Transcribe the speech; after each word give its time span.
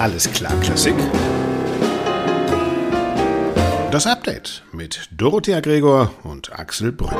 Alles 0.00 0.32
klar, 0.32 0.58
Klassik. 0.60 0.94
Das 3.90 4.06
Update 4.06 4.62
mit 4.72 5.10
Dorothea 5.14 5.60
Gregor 5.60 6.10
und 6.24 6.58
Axel 6.58 6.90
Brünn. 6.90 7.18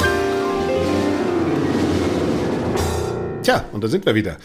Tja, 3.43 3.67
und 3.73 3.85
da 3.85 3.89
sind 3.89 4.07
wir 4.07 4.15
wieder. 4.15 4.39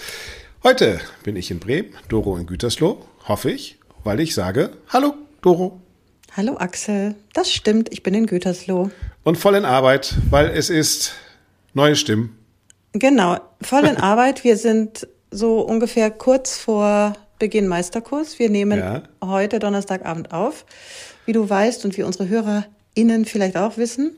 Heute 0.64 1.00
bin 1.24 1.38
ich 1.38 1.50
in 1.50 1.60
Bremen, 1.60 1.94
Doro 2.10 2.36
in 2.36 2.46
Gütersloh, 2.46 3.06
hoffe 3.26 3.52
ich, 3.52 3.80
weil 4.04 4.20
ich 4.20 4.36
sage, 4.36 4.72
hallo 4.90 5.14
Doro. 5.42 5.80
Hallo 6.36 6.58
Axel, 6.58 7.16
das 7.32 7.50
stimmt, 7.50 7.88
ich 7.94 8.04
bin 8.04 8.14
in 8.14 8.26
Gütersloh. 8.26 8.92
Und 9.24 9.38
voll 9.38 9.56
in 9.56 9.64
Arbeit, 9.64 10.14
weil 10.30 10.50
es 10.50 10.70
ist 10.70 11.14
neue 11.74 11.96
Stimmen. 11.96 12.38
Genau, 12.92 13.40
voll 13.62 13.86
in 13.86 13.96
Arbeit. 14.12 14.44
Wir 14.44 14.58
sind 14.58 15.08
so 15.32 15.62
ungefähr 15.62 16.12
kurz 16.12 16.58
vor 16.58 17.16
Beginn 17.40 17.68
Meisterkurs. 17.68 18.40
Wir 18.40 18.50
nehmen 18.50 18.80
ja. 18.80 19.04
heute 19.24 19.60
Donnerstagabend 19.60 20.32
auf, 20.32 20.66
wie 21.26 21.34
du 21.34 21.50
weißt 21.50 21.86
und 21.86 21.98
wie 21.98 22.04
unsere 22.04 22.30
HörerInnen 22.30 23.26
vielleicht 23.26 23.58
auch 23.58 23.78
wissen. 23.78 24.18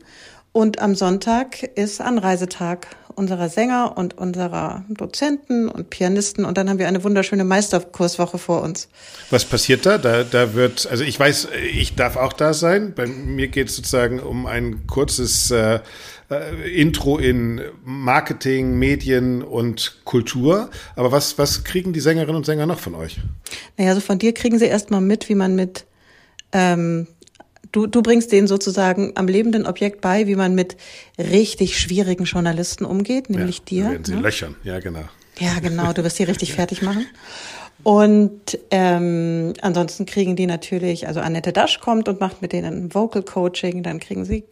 Und 0.51 0.79
am 0.81 0.95
Sonntag 0.95 1.61
ist 1.61 2.01
Anreisetag 2.01 2.87
unserer 3.17 3.49
Sänger 3.49 3.97
und 3.97 4.17
unserer 4.17 4.85
Dozenten 4.89 5.69
und 5.69 5.89
Pianisten. 5.89 6.45
Und 6.45 6.57
dann 6.57 6.69
haben 6.69 6.77
wir 6.77 6.87
eine 6.87 7.03
wunderschöne 7.03 7.43
Meisterkurswoche 7.43 8.37
vor 8.37 8.61
uns. 8.61 8.89
Was 9.31 9.43
passiert 9.43 9.87
da? 9.87 9.97
Da, 9.97 10.23
da 10.23 10.53
wird, 10.53 10.87
also 10.89 11.03
ich 11.03 11.19
weiß, 11.19 11.49
ich 11.73 11.95
darf 11.95 12.15
auch 12.15 12.33
da 12.33 12.53
sein. 12.53 12.93
Bei 12.95 13.07
mir 13.07 13.47
geht 13.47 13.69
es 13.69 13.75
sozusagen 13.75 14.19
um 14.19 14.45
ein 14.45 14.85
kurzes 14.85 15.49
äh, 15.49 15.79
äh, 16.29 16.81
Intro 16.81 17.17
in 17.17 17.61
Marketing, 17.83 18.77
Medien 18.77 19.41
und 19.43 20.01
Kultur. 20.03 20.69
Aber 20.95 21.11
was, 21.11 21.37
was 21.37 21.63
kriegen 21.63 21.93
die 21.93 21.99
Sängerinnen 21.99 22.35
und 22.35 22.45
Sänger 22.45 22.65
noch 22.65 22.79
von 22.79 22.95
euch? 22.95 23.17
Naja, 23.77 23.91
also 23.91 24.01
von 24.01 24.19
dir 24.19 24.33
kriegen 24.33 24.59
sie 24.59 24.65
erstmal 24.65 25.01
mit, 25.01 25.29
wie 25.29 25.35
man 25.35 25.55
mit 25.55 25.85
ähm, 26.51 27.07
Du, 27.71 27.85
du 27.85 28.01
bringst 28.01 28.31
denen 28.31 28.47
sozusagen 28.47 29.11
am 29.15 29.27
lebenden 29.27 29.65
Objekt 29.65 30.01
bei, 30.01 30.27
wie 30.27 30.35
man 30.35 30.55
mit 30.55 30.77
richtig 31.17 31.77
schwierigen 31.77 32.23
Journalisten 32.23 32.85
umgeht, 32.85 33.29
nämlich 33.29 33.57
ja, 33.57 33.63
dir. 33.65 33.83
Werden 33.91 34.05
sie 34.05 34.15
ne? 34.15 34.21
löchern, 34.21 34.55
ja 34.63 34.79
genau. 34.79 35.03
Ja, 35.39 35.59
genau, 35.59 35.93
du 35.93 36.03
wirst 36.03 36.17
sie 36.17 36.23
richtig 36.23 36.53
fertig 36.55 36.81
machen. 36.81 37.05
Und 37.83 38.57
ähm, 38.71 39.53
ansonsten 39.61 40.05
kriegen 40.05 40.35
die 40.35 40.47
natürlich, 40.47 41.07
also 41.07 41.19
Annette 41.19 41.53
Dasch 41.53 41.79
kommt 41.79 42.09
und 42.09 42.19
macht 42.19 42.41
mit 42.41 42.51
denen 42.51 42.93
Vocal 42.93 43.21
Coaching, 43.21 43.83
dann 43.83 43.99
kriegen 43.99 44.25
sie 44.25 44.45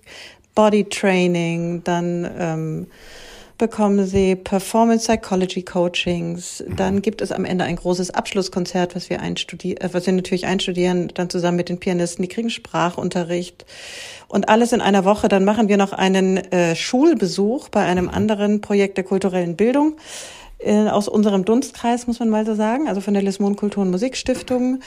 Body 0.55 0.85
Training, 0.85 1.83
dann 1.83 2.29
ähm, 2.39 2.87
bekommen 3.57 4.05
sie 4.05 4.35
Performance 4.35 5.05
Psychology 5.05 5.63
Coachings. 5.63 6.63
Dann 6.75 7.01
gibt 7.01 7.21
es 7.21 7.31
am 7.31 7.45
Ende 7.45 7.63
ein 7.63 7.77
großes 7.77 8.11
Abschlusskonzert, 8.11 8.95
was 8.95 9.09
wir 9.09 9.21
einstudieren, 9.21 9.81
äh, 9.81 9.93
was 9.93 10.05
wir 10.05 10.13
natürlich 10.13 10.45
einstudieren, 10.45 11.09
dann 11.13 11.29
zusammen 11.29 11.57
mit 11.57 11.69
den 11.69 11.79
Pianisten. 11.79 12.23
Die 12.23 12.29
kriegen 12.29 12.49
Sprachunterricht 12.49 13.65
und 14.27 14.49
alles 14.49 14.73
in 14.73 14.81
einer 14.81 15.05
Woche. 15.05 15.27
Dann 15.27 15.45
machen 15.45 15.69
wir 15.69 15.77
noch 15.77 15.93
einen 15.93 16.37
äh, 16.37 16.75
Schulbesuch 16.75 17.69
bei 17.69 17.83
einem 17.85 18.09
anderen 18.09 18.61
Projekt 18.61 18.97
der 18.97 19.03
kulturellen 19.03 19.55
Bildung 19.55 19.97
äh, 20.59 20.87
aus 20.87 21.07
unserem 21.07 21.45
Dunstkreis, 21.45 22.07
muss 22.07 22.19
man 22.19 22.29
mal 22.29 22.45
so 22.45 22.55
sagen, 22.55 22.87
also 22.87 23.01
von 23.01 23.13
der 23.13 23.23
Lismon 23.23 23.55
Kultur- 23.55 23.83
und 23.83 23.91
Musikstiftung, 23.91 24.79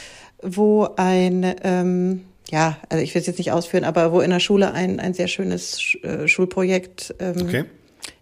wo 0.43 0.89
ein 0.97 1.55
ähm, 1.63 2.25
ja, 2.51 2.79
also 2.89 3.03
ich 3.03 3.15
will 3.15 3.21
es 3.21 3.27
jetzt 3.27 3.39
nicht 3.39 3.53
ausführen, 3.53 3.85
aber 3.85 4.13
wo 4.13 4.21
in 4.21 4.31
der 4.31 4.41
Schule 4.41 4.73
ein, 4.73 5.01
ein 5.01 5.15
sehr 5.15 5.29
schönes 5.29 5.97
äh, 6.03 6.27
Schulprojekt 6.27 7.15
ähm, 7.19 7.43
okay. 7.43 7.65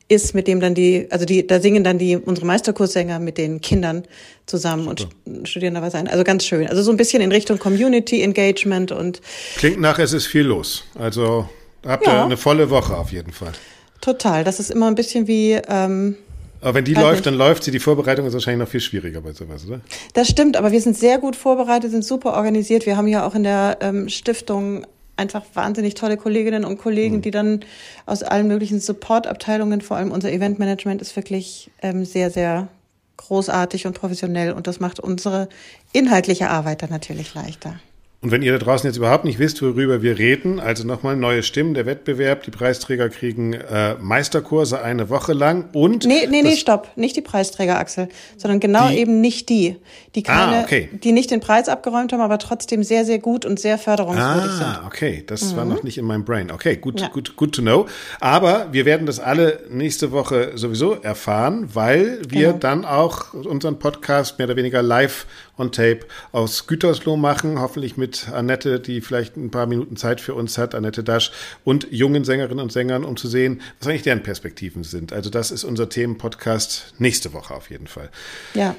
ist, 0.09 0.35
mit 0.35 0.49
dem 0.49 0.61
dann 0.61 0.75
die, 0.75 1.07
also 1.11 1.25
die, 1.25 1.47
da 1.47 1.61
singen 1.61 1.85
dann 1.85 1.99
die 1.99 2.17
unsere 2.17 2.47
Meisterkurssänger 2.47 3.21
mit 3.21 3.39
den 3.39 3.61
Kindern 3.61 4.03
zusammen 4.47 4.97
Super. 4.97 5.11
und 5.25 5.49
studieren 5.49 5.75
da 5.75 5.83
was 5.83 5.95
ein. 5.95 6.09
Also 6.09 6.25
ganz 6.25 6.45
schön. 6.45 6.67
Also 6.67 6.83
so 6.83 6.91
ein 6.91 6.97
bisschen 6.97 7.23
in 7.23 7.31
Richtung 7.31 7.59
Community 7.59 8.23
Engagement 8.23 8.91
und 8.91 9.21
klingt 9.57 9.81
nach, 9.81 9.99
es 9.99 10.13
ist 10.13 10.27
viel 10.27 10.45
los. 10.45 10.85
Also 10.98 11.48
habt 11.86 12.07
ihr 12.07 12.13
ja. 12.13 12.25
eine 12.25 12.36
volle 12.36 12.69
Woche 12.70 12.97
auf 12.97 13.13
jeden 13.13 13.33
Fall. 13.33 13.53
Total. 14.01 14.45
Das 14.45 14.59
ist 14.61 14.70
immer 14.70 14.89
ein 14.89 14.97
bisschen 14.97 15.29
wie 15.29 15.53
ähm, 15.69 16.17
aber 16.61 16.74
wenn 16.74 16.84
die 16.84 16.94
läuft, 16.94 17.12
nicht. 17.12 17.27
dann 17.27 17.34
läuft 17.34 17.64
sie. 17.64 17.70
Die 17.70 17.78
Vorbereitung 17.78 18.27
ist 18.27 18.33
wahrscheinlich 18.33 18.64
noch 18.64 18.70
viel 18.70 18.80
schwieriger 18.80 19.20
bei 19.20 19.33
sowas, 19.33 19.67
oder? 19.67 19.80
Das 20.14 20.28
stimmt, 20.28 20.56
aber 20.56 20.72
wir 20.72 20.80
sind 20.80 20.96
sehr 20.96 21.18
gut 21.18 21.36
vorbereitet, 21.36 21.90
sind 21.90 22.05
super 22.05 22.34
organisiert. 22.34 22.86
Wir 22.86 22.96
haben 22.96 23.08
ja 23.08 23.27
auch 23.27 23.34
in 23.34 23.42
der 23.42 23.78
ähm, 23.80 24.08
Stiftung 24.08 24.86
einfach 25.17 25.44
wahnsinnig 25.55 25.94
tolle 25.94 26.17
Kolleginnen 26.17 26.64
und 26.64 26.78
Kollegen, 26.78 27.17
mhm. 27.17 27.22
die 27.22 27.30
dann 27.30 27.61
aus 28.05 28.22
allen 28.22 28.48
möglichen 28.48 28.80
Supportabteilungen, 28.80 29.80
vor 29.80 29.96
allem 29.96 30.12
unser 30.12 30.30
Eventmanagement 30.30 31.00
ist 31.00 31.17
wirklich 31.17 31.70
ähm, 31.83 32.05
sehr, 32.05 32.30
sehr 32.30 32.68
großartig 33.17 33.86
und 33.86 33.94
professionell 33.94 34.52
und 34.52 34.67
das 34.67 34.78
macht 34.78 35.00
unsere 35.00 35.48
inhaltliche 35.92 36.50
Arbeit 36.50 36.83
dann 36.83 36.90
natürlich 36.90 37.34
leichter. 37.34 37.80
Und 38.23 38.31
wenn 38.31 38.41
ihr 38.43 38.53
da 38.53 38.59
draußen 38.59 38.89
jetzt 38.89 38.97
überhaupt 38.97 39.25
nicht 39.25 39.39
wisst, 39.39 39.61
worüber 39.61 40.01
wir 40.01 40.19
reden, 40.19 40.59
also 40.59 40.87
nochmal 40.87 41.17
neue 41.17 41.43
Stimmen, 41.43 41.75
der 41.75 41.85
Wettbewerb, 41.85 42.45
die 42.45 42.51
Preisträger 42.51 43.11
kriegen 43.11 43.53
äh, 43.53 43.95
Meisterkurse 44.01 44.81
eine 44.81 45.11
Woche 45.11 45.35
lang 45.35 45.69
und. 45.75 46.07
Nee, 46.07 46.27
nee, 46.29 46.41
nee, 46.41 46.57
stopp. 46.57 46.89
Nicht 46.97 47.15
die 47.17 47.21
Preisträger, 47.21 47.79
Axel, 47.79 48.09
sondern 48.39 48.59
genau 48.59 48.89
die? 48.89 48.97
eben 48.97 49.21
nicht 49.21 49.51
die. 49.51 49.77
Die 50.15 50.23
keine, 50.23 50.61
ah, 50.61 50.63
okay. 50.63 50.89
die 50.93 51.13
nicht 51.13 51.31
den 51.31 51.41
Preis 51.41 51.69
abgeräumt 51.69 52.13
haben, 52.13 52.23
aber 52.23 52.39
trotzdem 52.39 52.83
sehr, 52.83 53.05
sehr 53.05 53.19
gut 53.19 53.45
und 53.45 53.61
sehr 53.61 53.77
förderungswürdig 53.77 54.51
ah, 54.51 54.57
sind. 54.57 54.67
Ah, 54.67 54.83
okay. 54.87 55.23
Das 55.27 55.53
mhm. 55.53 55.57
war 55.59 55.65
noch 55.67 55.83
nicht 55.83 55.98
in 55.98 56.07
meinem 56.07 56.25
Brain. 56.25 56.51
Okay, 56.51 56.77
gut, 56.77 57.01
ja. 57.01 57.09
gut, 57.09 57.37
good 57.37 57.55
to 57.55 57.61
know. 57.61 57.87
Aber 58.19 58.73
wir 58.73 58.87
werden 58.87 59.07
das 59.07 59.21
alle 59.21 59.61
nächste 59.69 60.11
Woche 60.11 60.53
sowieso 60.55 60.95
erfahren, 60.95 61.69
weil 61.75 62.23
wir 62.27 62.48
genau. 62.48 62.59
dann 62.59 62.85
auch 62.87 63.35
unseren 63.35 63.79
Podcast 63.79 64.39
mehr 64.39 64.48
oder 64.48 64.57
weniger 64.57 64.83
live 64.83 65.27
on 65.58 65.72
tape 65.72 66.00
aus 66.33 66.67
Gütersloh 66.67 67.17
machen, 67.17 67.61
hoffentlich 67.61 67.96
mit 67.96 68.28
Annette, 68.28 68.80
die 68.80 69.00
vielleicht 69.00 69.36
ein 69.36 69.50
paar 69.50 69.67
Minuten 69.67 69.96
Zeit 69.96 70.20
für 70.20 70.34
uns 70.34 70.58
hat, 70.58 70.74
Annette 70.74 71.02
Dasch, 71.02 71.33
und 71.64 71.86
jungen 71.90 72.24
Sängerinnen 72.24 72.62
und 72.62 72.72
Sängern, 72.72 73.05
um 73.05 73.17
zu 73.17 73.28
sehen, 73.28 73.61
was 73.78 73.89
eigentlich 73.89 74.02
deren 74.02 74.22
Perspektiven 74.22 74.84
sind. 74.84 75.12
Also 75.12 75.30
das 75.30 75.50
ist 75.50 75.64
unser 75.64 75.89
Themenpodcast 75.89 76.94
nächste 76.98 77.33
Woche 77.33 77.55
auf 77.55 77.70
jeden 77.70 77.86
Fall. 77.86 78.11
Ja. 78.55 78.74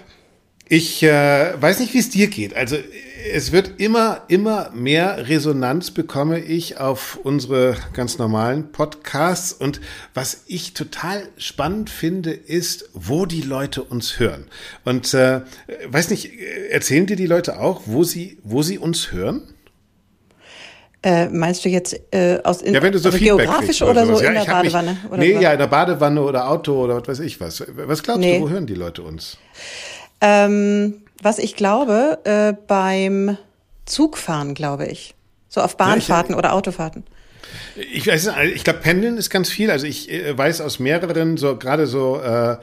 Ich 0.70 1.02
äh, 1.02 1.62
weiß 1.62 1.80
nicht, 1.80 1.94
wie 1.94 2.00
es 2.00 2.10
dir 2.10 2.28
geht. 2.28 2.56
Also 2.56 2.76
es 3.34 3.52
wird 3.52 3.80
immer, 3.80 4.22
immer 4.28 4.70
mehr 4.74 5.28
Resonanz 5.28 5.92
bekomme 5.92 6.40
ich 6.40 6.78
auf 6.78 7.20
unsere 7.24 7.76
ganz 7.94 8.18
normalen 8.18 8.72
Podcasts. 8.72 9.54
Und 9.54 9.80
was 10.14 10.44
ich 10.48 10.74
total 10.74 11.30
spannend 11.38 11.90
finde, 11.90 12.32
ist, 12.32 12.90
wo 12.94 13.26
die 13.26 13.42
Leute 13.42 13.84
uns 13.84 14.20
hören. 14.20 14.48
Und 14.84 15.14
äh, 15.14 15.42
weiß 15.88 16.10
nicht, 16.10 16.32
erzählen 16.70 17.06
dir 17.06 17.16
die 17.16 17.28
Leute 17.28 17.60
auch, 17.60 17.84
wo 17.86 18.04
sie, 18.04 18.38
wo 18.44 18.62
sie 18.62 18.78
uns 18.78 19.12
hören? 19.12 19.54
Äh, 21.04 21.30
meinst 21.30 21.64
du 21.64 21.70
jetzt 21.70 21.98
äh, 22.12 22.40
aus 22.44 22.62
in, 22.62 22.74
ja, 22.74 22.82
wenn 22.82 22.92
du 22.92 23.00
so 23.00 23.10
also 23.10 23.20
geografisch 23.20 23.82
oder, 23.82 24.04
oder 24.04 24.18
so 24.18 24.22
ja, 24.22 24.30
in 24.30 24.34
der 24.36 24.46
Badewanne? 24.46 24.92
Mich, 24.92 25.12
oder 25.12 25.18
nee, 25.18 25.36
was? 25.36 25.44
ja, 25.44 25.54
in 25.54 25.60
der 25.60 25.68
Badewanne 25.68 26.22
oder 26.22 26.50
Auto 26.50 26.84
oder 26.84 26.96
was 27.00 27.08
weiß 27.08 27.20
ich 27.20 27.40
was. 27.40 27.64
Was 27.68 28.04
glaubst 28.04 28.22
nee. 28.22 28.40
du, 28.40 28.46
wo 28.46 28.50
hören 28.50 28.66
die 28.66 28.74
Leute 28.74 29.04
uns? 29.04 29.38
Ähm, 30.22 31.02
was 31.22 31.40
ich 31.40 31.56
glaube, 31.56 32.20
äh, 32.24 32.54
beim 32.68 33.38
Zugfahren, 33.86 34.54
glaube 34.54 34.88
ich. 34.88 35.16
So 35.50 35.62
auf 35.62 35.78
Bahnfahrten 35.78 36.32
ja, 36.32 36.38
ich, 36.38 36.40
oder 36.40 36.54
Autofahrten. 36.54 37.04
Ich 37.76 38.08
weiß, 38.08 38.32
ich 38.54 38.64
glaube, 38.64 38.80
Pendeln 38.80 39.18
ist 39.18 39.30
ganz 39.30 39.50
viel. 39.50 39.72
Also 39.72 39.88
ich 39.88 40.12
äh, 40.12 40.38
weiß 40.38 40.62
aus 40.62 40.80
mehreren, 40.80 41.38
so 41.38 41.58
gerade 41.58 41.88
so 41.88 42.20
äh, 42.20 42.54
äh, 42.54 42.58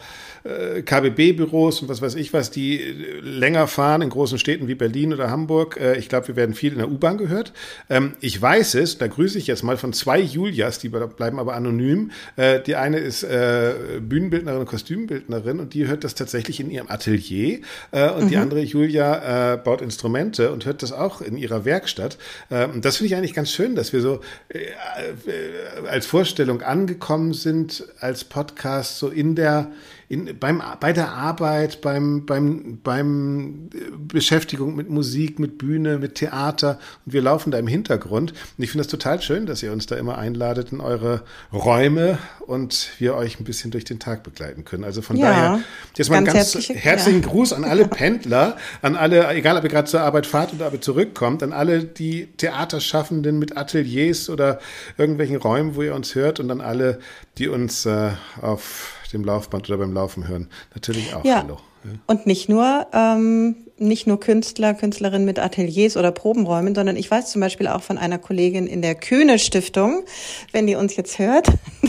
KBB-Büros 0.45 1.81
und 1.81 1.89
was 1.89 2.03
weiß 2.03 2.17
ich 2.17 2.35
was, 2.35 2.51
die 2.51 2.79
äh, 2.79 3.21
länger 3.21 3.67
fahren 3.67 4.03
in 4.03 4.11
großen 4.11 4.39
Städten 4.39 4.69
wie 4.69 4.75
Berlin 4.75 5.15
oder 5.15 5.31
Hamburg. 5.31 5.79
Äh, 5.81 5.97
ich 5.97 6.11
glaube, 6.11 6.29
wir 6.29 6.37
werden 6.37 6.55
viel 6.55 6.73
in 6.73 6.79
der 6.79 6.91
U-Bahn 6.91 7.17
gehört. 7.17 7.55
Ähm, 7.89 8.15
ich 8.21 8.41
weiß 8.41 8.75
es, 8.75 8.99
da 8.99 9.07
grüße 9.07 9.39
ich 9.39 9.47
jetzt 9.47 9.63
mal 9.63 9.79
von 9.79 9.95
zwei 9.95 10.21
Julias, 10.21 10.79
die 10.79 10.91
bleiben 10.91 11.39
aber 11.39 11.55
anonym. 11.55 12.11
Die 12.67 12.77
eine 12.77 12.99
ist 12.99 13.27
Bühnenbildnerin 13.27 14.61
und 14.61 14.67
Kostümbildnerin 14.67 15.61
und 15.61 15.75
die 15.75 15.87
hört 15.87 16.05
das 16.05 16.15
tatsächlich 16.15 16.61
in 16.61 16.71
ihrem 16.71 16.91
Atelier. 16.91 17.61
Und 17.93 18.25
mhm. 18.25 18.29
die 18.29 18.37
andere 18.37 18.61
Julia 18.61 19.57
baut 19.57 19.81
Instrumente 19.81 20.53
und 20.53 20.67
hört 20.67 20.83
das 20.83 20.93
auch 20.93 21.21
in 21.21 21.37
ihrer 21.37 21.65
Werkstatt. 21.65 22.19
Und 22.51 22.85
das 22.85 22.97
finde 22.97 23.13
ich 23.13 23.17
eigentlich 23.17 23.35
ganz 23.35 23.51
schön, 23.51 23.75
dass 23.75 23.93
wir 23.93 24.01
so 24.01 24.21
als 25.89 26.07
Vorstellung 26.07 26.63
angekommen 26.63 27.33
sind, 27.35 27.85
als 28.01 28.25
Podcast 28.25 28.99
so 28.99 29.09
in 29.09 29.35
der 29.35 29.71
in, 30.15 30.39
beim, 30.39 30.63
bei 30.79 30.93
der 30.93 31.13
Arbeit, 31.13 31.81
beim, 31.81 32.25
beim, 32.25 32.79
beim 32.83 33.69
äh, 33.75 33.79
Beschäftigung 33.99 34.77
mit 34.77 34.89
Musik, 34.89 35.41
mit 35.41 35.59
Bühne, 35.59 35.99
mit 35.99 36.15
Theater 36.15 36.79
und 37.05 37.13
wir 37.13 37.21
laufen 37.21 37.51
da 37.51 37.59
im 37.59 37.67
Hintergrund. 37.67 38.33
Und 38.33 38.65
ich 38.65 38.71
finde 38.71 38.83
es 38.83 38.89
total 38.89 39.21
schön, 39.21 39.45
dass 39.47 39.63
ihr 39.63 39.73
uns 39.73 39.87
da 39.87 39.97
immer 39.97 40.17
einladet 40.17 40.71
in 40.71 40.81
eure 40.81 41.23
Räume 41.53 42.19
und 42.47 42.91
wir 42.99 43.17
euch 43.17 43.41
ein 43.41 43.45
bisschen 43.45 43.73
durch 43.73 43.85
den 43.85 43.99
Tag 43.99 44.23
begleiten 44.23 44.65
können. 44.65 44.85
Also 44.85 45.03
von 45.03 45.17
ja, 45.17 45.31
daher 45.31 45.61
jetzt 45.97 46.11
mal 46.11 46.19
einen 46.19 46.27
ganz 46.27 46.55
herzlichen 46.55 47.23
ja. 47.23 47.29
Gruß 47.29 47.53
an 47.53 47.65
alle 47.65 47.89
Pendler, 47.89 48.57
an 48.83 48.95
alle, 48.95 49.29
egal 49.35 49.57
ob 49.57 49.65
ihr 49.65 49.71
gerade 49.71 49.89
zur 49.89 50.03
Arbeit 50.03 50.27
fahrt 50.27 50.55
oder 50.55 50.69
ob 50.69 50.75
ihr 50.75 50.81
zurückkommt, 50.81 51.43
an 51.43 51.53
alle 51.53 51.85
die 51.85 52.29
Theaterschaffenden 52.37 53.39
mit 53.39 53.57
Ateliers 53.57 54.31
oder 54.31 54.61
irgendwelchen 54.97 55.37
Räumen, 55.37 55.75
wo 55.75 55.83
ihr 55.83 55.95
uns 55.95 56.15
hört 56.15 56.39
und 56.39 56.53
an 56.53 56.61
alle, 56.61 57.01
die 57.37 57.49
uns 57.49 57.85
äh, 57.85 58.11
auf 58.41 58.94
dem 59.09 59.25
Laufband 59.25 59.69
oder 59.69 59.79
beim 59.79 59.93
Laufen 59.93 60.29
hören. 60.29 60.49
Natürlich 60.75 61.15
auch. 61.15 61.25
Ja. 61.25 61.43
Hallo. 61.43 61.59
Ja. 61.85 61.91
Und 62.07 62.27
nicht 62.27 62.49
nur, 62.49 62.87
ähm, 62.95 63.57
nicht 63.77 64.07
nur 64.07 64.19
Künstler, 64.19 64.73
Künstlerinnen 64.73 65.27
mit 65.27 65.39
Ateliers 65.39 65.97
oder 65.97 66.13
Probenräumen, 66.13 66.75
sondern 66.75 66.97
ich 66.97 67.11
weiß 67.11 67.31
zum 67.31 67.41
Beispiel 67.43 67.69
auch 67.69 67.83
von 67.83 67.99
einer 67.99 68.19
Kollegin 68.19 68.67
in 68.67 68.81
der 68.81 68.95
Kühne 68.95 69.39
Stiftung, 69.39 70.05
wenn 70.53 70.67
die 70.67 70.77
uns 70.77 70.97
jetzt 70.97 71.19
hört, 71.19 71.49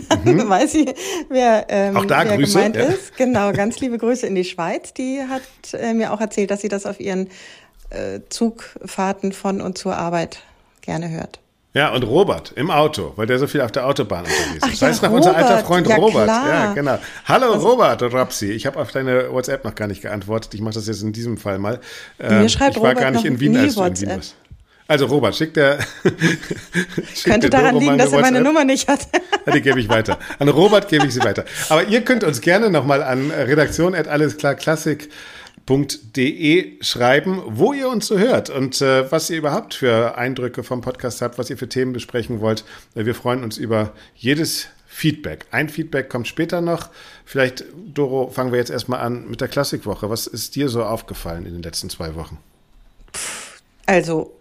dann 0.09 0.23
mhm. 0.35 0.49
weiß 0.49 0.73
sie, 0.73 0.93
wer, 1.29 1.67
ähm, 1.69 1.95
auch 1.95 2.05
da 2.05 2.25
wer 2.25 2.35
Grüße, 2.35 2.57
gemeint 2.57 2.75
ja. 2.75 2.83
ist. 2.83 3.15
Genau, 3.15 3.53
ganz 3.53 3.79
liebe 3.79 3.97
Grüße 3.97 4.27
in 4.27 4.35
die 4.35 4.43
Schweiz. 4.43 4.93
Die 4.93 5.21
hat 5.21 5.43
äh, 5.73 5.93
mir 5.93 6.11
auch 6.11 6.19
erzählt, 6.19 6.51
dass 6.51 6.61
sie 6.61 6.69
das 6.69 6.85
auf 6.85 6.99
ihren 6.99 7.29
äh, 7.89 8.19
Zugfahrten 8.29 9.31
von 9.31 9.61
und 9.61 9.77
zur 9.77 9.95
Arbeit 9.95 10.39
gerne 10.81 11.09
hört. 11.09 11.39
Ja, 11.75 11.89
und 11.93 12.03
Robert 12.03 12.53
im 12.55 12.71
Auto, 12.71 13.11
weil 13.17 13.27
der 13.27 13.37
so 13.37 13.47
viel 13.47 13.59
auf 13.59 13.69
der 13.69 13.85
Autobahn 13.85 14.23
unterwegs 14.23 14.53
ist. 14.53 14.63
Ach 14.63 14.73
ja, 14.81 14.87
weißt 14.87 15.03
du 15.03 15.07
noch, 15.07 15.13
unser 15.13 15.35
alter 15.35 15.57
Freund 15.65 15.85
Ja, 15.89 15.97
Robert. 15.97 16.23
klar. 16.23 16.47
Ja, 16.49 16.73
genau. 16.73 16.97
Hallo 17.25 17.51
Robert 17.55 18.01
Rapsi. 18.01 18.51
Ich 18.51 18.65
habe 18.65 18.79
auf 18.79 18.93
deine 18.93 19.29
WhatsApp 19.33 19.65
noch 19.65 19.75
gar 19.75 19.87
nicht 19.87 20.01
geantwortet. 20.01 20.53
Ich 20.53 20.61
mache 20.61 20.75
das 20.75 20.87
jetzt 20.87 21.01
in 21.01 21.11
diesem 21.11 21.35
Fall 21.37 21.59
mal. 21.59 21.81
Mir 22.17 22.47
schreibt 22.47 22.77
ich 22.77 22.81
war 22.81 22.91
Robert 22.91 23.03
gar 23.03 23.11
nicht 23.11 23.25
in 23.25 23.41
Wien, 23.41 23.57
als 23.57 23.75
du 23.75 23.83
in 23.83 23.99
Wien 23.99 24.09
warst. 24.09 24.35
Also 24.87 25.07
Robert, 25.07 25.35
schick 25.35 25.53
der 25.53 25.79
schick 27.13 27.23
Könnte 27.25 27.49
der 27.49 27.59
daran 27.59 27.77
liegen, 27.77 27.97
dass 27.97 28.13
er 28.13 28.21
meine 28.21 28.37
WhatsApp. 28.37 28.43
Nummer 28.53 28.63
nicht 28.63 28.87
hat. 28.87 29.09
Ja, 29.45 29.51
die 29.51 29.61
gebe 29.61 29.77
ich 29.81 29.89
weiter. 29.89 30.17
An 30.39 30.47
Robert 30.47 30.87
gebe 30.87 31.05
ich 31.07 31.13
sie 31.13 31.23
weiter. 31.25 31.43
Aber 31.67 31.83
ihr 31.83 32.01
könnt 32.05 32.23
uns 32.23 32.39
gerne 32.39 32.69
nochmal 32.69 33.03
an 33.03 33.31
redaktion.allesklarklassik.de 33.31 35.09
schreiben, 36.81 37.41
wo 37.47 37.73
ihr 37.73 37.89
uns 37.89 38.07
so 38.07 38.17
hört 38.17 38.49
und 38.49 38.81
äh, 38.81 39.11
was 39.11 39.29
ihr 39.29 39.37
überhaupt 39.37 39.73
für 39.73 40.17
Eindrücke 40.17 40.63
vom 40.63 40.81
Podcast 40.81 41.21
habt, 41.21 41.37
was 41.37 41.49
ihr 41.49 41.57
für 41.57 41.69
Themen 41.69 41.93
besprechen 41.93 42.39
wollt. 42.39 42.63
Äh, 42.95 43.05
Wir 43.05 43.15
freuen 43.15 43.43
uns 43.43 43.57
über 43.57 43.93
jedes 44.15 44.67
Feedback. 44.87 45.45
Ein 45.51 45.67
Feedback 45.67 46.09
kommt 46.09 46.27
später 46.27 46.61
noch. 46.61 46.89
Vielleicht, 47.25 47.65
Doro, 47.75 48.29
fangen 48.29 48.51
wir 48.51 48.59
jetzt 48.59 48.71
erstmal 48.71 49.01
an 49.01 49.27
mit 49.27 49.41
der 49.41 49.47
Klassikwoche. 49.47 50.09
Was 50.09 50.27
ist 50.27 50.55
dir 50.55 50.69
so 50.69 50.83
aufgefallen 50.83 51.45
in 51.45 51.53
den 51.53 51.63
letzten 51.63 51.89
zwei 51.89 52.15
Wochen? 52.15 52.37
Also, 53.85 54.33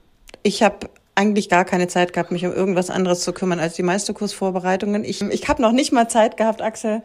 ich 0.43 0.63
habe 0.63 0.91
eigentlich 1.15 1.49
gar 1.49 1.65
keine 1.65 1.89
Zeit 1.89 2.13
gehabt, 2.13 2.31
mich 2.31 2.45
um 2.45 2.53
irgendwas 2.53 2.91
anderes 2.91 3.21
zu 3.21 3.33
kümmern 3.33 3.61
als 3.61 3.75
die 3.75 3.83
Meisterkursvorbereitungen. 3.83 5.05
Ich, 5.05 5.23
ich 5.23 5.49
habe 5.49 5.63
noch 5.63 5.73
nicht 5.73 5.93
mal 5.93 6.09
Zeit 6.09 6.37
gehabt, 6.37 6.63
Axel, 6.63 7.03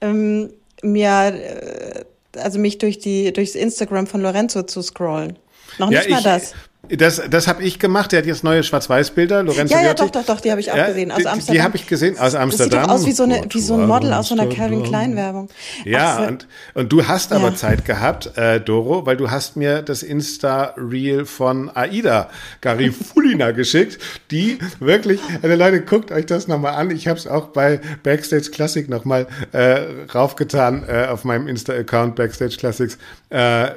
ähm, 0.00 0.52
mir, 0.82 1.08
äh, 1.10 2.04
also 2.38 2.58
mich 2.58 2.78
durch 2.78 2.98
die 2.98 3.32
durchs 3.32 3.54
Instagram 3.54 4.06
von 4.06 4.20
Lorenzo 4.20 4.62
zu 4.62 4.82
scrollen. 4.82 5.38
Noch 5.78 5.90
nicht 5.90 6.08
mal 6.08 6.18
ich, 6.18 6.24
das. 6.24 6.54
Das, 6.90 7.20
das 7.28 7.48
habe 7.48 7.64
ich 7.64 7.78
gemacht. 7.80 8.12
Der 8.12 8.20
hat 8.20 8.26
jetzt 8.26 8.44
neue 8.44 8.62
Schwarz-Weiß-Bilder. 8.62 9.42
Lorenzo 9.42 9.74
Ja, 9.74 9.80
ja, 9.82 9.86
Viotti. 9.88 10.04
doch, 10.04 10.10
doch, 10.10 10.24
doch, 10.24 10.40
die 10.40 10.50
habe 10.52 10.60
ich 10.60 10.70
auch 10.72 10.76
Ja, 10.76 10.86
gesehen 10.86 11.10
aus 11.10 11.18
die- 11.18 11.26
Amsterdam. 11.26 11.54
Die 11.54 11.62
habe 11.62 11.76
ich 11.76 11.86
gesehen 11.86 12.14
aus 12.14 12.20
Das 12.20 12.32
sieht 12.32 12.40
Amsterdam. 12.40 12.82
doch 12.84 12.90
aus 12.94 13.04
wie 13.04 13.12
so, 13.12 13.24
eine, 13.24 13.42
wie 13.50 13.60
so 13.60 13.74
ein 13.74 13.86
Model 13.86 14.12
aus 14.14 14.28
so 14.28 14.34
einer 14.34 14.44
Calvin 14.46 14.78
Amsterdam. 14.78 14.84
Klein 14.88 15.16
Werbung. 15.16 15.48
Ja, 15.84 16.12
Axel, 16.14 16.28
und, 16.28 16.46
und 16.74 16.92
du 16.92 17.06
hast 17.06 17.32
aber 17.32 17.48
Ja. 17.48 17.54
Zeit 17.56 17.84
gehabt, 17.84 18.38
äh, 18.38 18.60
Doro, 18.60 19.04
weil 19.04 19.18
du 19.18 19.30
hast 19.30 19.56
mir 19.56 19.82
das 19.82 20.02
Insta-Reel 20.02 21.26
von 21.26 21.68
Aida 21.76 22.30
Garifulina 22.62 23.50
geschickt, 23.52 23.98
die 24.30 24.58
wirklich, 24.80 25.20
also 25.42 25.56
Leute, 25.56 25.82
guckt 25.82 26.10
euch 26.10 26.24
das 26.26 26.48
nochmal 26.48 26.74
an. 26.74 26.90
Ich 26.90 27.06
habe 27.06 27.18
es 27.18 27.26
auch 27.26 27.48
bei 27.48 27.80
Backstage 28.02 28.50
Classic 28.50 28.88
nochmal 28.88 29.26
äh, 29.52 29.80
raufgetan 30.14 30.84
äh, 30.88 31.06
auf 31.06 31.24
meinem 31.24 31.48
Insta-Account 31.48 32.14
Backstage 32.16 32.56
Classics, 32.56 32.96
äh, 33.28 33.68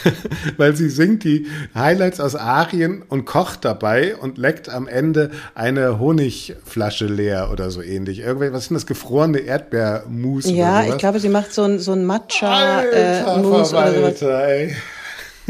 weil 0.56 0.74
sie 0.74 0.88
singt 0.88 1.22
die 1.22 1.46
Highlights 1.74 2.18
aus 2.18 2.34
Arien 2.46 3.02
und 3.08 3.24
kocht 3.24 3.64
dabei 3.64 4.16
und 4.16 4.38
leckt 4.38 4.68
am 4.68 4.86
Ende 4.86 5.30
eine 5.54 5.98
Honigflasche 5.98 7.06
leer 7.06 7.50
oder 7.52 7.70
so 7.70 7.82
ähnlich. 7.82 8.20
Irgendwie, 8.20 8.52
was 8.52 8.66
sind 8.66 8.74
das, 8.74 8.86
gefrorene 8.86 9.38
Erdbeermus 9.38 10.48
ja, 10.48 10.84
ich 10.84 10.98
glaube, 10.98 11.18
sie 11.18 11.28
macht 11.28 11.52
so 11.52 11.64
ein, 11.64 11.78
so 11.78 11.92
ein 11.92 12.04
Matcha-Mousse 12.04 13.76
oder 13.76 13.94
sowas. 13.94 14.22
Ey. 14.22 14.76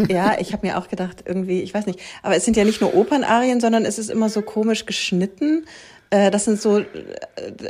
Ja, 0.09 0.37
ich 0.39 0.53
habe 0.53 0.67
mir 0.67 0.79
auch 0.79 0.89
gedacht, 0.89 1.25
irgendwie, 1.25 1.63
ich 1.63 1.73
weiß 1.73 1.87
nicht, 1.87 2.01
aber 2.23 2.37
es 2.37 2.45
sind 2.45 2.57
ja 2.57 2.65
nicht 2.65 2.81
nur 2.81 2.95
Opernarien, 2.95 3.61
sondern 3.61 3.85
es 3.85 3.99
ist 3.99 4.11
immer 4.11 4.29
so 4.29 4.43
komisch 4.43 4.87
geschnitten. 4.87 5.65
Äh, 6.11 6.31
Das 6.31 6.45
sind 6.45 6.61
so, 6.61 6.79
äh, 6.79 6.85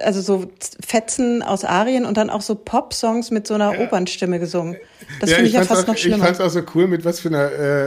also 0.05 0.21
so 0.21 0.51
Fetzen 0.87 1.43
aus 1.43 1.65
Arien 1.65 2.05
und 2.05 2.17
dann 2.17 2.29
auch 2.31 2.43
so 2.43 2.55
Pop-Songs 2.55 3.31
mit 3.31 3.47
so 3.47 3.55
einer 3.55 3.79
Opernstimme 3.81 4.39
gesungen. 4.39 4.77
Das 5.21 5.31
finde 5.33 5.49
ich 5.49 5.55
ja 5.55 5.63
fast 5.63 5.85
auch, 5.85 5.87
noch 5.89 5.95
Ich 5.95 6.03
schlimmer. 6.03 6.25
fand 6.25 6.37
es 6.37 6.41
auch 6.41 6.51
so 6.51 6.63
cool, 6.75 6.87
mit 6.87 7.05
was 7.05 7.21
für 7.21 7.29
einer 7.29 7.51
äh, 7.51 7.87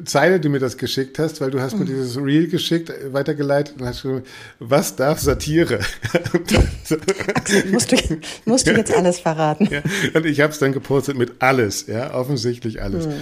äh, 0.00 0.04
Zeile 0.04 0.40
du 0.40 0.48
mir 0.50 0.58
das 0.58 0.76
geschickt 0.76 1.18
hast, 1.18 1.40
weil 1.40 1.50
du 1.50 1.60
hast 1.60 1.74
mir 1.78 1.84
Mhm. 1.84 1.88
dieses 1.88 2.16
Reel 2.18 2.48
geschickt, 2.48 2.92
weitergeleitet 3.12 3.76
und 3.80 3.86
hast 3.86 4.02
geschrieben, 4.02 4.22
was 4.58 4.94
darf 4.96 5.20
Satire? 5.20 5.78
Dann- 6.12 6.68
Musst 7.72 7.92
du, 7.92 7.96
musst 8.44 8.66
du 8.66 8.72
jetzt 8.72 8.92
alles 8.94 9.20
verraten. 9.20 9.68
ja, 9.70 9.80
und 10.14 10.26
ich 10.26 10.40
habe 10.40 10.52
es 10.52 10.58
dann 10.58 10.72
gepostet 10.72 11.16
mit 11.16 11.40
alles, 11.40 11.86
ja, 11.86 12.14
offensichtlich 12.14 12.82
alles. 12.82 13.06
Mhm. 13.06 13.12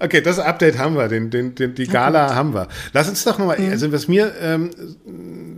Okay, 0.00 0.20
das 0.20 0.38
Update 0.38 0.78
haben 0.78 0.96
wir, 0.96 1.08
den, 1.08 1.30
den, 1.30 1.54
den, 1.54 1.74
die 1.74 1.86
Gala 1.86 2.34
haben 2.34 2.52
wir. 2.52 2.68
Lass 2.92 3.08
uns 3.08 3.22
doch 3.24 3.38
nochmal, 3.38 3.58
Mhm. 3.60 3.70
also 3.70 3.92
was 3.92 4.08
mir 4.08 4.32
ähm, 4.40 4.70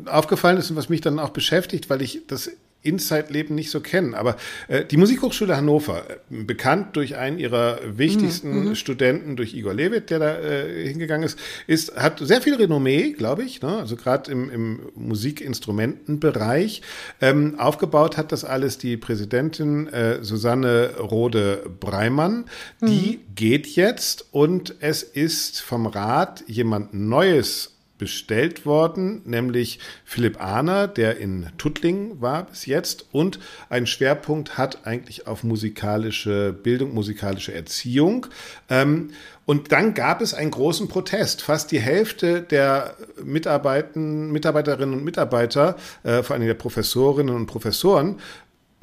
aufgefallen 0.07 0.59
ist 0.59 0.71
und 0.71 0.77
was 0.77 0.89
mich 0.89 1.01
dann 1.01 1.19
auch 1.19 1.31
beschäftigt, 1.31 1.89
weil 1.89 2.03
ich 2.03 2.23
das 2.27 2.51
Inside-Leben 2.87 3.55
nicht 3.55 3.71
so 3.71 3.81
kenne, 3.81 4.17
aber 4.17 4.37
äh, 4.69 4.85
die 4.85 4.97
Musikhochschule 4.97 5.57
Hannover, 5.57 6.05
äh, 6.09 6.43
bekannt 6.45 6.97
durch 6.97 7.17
einen 7.17 7.39
ihrer 7.39 7.81
wichtigsten 7.87 8.75
Studenten, 8.77 9.37
durch 9.37 9.55
Igor 9.55 9.75
Levit, 9.75 10.11
der 10.11 10.19
da 10.19 10.39
äh, 10.39 10.89
hingegangen 10.89 11.25
ist, 11.25 11.39
ist, 11.67 11.97
hat 11.97 12.19
sehr 12.21 12.41
viel 12.41 12.55
Renommee, 12.55 13.13
glaube 13.13 13.43
ich, 13.43 13.63
ne? 13.63 13.79
also 13.79 13.97
gerade 13.97 14.31
im, 14.31 14.51
im 14.51 14.81
Musikinstrumentenbereich. 14.95 16.83
Ähm, 17.21 17.59
aufgebaut 17.59 18.17
hat 18.17 18.33
das 18.33 18.45
alles 18.45 18.79
die 18.79 18.97
Präsidentin 18.97 19.89
äh, 19.89 20.23
Susanne 20.23 20.97
Rode-Breimann. 20.99 22.45
Die 22.81 23.21
geht 23.35 23.67
jetzt 23.67 24.27
und 24.31 24.77
es 24.81 25.03
ist 25.03 25.61
vom 25.61 25.87
Rat 25.87 26.45
jemand 26.47 26.95
Neues 26.95 27.76
bestellt 27.99 28.67
worden, 28.67 29.23
nämlich 29.25 29.79
Philipp 30.05 30.41
Ahner, 30.41 30.89
der 30.89 31.19
in 31.19 31.49
Tuttlingen 31.59 32.21
war 32.21 32.45
bis 32.45 32.67
jetzt 32.67 33.07
und 33.13 33.39
einen 33.69 33.87
Schwerpunkt 33.87 34.59
hat 34.59 34.87
eigentlich 34.87 35.27
auf 35.27 35.45
musikalische 35.45 36.53
Bildung, 36.53 36.95
musikalische 36.95 37.55
Erziehung. 37.55 38.27
Ähm, 38.69 39.11
und 39.47 39.71
dann 39.71 39.95
gab 39.95 40.21
es 40.21 40.35
einen 40.35 40.51
großen 40.51 40.89
Protest. 40.89 41.41
Fast 41.41 41.71
die 41.71 41.79
Hälfte 41.79 42.43
der 42.43 42.97
Mitarbeiten, 43.23 44.33
Mitarbeiterinnen 44.33 44.99
und 44.99 45.05
Mitarbeiter, 45.05 45.77
äh, 46.03 46.25
vor 46.25 46.35
allem 46.35 46.47
der 46.47 46.55
Professorinnen 46.55 47.35
und 47.35 47.47
Professoren, 47.47 48.19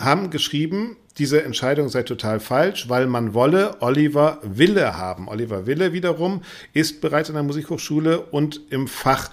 haben 0.04 0.30
geschrieben, 0.30 0.98
diese 1.18 1.44
Entscheidung 1.44 1.90
sei 1.90 2.04
total 2.04 2.40
falsch, 2.40 2.90
weil 2.90 3.08
man 3.08 3.34
wolle 3.34 3.82
Oliver 3.82 4.40
Wille 4.44 4.98
haben. 4.98 5.28
Oliver 5.28 5.68
Wille 5.68 5.94
wiederum 5.94 6.42
ist 6.74 7.02
bereits 7.02 7.30
an 7.30 7.36
der 7.36 7.44
Musikhochschule 7.44 8.20
und 8.20 8.62
im 8.70 8.88
Fach 8.88 9.30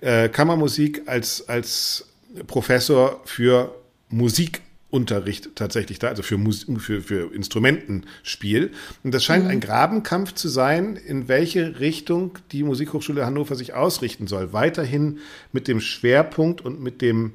äh, 0.00 0.28
Kammermusik 0.28 1.02
als, 1.06 1.48
als 1.48 2.08
Professor 2.46 3.20
für 3.24 3.74
Musikunterricht 4.10 5.56
tatsächlich 5.56 5.98
da, 5.98 6.08
also 6.08 6.22
für, 6.22 6.38
Mus 6.38 6.66
für, 6.78 7.00
für 7.00 7.34
Instrumentenspiel. 7.34 8.70
Und 9.02 9.12
das 9.12 9.24
scheint 9.24 9.48
ein 9.48 9.60
Grabenkampf 9.60 10.34
zu 10.34 10.48
sein, 10.48 10.94
in 10.94 11.26
welche 11.26 11.80
Richtung 11.80 12.38
die 12.52 12.62
Musikhochschule 12.62 13.26
Hannover 13.26 13.56
sich 13.56 13.74
ausrichten 13.74 14.28
soll. 14.28 14.52
Weiterhin 14.52 15.18
mit 15.52 15.66
dem 15.66 15.80
Schwerpunkt 15.80 16.60
und 16.60 16.80
mit 16.80 17.02
dem 17.02 17.32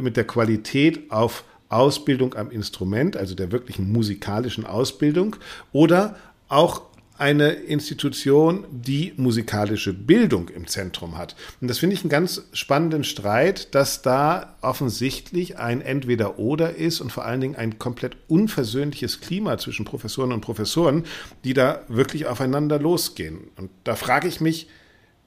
mit 0.00 0.16
der 0.16 0.24
Qualität 0.24 1.10
auf 1.10 1.44
Ausbildung 1.72 2.34
am 2.34 2.50
Instrument, 2.50 3.16
also 3.16 3.34
der 3.34 3.52
wirklichen 3.52 3.90
musikalischen 3.90 4.64
Ausbildung, 4.66 5.36
oder 5.72 6.16
auch 6.48 6.82
eine 7.22 7.50
Institution, 7.50 8.64
die 8.72 9.12
musikalische 9.16 9.92
Bildung 9.92 10.48
im 10.48 10.66
Zentrum 10.66 11.16
hat. 11.16 11.36
Und 11.60 11.68
das 11.68 11.78
finde 11.78 11.94
ich 11.94 12.02
einen 12.02 12.10
ganz 12.10 12.42
spannenden 12.52 13.04
Streit, 13.04 13.76
dass 13.76 14.02
da 14.02 14.56
offensichtlich 14.60 15.56
ein 15.56 15.82
Entweder-Oder 15.82 16.74
ist 16.74 17.00
und 17.00 17.12
vor 17.12 17.24
allen 17.24 17.40
Dingen 17.40 17.54
ein 17.54 17.78
komplett 17.78 18.16
unversöhnliches 18.26 19.20
Klima 19.20 19.56
zwischen 19.58 19.84
Professoren 19.84 20.32
und 20.32 20.40
Professoren, 20.40 21.04
die 21.44 21.54
da 21.54 21.82
wirklich 21.86 22.26
aufeinander 22.26 22.80
losgehen. 22.80 23.50
Und 23.56 23.70
da 23.84 23.94
frage 23.94 24.26
ich 24.26 24.40
mich, 24.40 24.66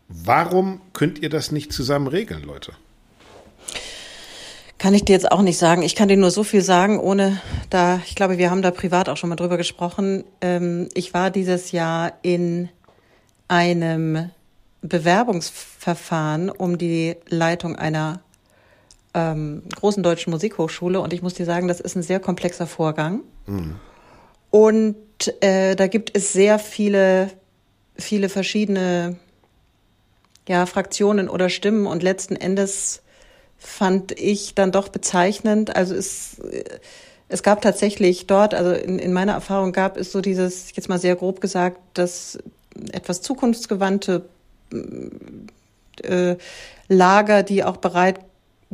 warum 0.10 0.82
könnt 0.92 1.20
ihr 1.20 1.30
das 1.30 1.54
nicht 1.54 1.72
zusammen 1.72 2.08
regeln, 2.08 2.44
Leute? 2.44 2.74
Kann 4.86 4.94
ich 4.94 5.04
dir 5.04 5.13
jetzt 5.13 5.32
auch 5.32 5.42
nicht 5.42 5.58
sagen. 5.58 5.82
Ich 5.82 5.96
kann 5.96 6.10
dir 6.10 6.15
nur 6.15 6.30
so 6.30 6.44
viel 6.44 6.62
sagen, 6.62 7.00
ohne 7.00 7.42
da, 7.72 8.00
ich 8.06 8.13
glaube, 8.13 8.38
wir 8.38 8.51
haben 8.51 8.62
da 8.62 8.70
privat 8.70 9.10
auch 9.10 9.18
schon 9.18 9.32
mal 9.32 9.36
drüber 9.36 9.58
gesprochen. 9.58 10.25
Ähm, 10.42 10.89
ich 10.94 11.12
war 11.12 11.32
dieses 11.32 11.72
Jahr 11.72 12.13
in 12.22 12.70
einem 13.48 14.30
Bewerbungsverfahren 14.84 16.51
um 16.51 16.77
die 16.77 17.15
Leitung 17.27 17.75
einer 17.75 18.22
ähm, 19.15 19.63
großen 19.75 20.04
deutschen 20.04 20.30
Musikhochschule 20.30 21.00
und 21.00 21.13
ich 21.13 21.24
muss 21.24 21.34
dir 21.34 21.48
sagen, 21.48 21.68
das 21.68 21.80
ist 21.80 21.96
ein 21.96 22.04
sehr 22.04 22.20
komplexer 22.20 22.68
Vorgang. 22.68 23.22
Und 24.51 25.44
äh, 25.44 25.75
da 25.75 25.88
gibt 25.88 26.15
es 26.15 26.32
sehr 26.32 26.60
viele, 26.60 27.32
viele 27.98 28.30
verschiedene 28.30 29.18
ja, 30.48 30.68
Fraktionen 30.68 31.27
oder 31.27 31.50
Stimmen 31.50 31.88
und 31.88 32.04
letzten 32.04 32.36
Endes 32.36 33.01
fand 33.58 34.12
ich 34.20 34.56
dann 34.56 34.72
doch 34.72 34.90
bezeichnend. 34.90 35.76
Also 35.76 35.96
es, 35.96 36.38
es 37.28 37.44
gab 37.44 37.62
tatsächlich 37.62 38.28
dort, 38.28 38.54
also 38.54 38.72
in, 38.72 39.00
in 39.00 39.14
meiner 39.14 39.34
Erfahrung 39.34 39.72
gab 39.72 39.98
es 39.98 40.12
so 40.12 40.22
dieses, 40.22 40.76
jetzt 40.76 40.90
mal 40.90 41.00
sehr 41.00 41.16
grob 41.16 41.42
gesagt, 41.42 41.80
dass 41.94 42.38
etwas 42.92 43.22
zukunftsgewandte 43.22 44.26
äh, 46.04 46.36
Lager, 46.88 47.44
die 47.44 47.64
auch 47.64 47.78
bereit 47.78 48.20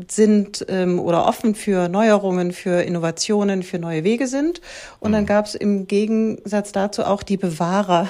sind 0.10 0.66
ähm, 0.70 1.00
oder 1.00 1.26
offen 1.28 1.54
für 1.54 1.90
Neuerungen, 1.90 2.54
für 2.54 2.82
Innovationen, 2.82 3.62
für 3.62 3.78
neue 3.78 4.04
Wege 4.04 4.28
sind. 4.28 4.62
Und 5.00 5.12
dann 5.12 5.24
mhm. 5.24 5.28
gab 5.28 5.46
es 5.46 5.56
im 5.56 5.88
Gegensatz 5.88 6.72
dazu 6.72 7.04
auch 7.04 7.24
die 7.24 7.38
Bewahrer 7.38 8.10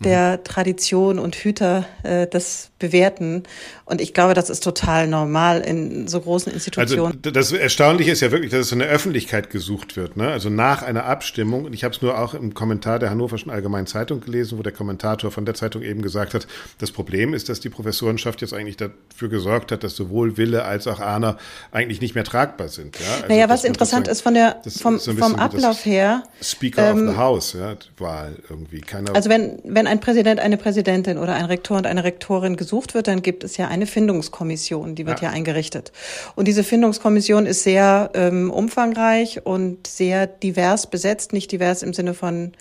der 0.00 0.36
mhm. 0.36 0.44
Tradition 0.44 1.18
und 1.18 1.34
Hüter 1.34 1.86
äh, 2.02 2.26
des 2.26 2.70
Bewährten. 2.78 3.44
Und 3.86 4.00
ich 4.00 4.12
glaube, 4.12 4.34
das 4.34 4.50
ist 4.50 4.62
total 4.62 5.08
normal 5.08 5.62
in 5.62 6.08
so 6.08 6.20
großen 6.20 6.52
Institutionen. 6.52 7.18
Also 7.24 7.30
das 7.30 7.52
Erstaunliche 7.52 8.10
ist 8.10 8.20
ja 8.20 8.30
wirklich, 8.30 8.50
dass 8.50 8.60
es 8.60 8.68
so 8.68 8.74
eine 8.74 8.84
Öffentlichkeit 8.84 9.48
gesucht 9.48 9.96
wird. 9.96 10.16
Ne? 10.16 10.28
Also 10.28 10.50
nach 10.50 10.82
einer 10.82 11.06
Abstimmung, 11.06 11.64
und 11.64 11.72
ich 11.72 11.84
habe 11.84 11.94
es 11.94 12.02
nur 12.02 12.18
auch 12.18 12.34
im 12.34 12.52
Kommentar 12.52 12.98
der 12.98 13.10
Hannoverschen 13.10 13.50
Allgemeinen 13.50 13.86
Zeitung 13.86 14.20
gelesen, 14.20 14.58
wo 14.58 14.62
der 14.62 14.72
Kommentator 14.72 15.30
von 15.30 15.46
der 15.46 15.54
Zeitung 15.54 15.82
eben 15.82 16.02
gesagt 16.02 16.34
hat, 16.34 16.46
das 16.78 16.90
Problem 16.90 17.32
ist, 17.32 17.48
dass 17.48 17.60
die 17.60 17.70
Professorenschaft 17.70 18.42
jetzt 18.42 18.52
eigentlich 18.52 18.76
dafür 18.76 19.28
gesorgt 19.28 19.72
hat, 19.72 19.84
dass 19.84 19.96
sowohl 19.96 20.36
Wille 20.36 20.64
als 20.64 20.86
auch 20.86 21.00
Ahner 21.14 21.36
eigentlich 21.72 22.00
nicht 22.00 22.14
mehr 22.14 22.24
tragbar 22.24 22.68
sind. 22.68 22.98
Ja? 22.98 23.06
Also 23.14 23.26
naja, 23.28 23.48
was 23.48 23.64
interessant 23.64 24.08
ist 24.08 24.20
von 24.20 24.34
der, 24.34 24.60
vom, 24.80 24.98
so 24.98 25.14
vom 25.14 25.36
Ablauf 25.36 25.84
her. 25.84 26.24
Speaker 26.42 26.90
ähm, 26.90 27.08
of 27.08 27.14
the 27.14 27.18
House, 27.18 27.52
ja, 27.54 27.76
Wahl 27.98 28.36
irgendwie. 28.48 28.80
Keiner 28.80 29.14
also 29.14 29.30
wenn, 29.30 29.60
wenn 29.64 29.86
ein 29.86 30.00
Präsident, 30.00 30.40
eine 30.40 30.56
Präsidentin 30.56 31.18
oder 31.18 31.34
ein 31.34 31.44
Rektor 31.44 31.76
und 31.76 31.86
eine 31.86 32.04
Rektorin 32.04 32.56
gesucht 32.56 32.94
wird, 32.94 33.08
dann 33.08 33.22
gibt 33.22 33.44
es 33.44 33.56
ja 33.56 33.68
eine 33.68 33.86
Findungskommission, 33.86 34.94
die 34.94 35.06
wird 35.06 35.20
ja, 35.20 35.28
ja 35.28 35.34
eingerichtet. 35.34 35.92
Und 36.34 36.48
diese 36.48 36.64
Findungskommission 36.64 37.46
ist 37.46 37.62
sehr 37.62 38.10
ähm, 38.14 38.50
umfangreich 38.50 39.44
und 39.44 39.86
sehr 39.86 40.26
divers 40.26 40.88
besetzt, 40.88 41.32
nicht 41.32 41.52
divers 41.52 41.82
im 41.82 41.94
Sinne 41.94 42.14
von 42.14 42.52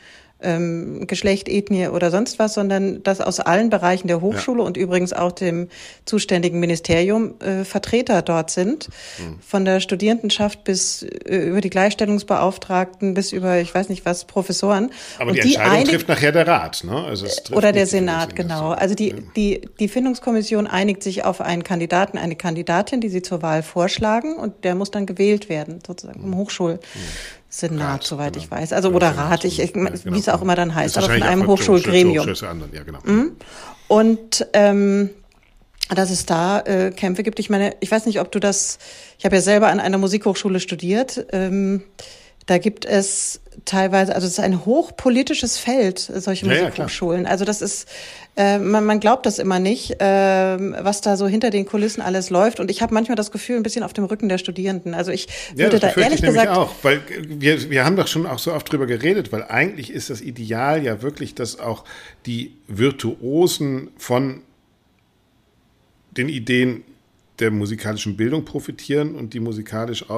ähm, 0.43 1.07
Geschlecht, 1.07 1.49
Ethnie 1.49 1.87
oder 1.87 2.11
sonst 2.11 2.39
was, 2.39 2.53
sondern 2.53 3.01
dass 3.03 3.21
aus 3.21 3.39
allen 3.39 3.69
Bereichen 3.69 4.07
der 4.07 4.21
Hochschule 4.21 4.61
ja. 4.61 4.67
und 4.67 4.77
übrigens 4.77 5.13
auch 5.13 5.31
dem 5.31 5.69
zuständigen 6.05 6.59
Ministerium 6.59 7.39
äh, 7.39 7.63
Vertreter 7.63 8.21
dort 8.21 8.51
sind. 8.51 8.89
Mhm. 9.19 9.39
Von 9.39 9.65
der 9.65 9.79
Studierendenschaft 9.79 10.63
bis 10.63 11.03
äh, 11.03 11.37
über 11.37 11.61
die 11.61 11.69
Gleichstellungsbeauftragten 11.69 13.13
bis 13.13 13.31
über, 13.31 13.59
ich 13.59 13.73
weiß 13.73 13.89
nicht 13.89 14.05
was, 14.05 14.25
Professoren. 14.25 14.91
Aber 15.17 15.31
und 15.31 15.35
die 15.35 15.55
Entscheidung 15.55 15.83
die 15.85 15.91
trifft 15.91 16.07
nachher 16.07 16.31
der 16.31 16.47
Rat, 16.47 16.83
ne? 16.83 17.03
Also 17.03 17.25
oder 17.51 17.71
der 17.71 17.87
Senat, 17.87 18.35
genau. 18.35 18.71
Also 18.71 18.95
die, 18.95 19.15
die, 19.35 19.61
die 19.79 19.87
Findungskommission 19.87 20.67
einigt 20.67 21.03
sich 21.03 21.23
auf 21.25 21.41
einen 21.41 21.63
Kandidaten, 21.63 22.17
eine 22.17 22.35
Kandidatin, 22.35 23.01
die 23.01 23.09
sie 23.09 23.21
zur 23.21 23.41
Wahl 23.41 23.63
vorschlagen 23.63 24.35
und 24.35 24.63
der 24.63 24.75
muss 24.75 24.91
dann 24.91 25.05
gewählt 25.05 25.49
werden, 25.49 25.79
sozusagen 25.85 26.23
im 26.23 26.35
Hochschul. 26.35 26.73
Mhm. 26.73 26.79
Senat, 27.55 27.87
Rat, 27.87 28.03
soweit 28.03 28.33
genau. 28.33 28.45
ich 28.45 28.49
weiß. 28.49 28.73
Also 28.73 28.89
oder 28.89 29.11
Rat, 29.15 29.45
ich, 29.45 29.59
ich, 29.59 29.73
genau. 29.73 29.91
wie 30.05 30.17
es 30.17 30.27
auch 30.27 30.41
immer 30.41 30.55
dann 30.55 30.73
heißt, 30.73 30.97
aber 30.97 31.05
von 31.05 31.21
einem 31.21 31.45
Hochschulgremium. 31.45 32.27
Ja, 32.73 32.83
genau. 32.83 32.97
Mhm. 33.03 33.35
Und 33.87 34.47
ähm, 34.53 35.11
dass 35.89 36.09
es 36.09 36.25
da 36.25 36.61
äh, 36.61 36.89
Kämpfe 36.89 37.21
gibt. 37.21 37.37
Ich 37.37 37.51
meine, 37.51 37.75
ich 37.79 37.91
weiß 37.91 38.07
nicht, 38.07 38.19
ob 38.19 38.31
du 38.31 38.39
das, 38.39 38.79
ich 39.19 39.25
habe 39.25 39.35
ja 39.35 39.41
selber 39.43 39.67
an 39.67 39.79
einer 39.79 39.99
Musikhochschule 39.99 40.59
studiert. 40.59 41.27
Ähm, 41.31 41.83
da 42.47 42.57
gibt 42.57 42.85
es 42.85 43.39
teilweise, 43.65 44.15
also 44.15 44.27
es 44.27 44.33
ist 44.33 44.39
ein 44.39 44.65
hochpolitisches 44.65 45.57
Feld, 45.57 45.99
solche 45.99 46.45
ja, 46.45 46.63
Musikhochschulen. 46.63 47.23
Ja, 47.23 47.29
also 47.29 47.45
das 47.45 47.61
ist, 47.61 47.87
äh, 48.35 48.57
man, 48.57 48.85
man 48.85 48.99
glaubt 48.99 49.25
das 49.25 49.39
immer 49.39 49.59
nicht, 49.59 50.01
äh, 50.01 50.05
was 50.83 51.01
da 51.01 51.17
so 51.17 51.27
hinter 51.27 51.49
den 51.49 51.65
Kulissen 51.65 52.01
alles 52.01 52.29
läuft. 52.29 52.59
Und 52.59 52.71
ich 52.71 52.81
habe 52.81 52.93
manchmal 52.93 53.15
das 53.15 53.31
Gefühl, 53.31 53.57
ein 53.57 53.63
bisschen 53.63 53.83
auf 53.83 53.93
dem 53.93 54.05
Rücken 54.05 54.29
der 54.29 54.37
Studierenden. 54.37 54.93
Also 54.93 55.11
ich 55.11 55.27
würde 55.55 55.77
ja, 55.77 55.91
da 55.91 56.01
ehrlich 56.01 56.19
ich 56.19 56.25
gesagt 56.25 56.49
auch, 56.49 56.71
weil 56.81 57.01
wir 57.27 57.69
wir 57.69 57.85
haben 57.85 57.95
doch 57.95 58.07
schon 58.07 58.25
auch 58.25 58.39
so 58.39 58.53
oft 58.53 58.71
drüber 58.71 58.85
geredet, 58.85 59.31
weil 59.31 59.43
eigentlich 59.43 59.91
ist 59.91 60.09
das 60.09 60.21
Ideal 60.21 60.83
ja 60.83 61.01
wirklich, 61.01 61.35
dass 61.35 61.59
auch 61.59 61.83
die 62.25 62.55
Virtuosen 62.67 63.89
von 63.97 64.41
den 66.11 66.29
Ideen 66.29 66.83
der 67.39 67.51
musikalischen 67.51 68.15
Bildung 68.15 68.45
profitieren 68.45 69.15
und 69.15 69.33
die 69.33 69.39
musikalisch 69.39 70.09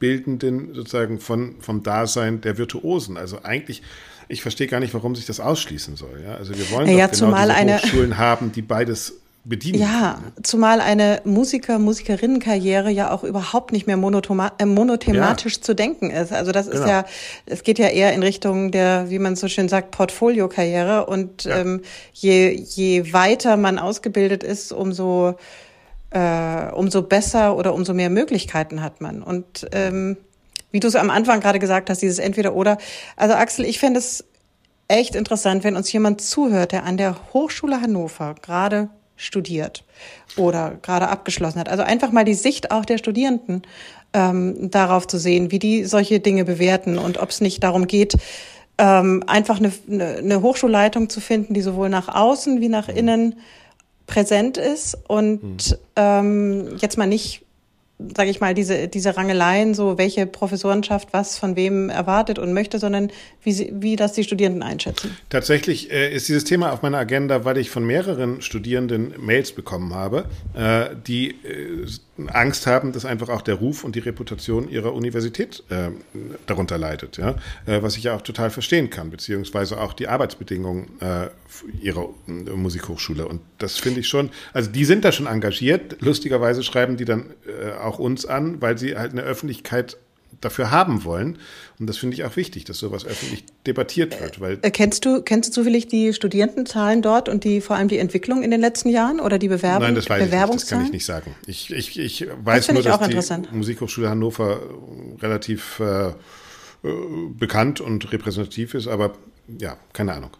Ausbildenden 0.00 0.74
sozusagen 0.74 1.20
von, 1.20 1.56
vom 1.60 1.82
Dasein 1.82 2.40
der 2.40 2.56
Virtuosen. 2.56 3.18
Also 3.18 3.42
eigentlich 3.42 3.82
ich 4.28 4.42
verstehe 4.42 4.68
gar 4.68 4.78
nicht, 4.78 4.94
warum 4.94 5.16
sich 5.16 5.26
das 5.26 5.40
ausschließen 5.40 5.96
soll. 5.96 6.22
Ja? 6.24 6.36
Also 6.36 6.56
wir 6.56 6.70
wollen 6.70 6.86
ja, 6.96 7.08
doch 7.08 7.18
genau 7.18 7.36
diese 7.36 7.52
eine, 7.52 7.78
Hochschulen 7.78 8.16
haben, 8.16 8.52
die 8.52 8.62
beides 8.62 9.14
bedienen. 9.42 9.80
Ja, 9.80 10.14
können, 10.14 10.32
ne? 10.36 10.42
zumal 10.44 10.80
eine 10.80 11.20
Musiker, 11.24 11.80
Musikerinnenkarriere 11.80 12.90
ja 12.90 13.10
auch 13.10 13.24
überhaupt 13.24 13.72
nicht 13.72 13.88
mehr 13.88 13.96
äh, 13.96 14.66
monothematisch 14.66 15.56
ja. 15.56 15.62
zu 15.62 15.74
denken 15.74 16.10
ist. 16.10 16.32
Also 16.32 16.52
das 16.52 16.70
genau. 16.70 16.80
ist 16.80 16.88
ja, 16.88 17.04
es 17.46 17.64
geht 17.64 17.80
ja 17.80 17.88
eher 17.88 18.14
in 18.14 18.22
Richtung 18.22 18.70
der, 18.70 19.10
wie 19.10 19.18
man 19.18 19.34
so 19.34 19.48
schön 19.48 19.68
sagt, 19.68 19.90
Portfoliokarriere. 19.90 21.06
Und 21.06 21.44
ja. 21.44 21.58
ähm, 21.58 21.82
je, 22.12 22.50
je 22.52 23.12
weiter 23.12 23.56
man 23.56 23.80
ausgebildet 23.80 24.44
ist, 24.44 24.72
umso 24.72 25.34
äh, 26.10 26.72
umso 26.72 27.02
besser 27.02 27.56
oder 27.56 27.74
umso 27.74 27.94
mehr 27.94 28.10
Möglichkeiten 28.10 28.82
hat 28.82 29.00
man. 29.00 29.22
Und 29.22 29.66
ähm, 29.72 30.16
wie 30.72 30.80
du 30.80 30.88
es 30.88 30.96
am 30.96 31.10
Anfang 31.10 31.40
gerade 31.40 31.58
gesagt 31.58 31.90
hast, 31.90 32.02
dieses 32.02 32.18
Entweder-Oder. 32.18 32.78
Also 33.16 33.34
Axel, 33.34 33.64
ich 33.64 33.78
fände 33.78 33.98
es 33.98 34.24
echt 34.88 35.14
interessant, 35.14 35.64
wenn 35.64 35.76
uns 35.76 35.92
jemand 35.92 36.20
zuhört, 36.20 36.72
der 36.72 36.84
an 36.84 36.96
der 36.96 37.16
Hochschule 37.32 37.80
Hannover 37.80 38.34
gerade 38.40 38.88
studiert 39.16 39.84
oder 40.36 40.78
gerade 40.82 41.08
abgeschlossen 41.08 41.60
hat. 41.60 41.68
Also 41.68 41.82
einfach 41.82 42.10
mal 42.10 42.24
die 42.24 42.34
Sicht 42.34 42.70
auch 42.70 42.84
der 42.84 42.98
Studierenden 42.98 43.62
ähm, 44.12 44.70
darauf 44.70 45.06
zu 45.06 45.18
sehen, 45.18 45.50
wie 45.50 45.58
die 45.58 45.84
solche 45.84 46.20
Dinge 46.20 46.44
bewerten 46.44 46.98
und 46.98 47.18
ob 47.18 47.30
es 47.30 47.40
nicht 47.40 47.62
darum 47.62 47.86
geht, 47.86 48.16
ähm, 48.78 49.22
einfach 49.26 49.58
eine, 49.58 49.72
eine, 49.88 50.16
eine 50.16 50.42
Hochschulleitung 50.42 51.10
zu 51.10 51.20
finden, 51.20 51.52
die 51.54 51.60
sowohl 51.60 51.90
nach 51.90 52.08
außen 52.08 52.60
wie 52.60 52.68
nach 52.68 52.88
innen 52.88 53.36
präsent 54.10 54.56
ist 54.58 54.98
und 55.06 55.42
mhm. 55.42 55.76
ähm, 55.94 56.76
jetzt 56.80 56.98
mal 56.98 57.06
nicht 57.06 57.42
sage 58.16 58.30
ich 58.30 58.40
mal, 58.40 58.54
diese, 58.54 58.88
diese 58.88 59.16
Rangeleien, 59.16 59.74
so 59.74 59.98
welche 59.98 60.26
Professorenschaft 60.26 61.08
was 61.12 61.38
von 61.38 61.56
wem 61.56 61.90
erwartet 61.90 62.38
und 62.38 62.52
möchte, 62.52 62.78
sondern 62.78 63.10
wie, 63.42 63.52
sie, 63.52 63.72
wie 63.74 63.96
das 63.96 64.12
die 64.12 64.24
Studierenden 64.24 64.62
einschätzen. 64.62 65.16
Tatsächlich 65.28 65.90
äh, 65.90 66.12
ist 66.14 66.28
dieses 66.28 66.44
Thema 66.44 66.72
auf 66.72 66.82
meiner 66.82 66.98
Agenda, 66.98 67.44
weil 67.44 67.58
ich 67.58 67.70
von 67.70 67.84
mehreren 67.84 68.40
Studierenden 68.42 69.14
Mails 69.18 69.52
bekommen 69.52 69.94
habe, 69.94 70.24
äh, 70.54 70.96
die 71.06 71.30
äh, 71.30 71.86
Angst 72.28 72.66
haben, 72.66 72.92
dass 72.92 73.04
einfach 73.04 73.28
auch 73.28 73.42
der 73.42 73.54
Ruf 73.54 73.84
und 73.84 73.94
die 73.94 74.00
Reputation 74.00 74.68
ihrer 74.68 74.92
Universität 74.92 75.62
äh, 75.70 75.90
darunter 76.46 76.78
leidet, 76.78 77.16
ja? 77.16 77.36
Äh, 77.66 77.82
was 77.82 77.96
ich 77.96 78.04
ja 78.04 78.14
auch 78.14 78.22
total 78.22 78.50
verstehen 78.50 78.90
kann, 78.90 79.10
beziehungsweise 79.10 79.80
auch 79.80 79.92
die 79.92 80.08
Arbeitsbedingungen 80.08 81.00
äh, 81.00 81.28
ihrer 81.80 82.10
äh, 82.26 82.32
Musikhochschule. 82.32 83.26
Und 83.26 83.40
das 83.58 83.78
finde 83.78 84.00
ich 84.00 84.08
schon, 84.08 84.30
also 84.52 84.70
die 84.70 84.84
sind 84.84 85.04
da 85.04 85.12
schon 85.12 85.26
engagiert. 85.26 85.96
Lustigerweise 86.00 86.62
schreiben 86.62 86.96
die 86.96 87.04
dann 87.04 87.30
äh, 87.46 87.72
auch 87.72 87.98
uns 87.98 88.26
an, 88.26 88.60
weil 88.60 88.78
sie 88.78 88.96
halt 88.96 89.12
eine 89.12 89.22
Öffentlichkeit 89.22 89.96
dafür 90.40 90.70
haben 90.70 91.04
wollen. 91.04 91.38
Und 91.78 91.86
das 91.86 91.98
finde 91.98 92.14
ich 92.14 92.24
auch 92.24 92.36
wichtig, 92.36 92.64
dass 92.64 92.78
sowas 92.78 93.04
öffentlich 93.04 93.44
debattiert 93.66 94.20
wird. 94.20 94.40
Weil 94.40 94.58
äh, 94.62 94.70
kennst 94.70 95.04
du, 95.04 95.22
kennst 95.22 95.50
du 95.50 95.52
zufällig 95.52 95.88
die 95.88 96.12
Studierendenzahlen 96.12 97.02
dort 97.02 97.28
und 97.28 97.44
die 97.44 97.60
vor 97.60 97.76
allem 97.76 97.88
die 97.88 97.98
Entwicklung 97.98 98.42
in 98.42 98.50
den 98.50 98.60
letzten 98.60 98.88
Jahren 98.88 99.20
oder 99.20 99.38
die 99.38 99.48
Bewerbung? 99.48 99.82
Nein, 99.82 99.94
das 99.94 100.08
weiß 100.08 100.26
ich 100.26 100.32
nicht, 100.32 100.54
das 100.54 100.66
kann 100.66 100.84
ich 100.84 100.92
nicht 100.92 101.04
sagen. 101.04 101.34
Ich, 101.46 101.70
ich, 101.70 101.98
ich 101.98 102.26
weiß 102.42 102.66
das 102.66 102.74
nur, 102.74 102.82
dass 102.82 103.28
die 103.28 103.56
Musikhochschule 103.56 104.10
Hannover 104.10 104.60
relativ 105.20 105.80
äh, 105.80 106.08
äh, 106.08 106.12
bekannt 107.30 107.80
und 107.80 108.10
repräsentativ 108.12 108.74
ist, 108.74 108.88
aber 108.88 109.14
ja, 109.58 109.76
keine 109.92 110.14
Ahnung. 110.14 110.30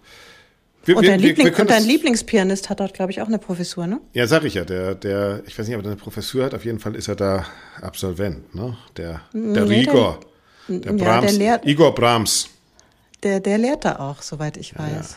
Wir, 0.84 0.96
und 0.96 1.06
dein, 1.06 1.20
wir, 1.20 1.36
wir 1.36 1.58
und 1.58 1.70
dein 1.70 1.84
Lieblingspianist 1.84 2.70
hat 2.70 2.80
dort, 2.80 2.94
glaube 2.94 3.12
ich, 3.12 3.20
auch 3.20 3.26
eine 3.26 3.38
Professur, 3.38 3.86
ne? 3.86 4.00
Ja, 4.14 4.26
sag 4.26 4.44
ich 4.44 4.54
ja. 4.54 4.64
Der, 4.64 4.94
der, 4.94 5.42
ich 5.46 5.58
weiß 5.58 5.68
nicht, 5.68 5.76
ob 5.76 5.82
er 5.84 5.88
eine 5.88 5.96
Professur 5.96 6.44
hat. 6.44 6.54
Auf 6.54 6.64
jeden 6.64 6.78
Fall 6.78 6.94
ist 6.94 7.08
er 7.08 7.16
da 7.16 7.44
Absolvent, 7.82 8.54
ne? 8.54 8.76
Der, 8.96 9.20
der 9.32 9.64
nee, 9.66 9.82
Igor. 9.82 10.20
Der, 10.68 10.78
der 10.78 10.92
Brahms. 10.92 11.04
Ja, 11.04 11.20
der 11.20 11.32
lehrt, 11.32 11.66
Igor 11.66 11.94
Brahms. 11.94 12.48
Der, 13.22 13.40
der 13.40 13.58
lehrt 13.58 13.84
da 13.84 13.98
auch, 13.98 14.22
soweit 14.22 14.56
ich 14.56 14.78
weiß. 14.78 15.16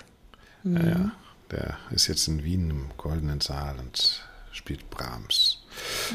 Ja, 0.63 0.71
ja. 0.71 0.79
Mhm. 0.79 0.89
ja, 0.89 1.11
der 1.51 1.77
ist 1.91 2.07
jetzt 2.07 2.27
in 2.27 2.43
Wien 2.43 2.69
im 2.69 2.85
Goldenen 2.97 3.39
Saal 3.39 3.75
und 3.79 4.21
spielt 4.51 4.89
Brahms. 4.89 5.62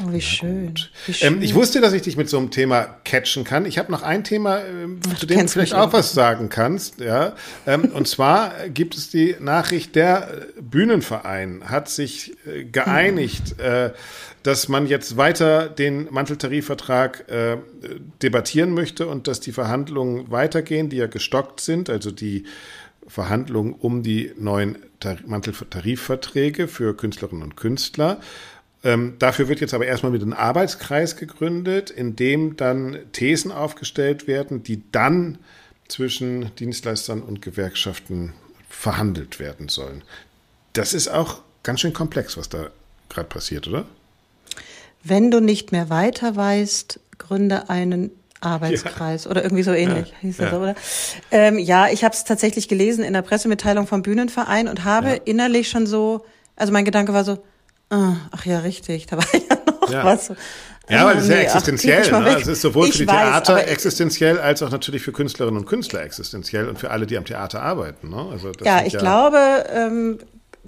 Oh, 0.03 0.13
wie, 0.13 0.21
schön. 0.21 0.73
wie 1.05 1.13
schön. 1.13 1.35
Ähm, 1.35 1.41
ich 1.41 1.55
wusste, 1.55 1.81
dass 1.81 1.93
ich 1.93 2.01
dich 2.01 2.17
mit 2.17 2.29
so 2.29 2.37
einem 2.37 2.51
Thema 2.51 2.83
catchen 3.03 3.43
kann. 3.43 3.65
Ich 3.65 3.77
habe 3.77 3.91
noch 3.91 4.03
ein 4.03 4.23
Thema, 4.23 4.59
ähm, 4.63 4.99
zu 5.17 5.25
dem 5.25 5.39
du 5.39 5.47
vielleicht 5.47 5.73
auch 5.73 5.93
was 5.93 6.13
sagen 6.13 6.49
kannst. 6.49 6.99
Ja? 6.99 7.35
Ähm, 7.65 7.91
und 7.93 8.07
zwar 8.07 8.69
gibt 8.69 8.95
es 8.95 9.09
die 9.09 9.35
Nachricht, 9.39 9.95
der 9.95 10.47
Bühnenverein 10.59 11.63
hat 11.65 11.89
sich 11.89 12.35
äh, 12.45 12.63
geeinigt, 12.65 13.55
hm. 13.57 13.65
äh, 13.65 13.89
dass 14.43 14.69
man 14.69 14.87
jetzt 14.87 15.17
weiter 15.17 15.67
den 15.67 16.07
Manteltarifvertrag 16.11 17.29
äh, 17.29 17.57
debattieren 18.21 18.73
möchte 18.73 19.07
und 19.07 19.27
dass 19.27 19.39
die 19.41 19.51
Verhandlungen 19.51 20.31
weitergehen, 20.31 20.89
die 20.89 20.97
ja 20.97 21.07
gestockt 21.07 21.59
sind, 21.59 21.89
also 21.89 22.11
die 22.11 22.45
Verhandlungen 23.09 23.73
um 23.73 24.03
die 24.03 24.31
neuen 24.37 24.77
Manteltarifverträge 25.25 26.67
für 26.67 26.95
Künstlerinnen 26.95 27.43
und 27.43 27.57
Künstler. 27.57 28.19
Ähm, 28.83 29.15
dafür 29.19 29.49
wird 29.49 29.59
jetzt 29.59 29.73
aber 29.73 29.85
erstmal 29.85 30.11
mit 30.11 30.21
einem 30.21 30.33
Arbeitskreis 30.33 31.17
gegründet, 31.17 31.89
in 31.89 32.15
dem 32.15 32.55
dann 32.55 32.99
Thesen 33.11 33.51
aufgestellt 33.51 34.27
werden, 34.27 34.63
die 34.63 34.83
dann 34.91 35.37
zwischen 35.89 36.55
Dienstleistern 36.55 37.21
und 37.21 37.41
Gewerkschaften 37.41 38.33
verhandelt 38.69 39.39
werden 39.39 39.67
sollen. 39.67 40.03
Das 40.73 40.93
ist 40.93 41.09
auch 41.09 41.41
ganz 41.63 41.81
schön 41.81 41.93
komplex, 41.93 42.37
was 42.37 42.47
da 42.47 42.69
gerade 43.09 43.27
passiert, 43.27 43.67
oder? 43.67 43.85
Wenn 45.03 45.31
du 45.31 45.41
nicht 45.41 45.71
mehr 45.71 45.89
weiter 45.89 46.35
weißt, 46.35 46.99
gründe 47.17 47.69
einen 47.69 48.11
Arbeitskreis 48.41 49.25
ja. 49.25 49.31
oder 49.31 49.43
irgendwie 49.43 49.63
so 49.63 49.73
ähnlich, 49.73 50.09
ja. 50.09 50.15
hieß 50.21 50.37
das, 50.37 50.51
ja. 50.51 50.57
oder? 50.57 50.75
Ähm, 51.31 51.57
ja, 51.57 51.89
ich 51.89 52.03
habe 52.03 52.13
es 52.13 52.23
tatsächlich 52.23 52.69
gelesen 52.69 53.03
in 53.03 53.13
der 53.13 53.21
Pressemitteilung 53.21 53.87
vom 53.87 54.01
Bühnenverein 54.01 54.67
und 54.67 54.85
habe 54.85 55.21
innerlich 55.25 55.69
schon 55.69 55.87
so, 55.87 56.25
also 56.55 56.71
mein 56.71 56.85
Gedanke 56.85 57.13
war 57.13 57.25
so, 57.25 57.43
ach 57.89 58.45
ja, 58.45 58.59
richtig, 58.59 59.07
da 59.07 59.17
war 59.17 59.25
ja 59.33 59.57
noch 59.65 60.05
was. 60.05 60.31
Ja, 60.89 61.05
weil 61.05 61.15
das 61.15 61.23
ist 61.25 61.29
ja 61.29 61.35
nee, 61.35 61.41
existenziell. 61.43 62.09
Ach, 62.11 62.23
ne? 62.23 62.37
Es 62.39 62.47
ist 62.47 62.61
sowohl 62.61 62.87
ich 62.87 62.93
für 62.93 63.05
die 63.05 63.07
weiß, 63.07 63.43
Theater 63.43 63.67
existenziell 63.67 64.39
als 64.39 64.63
auch 64.63 64.71
natürlich 64.71 65.03
für 65.03 65.11
Künstlerinnen 65.11 65.59
und 65.59 65.67
Künstler 65.67 66.01
existenziell 66.01 66.67
und 66.67 66.79
für 66.79 66.89
alle, 66.89 67.05
die 67.05 67.17
am 67.17 67.25
Theater 67.25 67.61
arbeiten. 67.61 68.09
Ne? 68.09 68.27
Also 68.31 68.51
ja, 68.63 68.83
ich 68.83 68.93
ja 68.93 68.99
glaube, 68.99 69.65
ähm, 69.71 70.17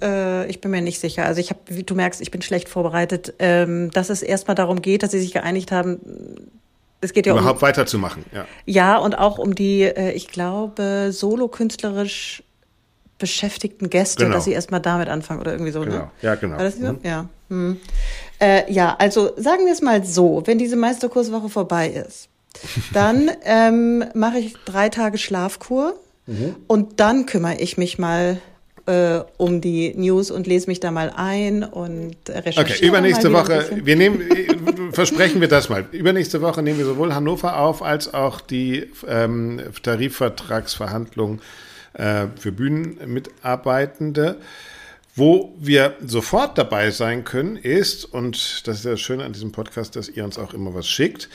äh, 0.00 0.46
ich 0.46 0.60
bin 0.60 0.70
mir 0.70 0.80
nicht 0.80 1.00
sicher. 1.00 1.26
Also 1.26 1.40
ich 1.40 1.50
habe, 1.50 1.60
wie 1.66 1.82
du 1.82 1.96
merkst, 1.96 2.20
ich 2.20 2.30
bin 2.30 2.40
schlecht 2.40 2.68
vorbereitet, 2.68 3.34
ähm, 3.40 3.90
dass 3.90 4.10
es 4.10 4.22
erstmal 4.22 4.54
darum 4.54 4.80
geht, 4.80 5.02
dass 5.02 5.10
sie 5.10 5.20
sich 5.20 5.32
geeinigt 5.32 5.72
haben, 5.72 5.98
es 7.00 7.12
geht 7.12 7.26
ja 7.26 7.32
überhaupt 7.32 7.60
um, 7.60 7.62
weiterzumachen. 7.62 8.24
Ja. 8.32 8.46
ja, 8.64 8.96
und 8.96 9.18
auch 9.18 9.38
um 9.38 9.56
die, 9.56 9.82
äh, 9.82 10.12
ich 10.12 10.28
glaube, 10.28 11.08
solo-künstlerisch 11.10 12.44
beschäftigten 13.22 13.88
Gäste, 13.88 14.24
genau. 14.24 14.34
dass 14.34 14.46
sie 14.46 14.52
erstmal 14.52 14.80
damit 14.80 15.08
anfangen 15.08 15.40
oder 15.40 15.52
irgendwie 15.52 15.70
so. 15.70 15.84
Ne? 15.84 15.90
Genau. 15.90 16.02
Ne? 16.02 16.10
Ja, 16.22 16.34
genau. 16.34 16.58
Mhm. 16.58 16.98
Ja. 17.04 17.28
Hm. 17.48 17.80
Äh, 18.40 18.72
ja, 18.72 18.96
also 18.98 19.30
sagen 19.36 19.64
wir 19.64 19.72
es 19.72 19.80
mal 19.80 20.04
so, 20.04 20.42
wenn 20.44 20.58
diese 20.58 20.74
Meisterkurswoche 20.74 21.48
vorbei 21.48 21.88
ist, 21.88 22.28
dann 22.92 23.30
ähm, 23.44 24.04
mache 24.14 24.38
ich 24.38 24.56
drei 24.64 24.88
Tage 24.88 25.18
Schlafkur 25.18 25.94
mhm. 26.26 26.56
und 26.66 26.98
dann 26.98 27.26
kümmere 27.26 27.60
ich 27.60 27.78
mich 27.78 27.96
mal 27.96 28.40
äh, 28.86 29.20
um 29.36 29.60
die 29.60 29.94
News 29.94 30.32
und 30.32 30.48
lese 30.48 30.66
mich 30.66 30.80
da 30.80 30.90
mal 30.90 31.12
ein 31.14 31.62
und 31.62 32.16
recherchiere. 32.28 32.66
Okay, 32.66 32.86
übernächste 32.86 33.32
Woche, 33.32 33.80
wir 33.84 33.94
nehmen, 33.94 34.20
versprechen 34.90 35.40
wir 35.40 35.46
das 35.46 35.68
mal. 35.68 35.86
Übernächste 35.92 36.42
Woche 36.42 36.60
nehmen 36.60 36.78
wir 36.78 36.86
sowohl 36.86 37.14
Hannover 37.14 37.58
auf 37.58 37.82
als 37.82 38.12
auch 38.12 38.40
die 38.40 38.90
ähm, 39.06 39.60
Tarifvertragsverhandlungen 39.84 41.40
äh, 41.94 42.26
für 42.36 42.52
Bühnenmitarbeitende. 42.52 44.38
Wo 45.14 45.52
wir 45.58 45.96
sofort 46.06 46.56
dabei 46.56 46.90
sein 46.90 47.24
können, 47.24 47.56
ist, 47.56 48.06
und 48.06 48.66
das 48.66 48.76
ist 48.76 48.86
das 48.86 48.98
Schöne 48.98 49.24
an 49.24 49.34
diesem 49.34 49.52
Podcast, 49.52 49.94
dass 49.94 50.08
ihr 50.08 50.24
uns 50.24 50.38
auch 50.38 50.54
immer 50.54 50.72
was 50.72 50.88
schickt, 50.88 51.28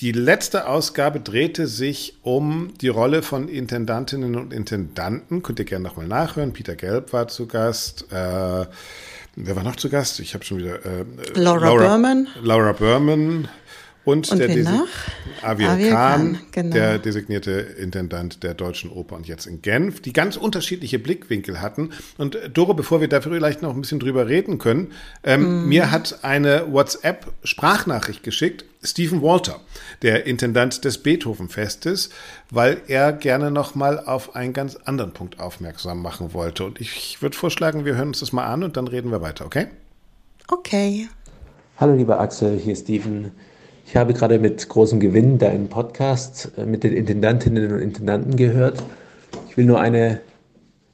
die 0.00 0.12
letzte 0.12 0.66
Ausgabe 0.66 1.20
drehte 1.20 1.66
sich 1.66 2.16
um 2.22 2.72
die 2.80 2.88
Rolle 2.88 3.22
von 3.22 3.48
Intendantinnen 3.48 4.34
und 4.36 4.52
Intendanten. 4.52 5.42
Könnt 5.42 5.58
ihr 5.58 5.66
gerne 5.66 5.84
nochmal 5.84 6.06
nachhören. 6.06 6.54
Peter 6.54 6.74
Gelb 6.74 7.12
war 7.12 7.28
zu 7.28 7.46
Gast. 7.46 8.06
Äh, 8.10 8.14
wer 9.36 9.56
war 9.56 9.62
noch 9.62 9.76
zu 9.76 9.90
Gast? 9.90 10.20
Ich 10.20 10.32
habe 10.32 10.42
schon 10.42 10.58
wieder. 10.58 10.76
Äh, 10.86 11.04
Laura, 11.34 11.66
Laura 11.66 11.88
Berman. 11.88 12.28
Laura 12.42 12.72
Berman. 12.72 13.48
Und, 14.10 14.30
und 14.30 14.38
der 14.38 14.48
Avir 15.42 15.66
Khan, 15.66 15.88
Khan 15.90 16.38
genau. 16.50 16.74
der 16.74 16.98
designierte 16.98 17.52
Intendant 17.52 18.42
der 18.42 18.54
Deutschen 18.54 18.90
Oper 18.90 19.16
und 19.16 19.28
jetzt 19.28 19.46
in 19.46 19.62
Genf, 19.62 20.02
die 20.02 20.12
ganz 20.12 20.36
unterschiedliche 20.36 20.98
Blickwinkel 20.98 21.60
hatten. 21.60 21.90
Und 22.18 22.34
äh, 22.34 22.50
Doro, 22.50 22.74
bevor 22.74 23.00
wir 23.00 23.08
dafür 23.08 23.32
vielleicht 23.32 23.62
noch 23.62 23.74
ein 23.74 23.80
bisschen 23.80 24.00
drüber 24.00 24.26
reden 24.26 24.58
können, 24.58 24.92
ähm, 25.22 25.64
mm. 25.64 25.68
mir 25.68 25.90
hat 25.92 26.24
eine 26.24 26.72
WhatsApp-Sprachnachricht 26.72 28.24
geschickt, 28.24 28.64
Stephen 28.82 29.22
Walter, 29.22 29.60
der 30.02 30.26
Intendant 30.26 30.84
des 30.84 30.98
Beethoven-Festes, 30.98 32.10
weil 32.50 32.80
er 32.88 33.12
gerne 33.12 33.50
noch 33.50 33.74
mal 33.74 34.00
auf 34.00 34.34
einen 34.34 34.52
ganz 34.52 34.76
anderen 34.76 35.12
Punkt 35.12 35.38
aufmerksam 35.38 36.02
machen 36.02 36.34
wollte. 36.34 36.64
Und 36.64 36.80
ich 36.80 37.22
würde 37.22 37.36
vorschlagen, 37.36 37.84
wir 37.84 37.94
hören 37.94 38.08
uns 38.08 38.20
das 38.20 38.32
mal 38.32 38.46
an 38.46 38.64
und 38.64 38.76
dann 38.76 38.88
reden 38.88 39.10
wir 39.12 39.20
weiter, 39.20 39.46
okay? 39.46 39.68
Okay. 40.48 41.08
Hallo 41.76 41.94
lieber 41.94 42.18
Axel, 42.18 42.58
hier 42.58 42.72
ist 42.72 42.82
Stephen. 42.82 43.30
Ich 43.86 43.96
habe 43.96 44.14
gerade 44.14 44.38
mit 44.38 44.68
großem 44.68 45.00
Gewinn 45.00 45.38
deinen 45.38 45.68
Podcast 45.68 46.52
äh, 46.56 46.64
mit 46.64 46.84
den 46.84 46.92
Intendantinnen 46.92 47.72
und 47.72 47.80
Intendanten 47.80 48.36
gehört. 48.36 48.82
Ich 49.48 49.56
will 49.56 49.64
nur 49.64 49.80
eine, 49.80 50.20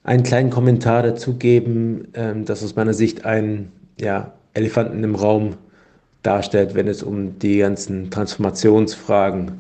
einen 0.05 0.23
kleinen 0.23 0.51
Kommentar 0.51 1.03
dazu 1.03 1.35
geben, 1.35 2.09
ähm, 2.15 2.45
dass 2.45 2.63
aus 2.63 2.77
meiner 2.77 2.95
Sicht 2.95 3.25
ein 3.25 3.71
ja, 4.01 4.33
Elefanten 4.55 5.05
im 5.05 5.15
Raum 5.15 5.57
darstellt, 6.23 6.75
wenn 6.75 6.89
es 6.89 7.03
um 7.03 7.39
die 7.39 7.59
ganzen 7.59 8.11
Transformationsfragen 8.11 9.53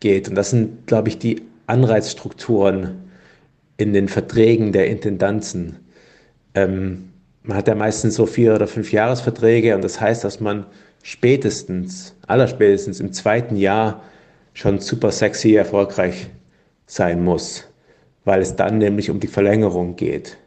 geht. 0.00 0.28
Und 0.28 0.34
das 0.34 0.50
sind, 0.50 0.86
glaube 0.86 1.08
ich, 1.08 1.18
die 1.18 1.42
Anreizstrukturen 1.66 3.02
in 3.76 3.92
den 3.92 4.08
Verträgen 4.08 4.72
der 4.72 4.88
Intendanzen. 4.88 5.76
Ähm, 6.54 7.10
man 7.42 7.56
hat 7.56 7.68
ja 7.68 7.74
meistens 7.74 8.14
so 8.14 8.26
vier 8.26 8.54
oder 8.54 8.66
fünf 8.66 8.92
Jahresverträge 8.92 9.74
und 9.74 9.82
das 9.82 10.00
heißt, 10.00 10.22
dass 10.24 10.40
man 10.40 10.66
spätestens, 11.02 12.16
allerspätestens 12.26 13.00
im 13.00 13.12
zweiten 13.12 13.56
Jahr 13.56 14.02
schon 14.54 14.78
super 14.78 15.10
sexy 15.10 15.54
erfolgreich 15.54 16.30
sein 16.86 17.22
muss, 17.22 17.68
weil 18.24 18.40
es 18.40 18.56
dann 18.56 18.78
nämlich 18.78 19.10
um 19.10 19.20
die 19.20 19.26
Verlängerung 19.26 19.96
geht. 19.96 20.38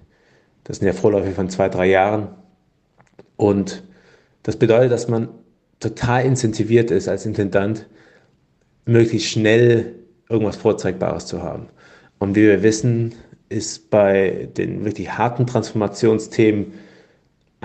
Das 0.63 0.77
sind 0.77 0.87
ja 0.87 0.93
Vorläufe 0.93 1.31
von 1.31 1.49
zwei, 1.49 1.69
drei 1.69 1.87
Jahren. 1.87 2.29
Und 3.35 3.83
das 4.43 4.57
bedeutet, 4.57 4.91
dass 4.91 5.07
man 5.07 5.29
total 5.79 6.25
incentiviert 6.25 6.91
ist 6.91 7.07
als 7.07 7.25
Intendant, 7.25 7.87
möglichst 8.85 9.29
schnell 9.29 9.93
irgendwas 10.29 10.55
Vorzeigbares 10.55 11.25
zu 11.25 11.43
haben. 11.43 11.67
Und 12.19 12.35
wie 12.35 12.43
wir 12.43 12.63
wissen, 12.63 13.13
ist 13.49 13.89
bei 13.89 14.49
den 14.57 14.85
wirklich 14.85 15.17
harten 15.17 15.45
Transformationsthemen 15.45 16.73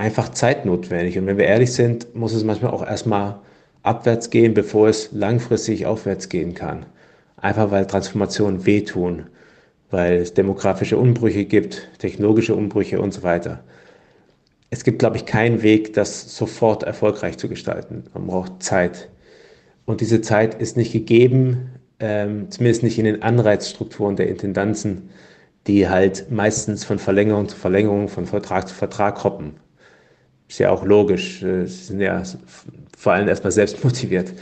einfach 0.01 0.31
Zeit 0.31 0.65
notwendig. 0.65 1.19
Und 1.19 1.27
wenn 1.27 1.37
wir 1.37 1.45
ehrlich 1.45 1.75
sind, 1.75 2.15
muss 2.15 2.33
es 2.33 2.43
manchmal 2.43 2.73
auch 2.73 2.85
erstmal 2.85 3.39
abwärts 3.83 4.31
gehen, 4.31 4.55
bevor 4.55 4.89
es 4.89 5.13
langfristig 5.13 5.85
aufwärts 5.85 6.31
gehen 6.31 6.55
kann. 6.55 6.87
Einfach 7.37 7.71
weil 7.71 7.87
Transformationen 7.87 8.65
wehtun, 8.65 9.27
weil 9.91 10.15
es 10.15 10.33
demografische 10.33 10.97
Umbrüche 10.97 11.45
gibt, 11.45 11.91
technologische 11.99 12.55
Umbrüche 12.55 12.99
und 12.99 13.13
so 13.13 13.23
weiter. 13.23 13.63
Es 14.71 14.85
gibt, 14.85 15.01
glaube 15.01 15.19
ich, 15.19 15.27
keinen 15.27 15.63
Weg, 15.63 15.93
das 15.93 16.35
sofort 16.35 16.83
erfolgreich 16.83 17.37
zu 17.37 17.49
gestalten. 17.49 18.05
Man 18.15 18.27
braucht 18.27 18.63
Zeit. 18.63 19.11
Und 19.85 20.01
diese 20.01 20.23
Zeit 20.23 20.55
ist 20.55 20.79
nicht 20.79 20.93
gegeben, 20.93 21.73
ähm, 21.99 22.51
zumindest 22.51 22.85
nicht 22.85 22.99
in 22.99 23.05
den 23.05 23.23
Anreizstrukturen 23.23 24.17
der 24.17 24.29
Intendanzen, 24.29 25.11
die 25.67 25.91
halt 25.91 26.31
meistens 26.31 26.85
von 26.85 26.99
Verlängerung 26.99 27.49
zu 27.49 27.57
Verlängerung, 27.57 28.09
von 28.09 28.25
Vertrag 28.25 28.67
zu 28.67 28.75
Vertrag 28.75 29.23
hoppen 29.25 29.57
ist 30.51 30.59
ja 30.59 30.71
auch 30.71 30.85
logisch. 30.85 31.43
Äh, 31.43 31.67
sie 31.67 31.85
sind 31.85 32.01
ja 32.01 32.23
vor 32.99 33.13
allem 33.13 33.29
erstmal 33.29 33.53
selbst 33.53 33.83
motiviert. 33.85 34.33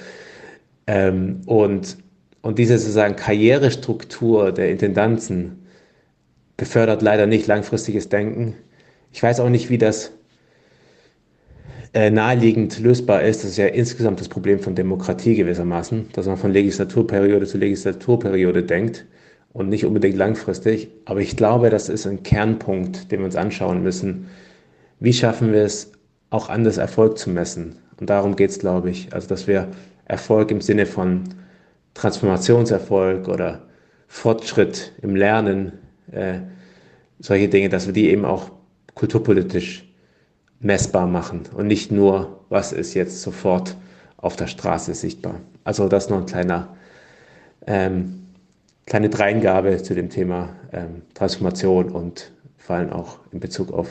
Ähm, 0.86 1.42
und, 1.46 1.98
und 2.40 2.58
diese 2.58 2.78
sozusagen 2.78 3.14
Karrierestruktur 3.14 4.52
der 4.52 4.70
Intendanzen 4.70 5.66
befördert 6.56 7.02
leider 7.02 7.26
nicht 7.26 7.46
langfristiges 7.46 8.08
Denken. 8.08 8.54
Ich 9.12 9.22
weiß 9.22 9.40
auch 9.40 9.50
nicht, 9.50 9.70
wie 9.70 9.78
das 9.78 10.12
äh, 11.92 12.10
naheliegend 12.10 12.78
lösbar 12.80 13.22
ist. 13.22 13.44
Das 13.44 13.50
ist 13.50 13.58
ja 13.58 13.66
insgesamt 13.66 14.20
das 14.20 14.28
Problem 14.28 14.60
von 14.60 14.74
Demokratie 14.74 15.34
gewissermaßen, 15.34 16.08
dass 16.14 16.26
man 16.26 16.38
von 16.38 16.52
Legislaturperiode 16.52 17.46
zu 17.46 17.58
Legislaturperiode 17.58 18.62
denkt 18.62 19.06
und 19.52 19.68
nicht 19.68 19.84
unbedingt 19.84 20.16
langfristig. 20.16 20.88
Aber 21.04 21.20
ich 21.20 21.36
glaube, 21.36 21.68
das 21.68 21.90
ist 21.90 22.06
ein 22.06 22.22
Kernpunkt, 22.22 23.12
den 23.12 23.20
wir 23.20 23.26
uns 23.26 23.36
anschauen 23.36 23.82
müssen. 23.82 24.28
Wie 25.00 25.12
schaffen 25.12 25.52
wir 25.52 25.62
es, 25.62 25.92
auch 26.30 26.48
anders 26.48 26.76
Erfolg 26.76 27.18
zu 27.18 27.30
messen. 27.30 27.76
Und 27.98 28.10
darum 28.10 28.36
geht 28.36 28.50
es, 28.50 28.58
glaube 28.58 28.90
ich. 28.90 29.12
Also, 29.12 29.28
dass 29.28 29.46
wir 29.46 29.68
Erfolg 30.04 30.50
im 30.50 30.60
Sinne 30.60 30.86
von 30.86 31.24
Transformationserfolg 31.94 33.28
oder 33.28 33.62
Fortschritt 34.06 34.92
im 35.02 35.16
Lernen, 35.16 35.72
äh, 36.12 36.40
solche 37.18 37.48
Dinge, 37.48 37.68
dass 37.68 37.86
wir 37.86 37.92
die 37.92 38.08
eben 38.08 38.24
auch 38.24 38.50
kulturpolitisch 38.94 39.84
messbar 40.60 41.06
machen 41.06 41.42
und 41.54 41.66
nicht 41.66 41.92
nur, 41.92 42.44
was 42.48 42.72
ist 42.72 42.94
jetzt 42.94 43.22
sofort 43.22 43.76
auf 44.16 44.36
der 44.36 44.46
Straße 44.46 44.94
sichtbar. 44.94 45.40
Also 45.64 45.88
das 45.88 46.08
noch 46.08 46.18
ein 46.18 46.26
kleiner, 46.26 46.76
ähm, 47.66 48.26
kleine 48.86 49.08
Dreingabe 49.08 49.82
zu 49.82 49.94
dem 49.94 50.10
Thema 50.10 50.50
ähm, 50.72 51.02
Transformation 51.14 51.90
und 51.90 52.32
vor 52.56 52.76
allem 52.76 52.90
auch 52.90 53.18
in 53.30 53.40
Bezug 53.40 53.72
auf 53.72 53.88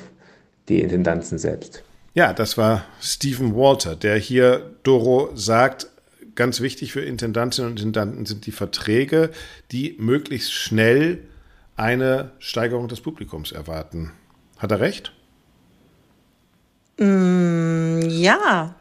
die 0.67 0.81
Intendanzen 0.81 1.37
selbst. 1.37 1.83
Ja, 2.17 2.33
das 2.33 2.57
war 2.57 2.83
Stephen 2.99 3.55
Walter, 3.55 3.95
der 3.95 4.17
hier, 4.17 4.71
Doro, 4.81 5.29
sagt, 5.35 5.85
ganz 6.33 6.61
wichtig 6.61 6.91
für 6.91 7.01
Intendantinnen 7.01 7.69
und 7.69 7.79
Intendanten 7.79 8.25
sind 8.25 8.47
die 8.47 8.51
Verträge, 8.51 9.29
die 9.71 9.95
möglichst 9.99 10.51
schnell 10.51 11.19
eine 11.75 12.31
Steigerung 12.39 12.87
des 12.87 13.01
Publikums 13.01 13.51
erwarten. 13.51 14.13
Hat 14.57 14.71
er 14.71 14.79
recht? 14.79 15.13
Mm, 16.97 17.99
ja, 18.01 18.73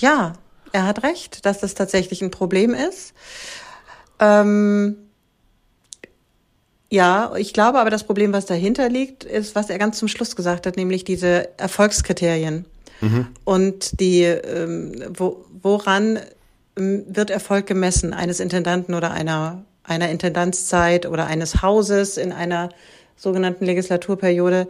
ja, 0.00 0.34
er 0.70 0.86
hat 0.86 1.02
recht, 1.02 1.44
dass 1.44 1.58
das 1.58 1.74
tatsächlich 1.74 2.22
ein 2.22 2.30
Problem 2.30 2.72
ist. 2.72 3.14
Ähm, 4.20 4.96
Ja, 6.88 7.34
ich 7.36 7.52
glaube 7.52 7.80
aber, 7.80 7.90
das 7.90 8.04
Problem, 8.04 8.32
was 8.32 8.46
dahinter 8.46 8.88
liegt, 8.88 9.24
ist, 9.24 9.56
was 9.56 9.70
er 9.70 9.78
ganz 9.78 9.98
zum 9.98 10.06
Schluss 10.08 10.36
gesagt 10.36 10.66
hat, 10.66 10.76
nämlich 10.76 11.02
diese 11.04 11.58
Erfolgskriterien. 11.58 12.64
Mhm. 13.00 13.26
Und 13.44 14.00
die, 14.00 14.22
ähm, 14.22 15.04
wo, 15.10 15.44
woran 15.62 16.18
ähm, 16.76 17.04
wird 17.08 17.30
Erfolg 17.30 17.66
gemessen 17.66 18.12
eines 18.12 18.40
Intendanten 18.40 18.94
oder 18.94 19.10
einer, 19.10 19.64
einer 19.84 20.10
Intendanzzeit 20.10 21.06
oder 21.06 21.26
eines 21.26 21.62
Hauses 21.62 22.16
in 22.16 22.32
einer 22.32 22.70
sogenannten 23.16 23.64
Legislaturperiode? 23.64 24.68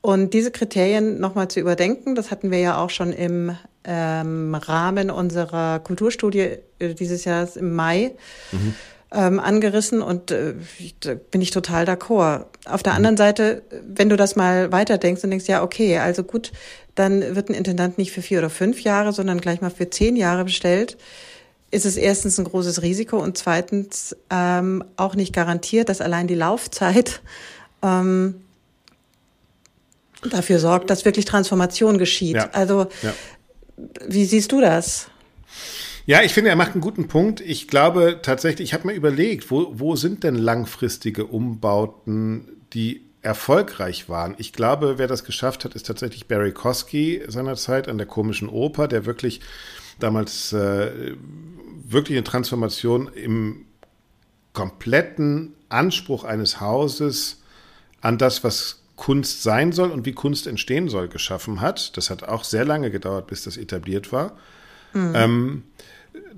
Und 0.00 0.34
diese 0.34 0.50
Kriterien 0.50 1.18
nochmal 1.18 1.48
zu 1.48 1.58
überdenken, 1.58 2.14
das 2.14 2.30
hatten 2.30 2.50
wir 2.50 2.60
ja 2.60 2.78
auch 2.78 2.90
schon 2.90 3.12
im 3.12 3.56
ähm, 3.84 4.54
Rahmen 4.54 5.10
unserer 5.10 5.80
Kulturstudie 5.80 6.58
äh, 6.78 6.94
dieses 6.94 7.24
Jahres 7.24 7.56
im 7.56 7.74
Mai. 7.74 8.12
Mhm 8.52 8.74
ähm, 9.12 9.38
angerissen 9.38 10.02
und 10.02 10.30
äh, 10.30 10.54
da 11.00 11.14
bin 11.14 11.40
ich 11.40 11.50
total 11.50 11.84
d'accord. 11.84 12.44
Auf 12.66 12.82
der 12.82 12.94
anderen 12.94 13.16
Seite, 13.16 13.62
wenn 13.86 14.08
du 14.08 14.16
das 14.16 14.36
mal 14.36 14.72
weiterdenkst 14.72 15.22
und 15.24 15.30
denkst, 15.30 15.46
ja, 15.46 15.62
okay, 15.62 15.98
also 15.98 16.24
gut, 16.24 16.52
dann 16.96 17.36
wird 17.36 17.48
ein 17.48 17.54
Intendant 17.54 17.98
nicht 17.98 18.10
für 18.10 18.22
vier 18.22 18.38
oder 18.40 18.50
fünf 18.50 18.80
Jahre, 18.80 19.12
sondern 19.12 19.40
gleich 19.40 19.60
mal 19.60 19.70
für 19.70 19.88
zehn 19.88 20.16
Jahre 20.16 20.44
bestellt, 20.44 20.96
ist 21.70 21.84
es 21.84 21.96
erstens 21.96 22.38
ein 22.38 22.44
großes 22.44 22.82
Risiko 22.82 23.18
und 23.18 23.38
zweitens 23.38 24.16
ähm, 24.30 24.82
auch 24.96 25.14
nicht 25.14 25.32
garantiert, 25.32 25.88
dass 25.88 26.00
allein 26.00 26.26
die 26.26 26.34
Laufzeit 26.34 27.20
ähm, 27.82 28.36
dafür 30.30 30.58
sorgt, 30.58 30.90
dass 30.90 31.04
wirklich 31.04 31.26
Transformation 31.26 31.98
geschieht. 31.98 32.36
Ja. 32.36 32.50
Also, 32.52 32.86
ja. 33.02 33.12
wie 34.06 34.24
siehst 34.24 34.52
du 34.52 34.60
das? 34.60 35.08
Ja, 36.06 36.22
ich 36.22 36.32
finde, 36.32 36.50
er 36.50 36.56
macht 36.56 36.72
einen 36.72 36.80
guten 36.80 37.08
Punkt. 37.08 37.40
Ich 37.40 37.66
glaube 37.66 38.20
tatsächlich, 38.22 38.68
ich 38.68 38.74
habe 38.74 38.86
mir 38.86 38.94
überlegt, 38.94 39.50
wo, 39.50 39.72
wo 39.72 39.96
sind 39.96 40.22
denn 40.22 40.36
langfristige 40.36 41.26
Umbauten, 41.26 42.62
die 42.72 43.05
erfolgreich 43.26 44.08
waren. 44.08 44.36
Ich 44.38 44.52
glaube, 44.52 44.98
wer 44.98 45.08
das 45.08 45.24
geschafft 45.24 45.64
hat, 45.64 45.74
ist 45.74 45.86
tatsächlich 45.86 46.28
Barry 46.28 46.52
Kosky 46.52 47.22
seinerzeit 47.26 47.88
an 47.88 47.98
der 47.98 48.06
komischen 48.06 48.48
Oper, 48.48 48.86
der 48.86 49.04
wirklich 49.04 49.40
damals 49.98 50.52
äh, 50.52 51.16
wirklich 51.84 52.16
eine 52.16 52.24
Transformation 52.24 53.08
im 53.12 53.66
kompletten 54.52 55.54
Anspruch 55.68 56.22
eines 56.22 56.60
Hauses 56.60 57.42
an 58.00 58.16
das, 58.16 58.44
was 58.44 58.82
Kunst 58.94 59.42
sein 59.42 59.72
soll 59.72 59.90
und 59.90 60.06
wie 60.06 60.12
Kunst 60.12 60.46
entstehen 60.46 60.88
soll, 60.88 61.08
geschaffen 61.08 61.60
hat. 61.60 61.96
Das 61.96 62.10
hat 62.10 62.22
auch 62.22 62.44
sehr 62.44 62.64
lange 62.64 62.92
gedauert, 62.92 63.26
bis 63.26 63.42
das 63.42 63.56
etabliert 63.56 64.12
war. 64.12 64.36
Mhm. 64.92 65.12
Ähm, 65.16 65.62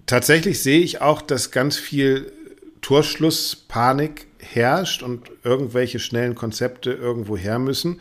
tatsächlich 0.06 0.62
sehe 0.62 0.80
ich 0.80 1.02
auch, 1.02 1.20
dass 1.20 1.50
ganz 1.50 1.76
viel 1.76 2.32
Torschlusspanik 2.80 4.27
herrscht 4.54 5.02
und 5.02 5.30
irgendwelche 5.44 5.98
schnellen 5.98 6.34
Konzepte 6.34 6.92
irgendwo 6.92 7.36
her 7.36 7.58
müssen. 7.58 8.00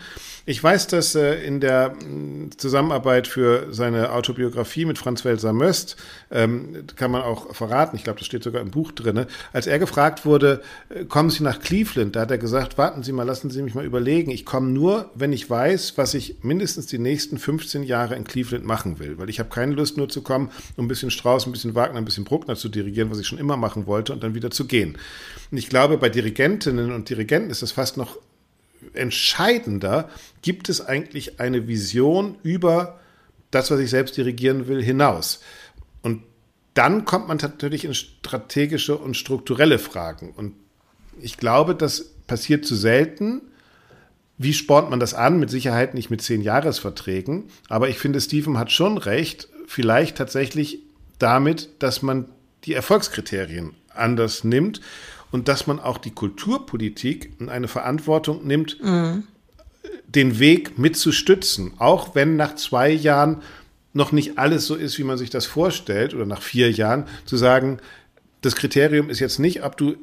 Ich 0.50 0.64
weiß, 0.64 0.88
dass 0.88 1.14
äh, 1.14 1.44
in 1.44 1.60
der 1.60 1.90
mm, 1.90 2.52
Zusammenarbeit 2.56 3.28
für 3.28 3.68
seine 3.74 4.14
Autobiografie 4.14 4.86
mit 4.86 4.98
Franz 4.98 5.26
Welser 5.26 5.52
Möst, 5.52 5.98
ähm, 6.32 6.86
kann 6.96 7.12
man 7.12 7.22
auch 7.22 7.54
verraten, 7.54 7.98
ich 7.98 8.06
glaube, 8.06 8.20
das 8.20 8.28
steht 8.28 8.44
sogar 8.44 8.62
im 8.62 8.72
Buch 8.72 8.94
drin, 8.94 9.26
als 9.52 9.68
er 9.68 9.78
gefragt 9.78 10.26
wurde, 10.26 10.62
äh, 10.88 11.04
kommen 11.04 11.30
Sie 11.30 11.44
nach 11.44 11.60
Cleveland, 11.60 12.16
da 12.16 12.22
hat 12.22 12.32
er 12.32 12.38
gesagt, 12.38 12.78
warten 12.78 13.04
Sie 13.04 13.12
mal, 13.12 13.24
lassen 13.24 13.50
Sie 13.50 13.62
mich 13.62 13.76
mal 13.76 13.84
überlegen, 13.84 14.32
ich 14.32 14.46
komme 14.46 14.70
nur, 14.70 15.12
wenn 15.16 15.34
ich 15.34 15.50
weiß, 15.50 15.98
was 15.98 16.14
ich 16.14 16.38
mindestens 16.44 16.88
die 16.88 16.98
nächsten 17.00 17.38
15 17.38 17.84
Jahre 17.84 18.16
in 18.16 18.24
Cleveland 18.24 18.64
machen 18.64 19.00
will, 19.00 19.18
weil 19.18 19.30
ich 19.30 19.40
habe 19.40 19.50
keine 19.50 19.74
Lust 19.74 19.98
nur 19.98 20.08
zu 20.08 20.22
kommen, 20.22 20.50
um 20.78 20.86
ein 20.86 20.88
bisschen 20.88 21.12
Strauß, 21.12 21.46
ein 21.46 21.52
bisschen 21.52 21.76
Wagner, 21.76 21.98
ein 21.98 22.06
bisschen 22.06 22.24
Bruckner 22.24 22.56
zu 22.56 22.70
dirigieren, 22.70 23.12
was 23.12 23.20
ich 23.20 23.28
schon 23.28 23.38
immer 23.38 23.58
machen 23.58 23.86
wollte 23.86 24.14
und 24.14 24.24
dann 24.24 24.34
wieder 24.34 24.50
zu 24.50 24.66
gehen. 24.66 24.98
Und 25.52 25.58
ich 25.58 25.70
glaube, 25.70 25.98
bei 25.98 26.10
Dirigentinnen 26.38 26.92
und 26.92 27.10
Dirigenten 27.10 27.50
ist 27.50 27.62
das 27.62 27.72
fast 27.72 27.98
noch 27.98 28.18
entscheidender, 28.94 30.10
gibt 30.42 30.70
es 30.70 30.86
eigentlich 30.86 31.40
eine 31.40 31.68
Vision 31.68 32.38
über 32.44 33.00
das, 33.50 33.72
was 33.72 33.80
ich 33.80 33.90
selbst 33.90 34.18
dirigieren 34.18 34.68
will, 34.68 34.84
hinaus. 34.84 35.42
Und 36.04 36.24
dann 36.74 37.06
kommt 37.06 37.28
man 37.28 37.38
natürlich 37.38 37.86
in 37.86 37.96
strategische 37.96 38.98
und 38.98 39.18
strukturelle 39.18 39.80
Fragen. 39.80 40.32
Und 40.36 40.54
ich 41.20 41.38
glaube, 41.38 41.74
das 41.74 42.14
passiert 42.28 42.66
zu 42.66 42.76
selten. 42.76 43.42
Wie 44.38 44.54
spornt 44.54 44.92
man 44.92 45.00
das 45.00 45.16
an? 45.16 45.40
Mit 45.40 45.50
Sicherheit 45.50 45.96
nicht 45.96 46.12
mit 46.12 46.22
zehn 46.22 46.42
Jahresverträgen. 46.42 47.46
Aber 47.68 47.90
ich 47.90 47.98
finde, 47.98 48.22
Stephen 48.22 48.60
hat 48.60 48.72
schon 48.72 49.00
recht. 49.00 49.50
Vielleicht 49.66 50.18
tatsächlich 50.18 50.80
damit, 51.18 51.70
dass 51.80 52.04
man 52.04 52.26
die 52.66 52.74
Erfolgskriterien 52.74 53.74
anders 53.90 54.44
nimmt 54.44 54.82
und 55.32 55.48
dass 55.48 55.68
man 55.68 55.80
auch 55.80 55.98
die 55.98 56.12
Kulturpolitik 56.12 57.34
in 57.40 57.50
eine 57.50 57.68
Verantwortung 57.68 58.46
nimmt, 58.46 58.82
mhm. 58.82 59.24
den 60.08 60.40
Weg 60.40 60.78
mitzustützen, 60.78 61.74
auch 61.78 62.16
wenn 62.16 62.36
nach 62.36 62.56
zwei 62.56 62.90
Jahren 62.90 63.42
noch 63.94 64.12
nicht 64.12 64.38
alles 64.38 64.66
so 64.66 64.76
ist, 64.76 64.98
wie 64.98 65.04
man 65.04 65.18
sich 65.18 65.30
das 65.30 65.46
vorstellt, 65.46 66.14
oder 66.14 66.26
nach 66.26 66.42
vier 66.42 66.72
Jahren, 66.72 67.06
zu 67.26 67.36
sagen, 67.36 67.80
das 68.42 68.56
Kriterium 68.56 69.10
ist 69.10 69.20
jetzt 69.20 69.40
nicht, 69.40 69.64
ob 69.64 69.78
du 69.78 69.96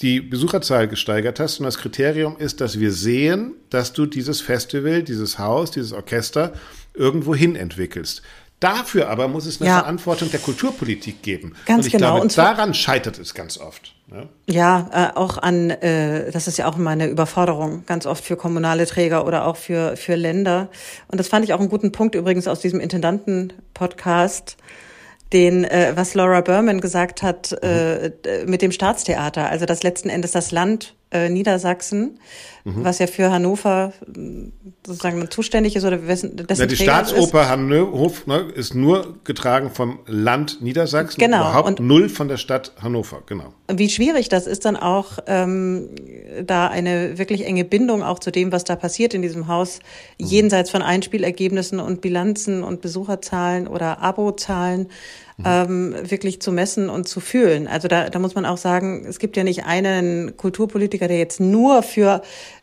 die 0.00 0.20
Besucherzahl 0.20 0.88
gesteigert 0.88 1.38
hast, 1.38 1.56
sondern 1.56 1.72
das 1.72 1.80
Kriterium 1.80 2.36
ist, 2.36 2.60
dass 2.60 2.80
wir 2.80 2.92
sehen, 2.92 3.52
dass 3.70 3.92
du 3.92 4.06
dieses 4.06 4.40
Festival, 4.40 5.02
dieses 5.02 5.38
Haus, 5.38 5.70
dieses 5.70 5.92
Orchester 5.92 6.52
irgendwo 6.94 7.34
hin 7.34 7.54
entwickelst. 7.54 8.22
Dafür 8.64 9.10
aber 9.10 9.28
muss 9.28 9.44
es 9.44 9.60
eine 9.60 9.68
ja. 9.68 9.80
Verantwortung 9.80 10.30
der 10.30 10.40
Kulturpolitik 10.40 11.20
geben. 11.20 11.54
Ganz 11.66 11.80
Und 11.80 11.86
ich 11.86 11.92
genau. 11.92 12.12
glaube, 12.12 12.22
Und 12.22 12.38
daran 12.38 12.72
scheitert 12.72 13.18
es 13.18 13.34
ganz 13.34 13.58
oft. 13.58 13.94
Ja, 14.10 14.24
ja 14.46 15.10
äh, 15.12 15.18
auch 15.18 15.36
an, 15.36 15.68
äh, 15.68 16.30
das 16.30 16.48
ist 16.48 16.56
ja 16.56 16.66
auch 16.66 16.78
immer 16.78 16.88
eine 16.88 17.08
Überforderung, 17.08 17.84
ganz 17.84 18.06
oft 18.06 18.24
für 18.24 18.36
kommunale 18.36 18.86
Träger 18.86 19.26
oder 19.26 19.46
auch 19.46 19.56
für, 19.56 19.98
für 19.98 20.14
Länder. 20.14 20.70
Und 21.08 21.20
das 21.20 21.28
fand 21.28 21.44
ich 21.44 21.52
auch 21.52 21.60
einen 21.60 21.68
guten 21.68 21.92
Punkt 21.92 22.14
übrigens 22.14 22.48
aus 22.48 22.60
diesem 22.60 22.80
Intendanten-Podcast 22.80 24.56
den, 25.34 25.64
äh, 25.64 25.92
was 25.94 26.14
Laura 26.14 26.40
Berman 26.40 26.80
gesagt 26.80 27.22
hat 27.22 27.52
äh, 27.62 28.12
mit 28.46 28.62
dem 28.62 28.72
Staatstheater, 28.72 29.50
also 29.50 29.66
dass 29.66 29.82
letzten 29.82 30.08
Endes 30.08 30.30
das 30.30 30.52
Land 30.52 30.94
äh, 31.14 31.28
Niedersachsen, 31.28 32.18
mhm. 32.64 32.84
was 32.84 32.98
ja 32.98 33.06
für 33.06 33.30
Hannover 33.30 33.92
sozusagen 34.84 35.30
zuständig 35.30 35.76
ist 35.76 35.84
oder 35.84 36.06
wessen, 36.06 36.36
dessen 36.36 36.62
ja, 36.62 36.66
Die 36.66 36.76
Staatsoper 36.76 37.48
Hannover 37.48 38.10
ne, 38.26 38.40
ist 38.54 38.74
nur 38.74 39.16
getragen 39.24 39.70
vom 39.70 40.00
Land 40.06 40.60
Niedersachsen, 40.60 41.20
genau. 41.20 41.42
überhaupt 41.42 41.68
und 41.68 41.80
null 41.80 42.08
von 42.08 42.28
der 42.28 42.36
Stadt 42.36 42.72
Hannover, 42.82 43.22
genau. 43.26 43.54
Wie 43.72 43.88
schwierig 43.88 44.28
das 44.28 44.46
ist 44.46 44.64
dann 44.64 44.76
auch, 44.76 45.18
ähm, 45.26 45.88
da 46.44 46.66
eine 46.66 47.16
wirklich 47.16 47.46
enge 47.46 47.64
Bindung 47.64 48.02
auch 48.02 48.18
zu 48.18 48.32
dem, 48.32 48.50
was 48.50 48.64
da 48.64 48.74
passiert 48.74 49.14
in 49.14 49.22
diesem 49.22 49.46
Haus, 49.46 49.78
mhm. 50.18 50.26
jenseits 50.26 50.70
von 50.70 50.82
Einspielergebnissen 50.82 51.78
und 51.78 52.00
Bilanzen 52.00 52.64
und 52.64 52.80
Besucherzahlen 52.80 53.68
oder 53.68 54.00
Abozahlen, 54.00 54.88
mhm. 55.36 55.44
ähm, 55.46 55.94
wirklich 56.10 56.40
zu 56.40 56.52
messen 56.52 56.88
und 56.88 57.08
zu 57.08 57.20
fühlen. 57.20 57.66
Also 57.68 57.88
da, 57.88 58.10
da 58.10 58.18
muss 58.18 58.34
man 58.34 58.46
auch 58.46 58.58
sagen, 58.58 59.04
es 59.06 59.18
gibt 59.18 59.36
ja 59.36 59.44
nicht 59.44 59.64
einen 59.64 60.36
Kulturpolitiker, 60.36 61.08
der 61.08 61.18
jetzt 61.18 61.40
nur 61.40 61.82
für 61.82 62.22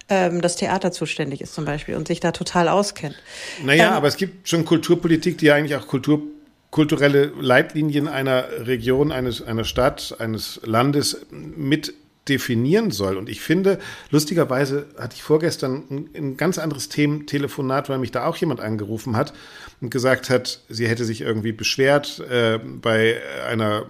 ähm, 0.10 0.42
das 0.42 0.56
Theater 0.56 0.92
zuständig 0.92 1.42
ist 1.42 1.54
zum 1.54 1.66
Beispiel 1.66 1.96
und 1.96 2.08
sich 2.08 2.20
da 2.20 2.32
total 2.32 2.68
auskennt. 2.68 3.16
Naja, 3.64 3.90
ähm, 3.90 3.94
aber 3.94 4.08
es 4.08 4.18
gibt 4.18 4.48
schon 4.48 4.66
Kulturpolitik, 4.66 5.38
die 5.38 5.52
eigentlich 5.52 5.76
auch 5.76 5.88
Kultur 5.88 6.22
kulturelle 6.72 7.34
Leitlinien 7.40 8.08
einer 8.08 8.46
Region, 8.66 9.12
eines, 9.12 9.42
einer 9.42 9.66
Stadt, 9.66 10.16
eines 10.20 10.62
Landes 10.64 11.26
mit 11.30 11.94
definieren 12.32 12.92
soll. 12.92 13.18
Und 13.18 13.28
ich 13.28 13.42
finde, 13.42 13.78
lustigerweise 14.10 14.88
hatte 14.98 15.16
ich 15.16 15.24
vorgestern 15.24 15.84
ein, 15.90 16.10
ein 16.16 16.38
ganz 16.38 16.58
anderes 16.58 16.88
Thema, 16.88 17.26
Telefonat, 17.26 17.90
weil 17.90 18.00
mich 18.00 18.12
da 18.12 18.26
auch 18.26 18.38
jemand 18.38 18.62
angerufen 18.62 19.18
hat 19.18 19.34
und 19.82 19.90
gesagt 19.90 20.30
hat, 20.30 20.62
sie 20.70 20.88
hätte 20.88 21.04
sich 21.04 21.20
irgendwie 21.20 21.52
beschwert 21.52 22.20
äh, 22.20 22.58
bei 22.58 23.18
einer 23.46 23.86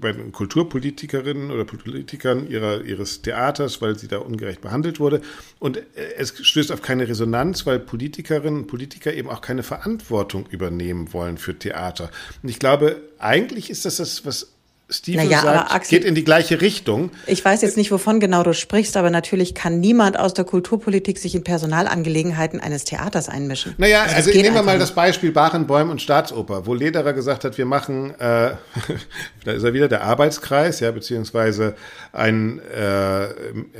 bei 0.00 0.12
Kulturpolitikerin 0.12 1.50
oder 1.50 1.64
Politikern 1.64 2.48
ihrer, 2.48 2.82
ihres 2.82 3.20
Theaters, 3.20 3.82
weil 3.82 3.98
sie 3.98 4.08
da 4.08 4.18
ungerecht 4.18 4.62
behandelt 4.62 4.98
wurde. 4.98 5.20
Und 5.58 5.76
äh, 5.76 5.82
es 6.16 6.34
stößt 6.40 6.72
auf 6.72 6.80
keine 6.80 7.06
Resonanz, 7.06 7.66
weil 7.66 7.78
Politikerinnen 7.80 8.62
und 8.62 8.66
Politiker 8.66 9.12
eben 9.12 9.28
auch 9.28 9.42
keine 9.42 9.62
Verantwortung 9.62 10.46
übernehmen 10.50 11.12
wollen 11.12 11.36
für 11.36 11.58
Theater. 11.58 12.10
Und 12.42 12.48
ich 12.48 12.58
glaube, 12.58 13.02
eigentlich 13.18 13.68
ist 13.68 13.84
das 13.84 13.96
das, 13.96 14.24
was 14.24 14.53
Steven 14.94 15.26
naja, 15.26 15.40
sagt, 15.42 15.74
Axel, 15.74 15.98
geht 15.98 16.08
in 16.08 16.14
die 16.14 16.24
gleiche 16.24 16.60
Richtung. 16.60 17.10
Ich 17.26 17.44
weiß 17.44 17.62
jetzt 17.62 17.76
nicht, 17.76 17.90
wovon 17.90 18.20
genau 18.20 18.42
du 18.42 18.54
sprichst, 18.54 18.96
aber 18.96 19.10
natürlich 19.10 19.54
kann 19.54 19.80
niemand 19.80 20.18
aus 20.18 20.34
der 20.34 20.44
Kulturpolitik 20.44 21.18
sich 21.18 21.34
in 21.34 21.44
Personalangelegenheiten 21.44 22.60
eines 22.60 22.84
Theaters 22.84 23.28
einmischen. 23.28 23.74
Naja, 23.78 24.02
also, 24.02 24.16
also 24.16 24.30
nehmen 24.30 24.54
wir 24.54 24.62
mal 24.62 24.78
das 24.78 24.94
Beispiel 24.94 25.32
Barenbäum 25.32 25.90
und 25.90 26.00
Staatsoper, 26.00 26.66
wo 26.66 26.74
Lederer 26.74 27.12
gesagt 27.12 27.44
hat, 27.44 27.58
wir 27.58 27.66
machen, 27.66 28.10
äh, 28.18 28.54
da 29.44 29.52
ist 29.52 29.62
er 29.62 29.74
wieder, 29.74 29.88
der 29.88 30.02
Arbeitskreis, 30.04 30.80
ja, 30.80 30.90
beziehungsweise 30.90 31.74
ein 32.12 32.60
äh, 32.60 33.28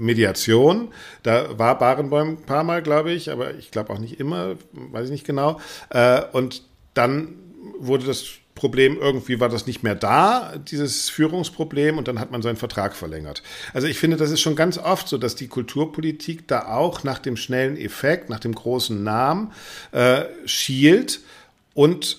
Mediation. 0.01 0.89
Da 1.23 1.59
war 1.59 1.79
Barenbäum 1.79 2.31
ein 2.31 2.43
paar 2.43 2.65
Mal, 2.65 2.83
glaube 2.83 3.13
ich, 3.13 3.31
aber 3.31 3.55
ich 3.55 3.71
glaube 3.71 3.93
auch 3.93 3.99
nicht 3.99 4.19
immer, 4.19 4.57
weiß 4.73 5.07
ich 5.07 5.13
nicht 5.13 5.27
genau. 5.27 5.61
Äh, 5.91 6.23
und 6.33 6.63
dann 6.95 7.37
wurde 7.79 8.07
das 8.07 8.25
Problem, 8.55 8.99
irgendwie 9.01 9.41
war 9.41 9.49
das 9.49 9.67
nicht 9.67 9.83
mehr 9.83 9.97
da, 9.97 10.55
dieses 10.57 11.09
Führungsproblem, 11.09 11.99
und 11.99 12.07
dann 12.07 12.21
hat 12.21 12.31
man 12.31 12.41
seinen 12.41 12.57
Vertrag 12.57 12.95
verlängert. 12.95 13.43
Also 13.73 13.89
ich 13.89 13.99
finde, 13.99 14.17
das 14.17 14.31
ist 14.31 14.41
schon 14.41 14.55
ganz 14.55 14.79
oft 14.79 15.09
so, 15.09 15.19
dass 15.19 15.35
die 15.35 15.49
Kulturpolitik 15.49 16.47
da 16.47 16.69
auch 16.69 17.03
nach 17.03 17.19
dem 17.19 17.37
schnellen 17.37 17.77
Effekt, 17.77 18.31
nach 18.31 18.41
dem 18.41 18.55
großen 18.55 19.03
Namen 19.03 19.53
äh, 19.93 20.25
schielt 20.47 21.21
und 21.75 22.19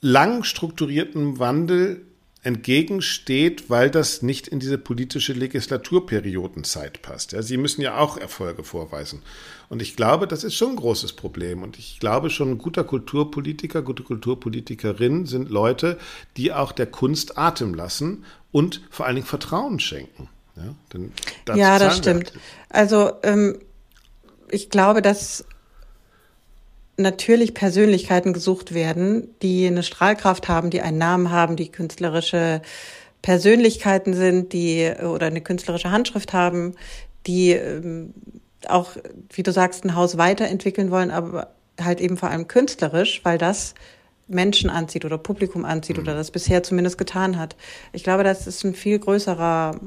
lang 0.00 0.44
strukturierten 0.44 1.38
Wandel 1.38 2.02
entgegensteht, 2.44 3.70
weil 3.70 3.90
das 3.90 4.22
nicht 4.22 4.46
in 4.46 4.60
diese 4.60 4.78
politische 4.78 5.32
Legislaturperiodenzeit 5.32 7.00
passt. 7.02 7.32
Ja, 7.32 7.42
Sie 7.42 7.56
müssen 7.56 7.80
ja 7.80 7.98
auch 7.98 8.18
Erfolge 8.18 8.62
vorweisen. 8.62 9.22
Und 9.70 9.80
ich 9.80 9.96
glaube, 9.96 10.28
das 10.28 10.44
ist 10.44 10.54
schon 10.54 10.70
ein 10.70 10.76
großes 10.76 11.14
Problem. 11.14 11.62
Und 11.62 11.78
ich 11.78 11.98
glaube 12.00 12.28
schon, 12.28 12.50
ein 12.52 12.58
guter 12.58 12.84
Kulturpolitiker, 12.84 13.80
gute 13.82 14.02
Kulturpolitikerin 14.02 15.24
sind 15.24 15.48
Leute, 15.48 15.98
die 16.36 16.52
auch 16.52 16.72
der 16.72 16.86
Kunst 16.86 17.38
Atem 17.38 17.74
lassen 17.74 18.24
und 18.52 18.82
vor 18.90 19.06
allen 19.06 19.16
Dingen 19.16 19.26
Vertrauen 19.26 19.80
schenken. 19.80 20.28
Ja, 20.56 21.56
ja 21.56 21.78
das 21.78 21.96
stimmt. 21.96 22.32
Also 22.68 23.12
ähm, 23.22 23.58
ich 24.50 24.70
glaube, 24.70 25.02
dass 25.02 25.46
natürlich 26.96 27.54
Persönlichkeiten 27.54 28.32
gesucht 28.32 28.74
werden, 28.74 29.28
die 29.42 29.66
eine 29.66 29.82
Strahlkraft 29.82 30.48
haben, 30.48 30.70
die 30.70 30.80
einen 30.80 30.98
Namen 30.98 31.30
haben, 31.30 31.56
die 31.56 31.70
künstlerische 31.70 32.62
Persönlichkeiten 33.22 34.14
sind, 34.14 34.52
die 34.52 34.92
oder 35.02 35.26
eine 35.26 35.40
künstlerische 35.40 35.90
Handschrift 35.90 36.32
haben, 36.32 36.74
die 37.26 37.52
ähm, 37.52 38.14
auch, 38.68 38.92
wie 39.30 39.42
du 39.42 39.52
sagst, 39.52 39.84
ein 39.84 39.94
Haus 39.94 40.18
weiterentwickeln 40.18 40.90
wollen, 40.90 41.10
aber 41.10 41.48
halt 41.80 42.00
eben 42.00 42.16
vor 42.16 42.30
allem 42.30 42.48
künstlerisch, 42.48 43.20
weil 43.24 43.38
das 43.38 43.74
Menschen 44.28 44.70
anzieht 44.70 45.04
oder 45.04 45.18
Publikum 45.18 45.64
anzieht 45.64 45.96
mhm. 45.96 46.04
oder 46.04 46.14
das 46.14 46.30
bisher 46.30 46.62
zumindest 46.62 46.98
getan 46.98 47.38
hat. 47.38 47.56
Ich 47.92 48.04
glaube, 48.04 48.24
das 48.24 48.46
ist 48.46 48.64
ein 48.64 48.74
viel 48.74 48.98
größerer 48.98 49.80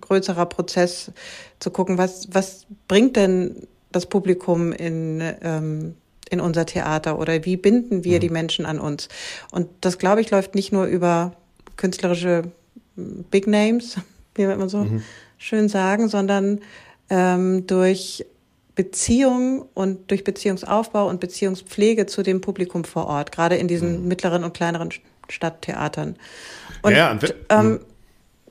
größerer 0.00 0.46
Prozess 0.46 1.10
zu 1.58 1.70
gucken, 1.70 1.98
was 1.98 2.28
was 2.32 2.66
bringt 2.86 3.16
denn 3.16 3.66
das 3.92 4.06
Publikum 4.06 4.72
in, 4.72 5.22
ähm, 5.42 5.94
in 6.28 6.40
unser 6.40 6.66
Theater 6.66 7.18
oder 7.18 7.44
wie 7.44 7.56
binden 7.56 8.04
wir 8.04 8.16
mhm. 8.16 8.20
die 8.20 8.30
Menschen 8.30 8.66
an 8.66 8.80
uns? 8.80 9.08
Und 9.50 9.68
das, 9.80 9.98
glaube 9.98 10.20
ich, 10.20 10.30
läuft 10.30 10.54
nicht 10.54 10.72
nur 10.72 10.86
über 10.86 11.32
künstlerische 11.76 12.44
Big 12.96 13.46
Names, 13.46 13.96
wie 14.34 14.42
immer 14.42 14.68
so 14.68 14.84
mhm. 14.84 15.02
schön 15.38 15.68
sagen, 15.68 16.08
sondern 16.08 16.60
ähm, 17.10 17.66
durch 17.66 18.24
Beziehung 18.74 19.66
und 19.74 20.10
durch 20.10 20.24
Beziehungsaufbau 20.24 21.08
und 21.08 21.20
Beziehungspflege 21.20 22.06
zu 22.06 22.22
dem 22.22 22.40
Publikum 22.40 22.84
vor 22.84 23.06
Ort, 23.06 23.30
gerade 23.30 23.56
in 23.56 23.68
diesen 23.68 24.02
mhm. 24.02 24.08
mittleren 24.08 24.44
und 24.44 24.54
kleineren 24.54 24.90
Stadttheatern. 25.28 26.16
Und, 26.80 26.92
ja, 26.94 27.12
und 27.12 27.34
ähm, 27.50 27.66
mhm. 27.70 27.80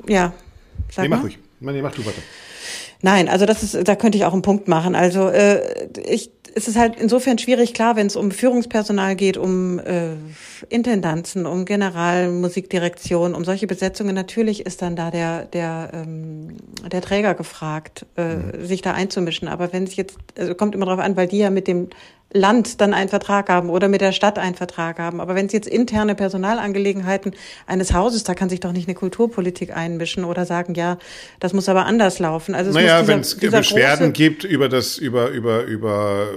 ja, 0.08 0.34
sag 0.92 1.04
nee, 1.04 1.10
mach 1.10 1.24
ruhig. 1.24 1.40
Nee, 1.60 1.82
mach 1.82 1.94
du 1.94 2.06
weiter. 2.06 2.22
Nein, 3.02 3.30
also 3.30 3.46
das 3.46 3.64
ist, 3.64 3.88
da 3.88 3.96
könnte 3.96 4.18
ich 4.18 4.26
auch 4.26 4.34
einen 4.34 4.42
Punkt 4.42 4.68
machen. 4.68 4.96
Also 4.96 5.28
äh, 5.30 5.88
ich, 6.06 6.32
es 6.54 6.68
ist 6.68 6.78
halt 6.78 7.00
insofern 7.00 7.38
schwierig, 7.38 7.74
klar, 7.74 7.96
wenn 7.96 8.08
es 8.08 8.16
um 8.16 8.32
Führungspersonal 8.32 9.16
geht, 9.16 9.38
um 9.38 9.80
äh, 9.80 10.16
Intendanzen, 10.70 11.46
um 11.46 11.66
Generalmusikdirektion, 11.66 13.34
um 13.34 13.46
solche 13.46 13.68
Besetzungen. 13.68 14.14
Natürlich 14.14 14.66
ist 14.66 14.82
dann 14.82 14.96
da 14.96 15.10
der 15.12 15.46
der 15.46 15.90
ähm, 15.94 16.58
der 16.92 17.02
Träger 17.02 17.34
gefragt, 17.34 18.06
äh, 18.18 18.36
mhm. 18.36 18.66
sich 18.66 18.82
da 18.82 18.94
einzumischen. 18.94 19.48
Aber 19.48 19.74
wenn 19.74 19.84
es 19.84 19.96
jetzt, 19.96 20.18
also 20.38 20.54
kommt 20.54 20.76
immer 20.76 20.86
darauf 20.86 21.04
an, 21.04 21.16
weil 21.16 21.28
die 21.28 21.40
ja 21.40 21.50
mit 21.50 21.68
dem 21.68 21.90
Land 22.34 22.80
dann 22.80 22.94
einen 22.94 23.10
Vertrag 23.10 23.50
haben 23.50 23.70
oder 23.70 23.88
mit 23.88 24.02
der 24.02 24.14
Stadt 24.14 24.40
einen 24.40 24.56
Vertrag 24.56 25.00
haben. 25.00 25.20
Aber 25.20 25.36
wenn 25.36 25.48
es 25.48 25.54
jetzt 25.54 25.68
interne 25.68 26.16
Personalangelegenheiten 26.16 27.34
eines 27.68 27.94
Hauses, 27.94 28.24
da 28.24 28.34
kann 28.34 28.50
sich 28.50 28.62
doch 28.62 28.72
nicht 28.72 28.88
eine 28.88 28.96
Kulturpolitik 28.96 29.76
einmischen 29.76 30.24
oder 30.24 30.46
sagen, 30.46 30.74
ja, 30.76 30.98
das 31.40 31.54
muss 31.54 31.68
aber 31.68 31.86
anders 31.86 32.20
laufen. 32.20 32.56
Also 32.56 32.72
naja, 32.72 33.06
wenn 33.08 33.20
es 33.20 33.36
Beschwerden 33.36 34.14
gibt 34.14 34.44
über 34.46 34.70
das, 34.70 34.98
über, 34.98 35.30
über, 35.30 35.64
über 35.64 36.28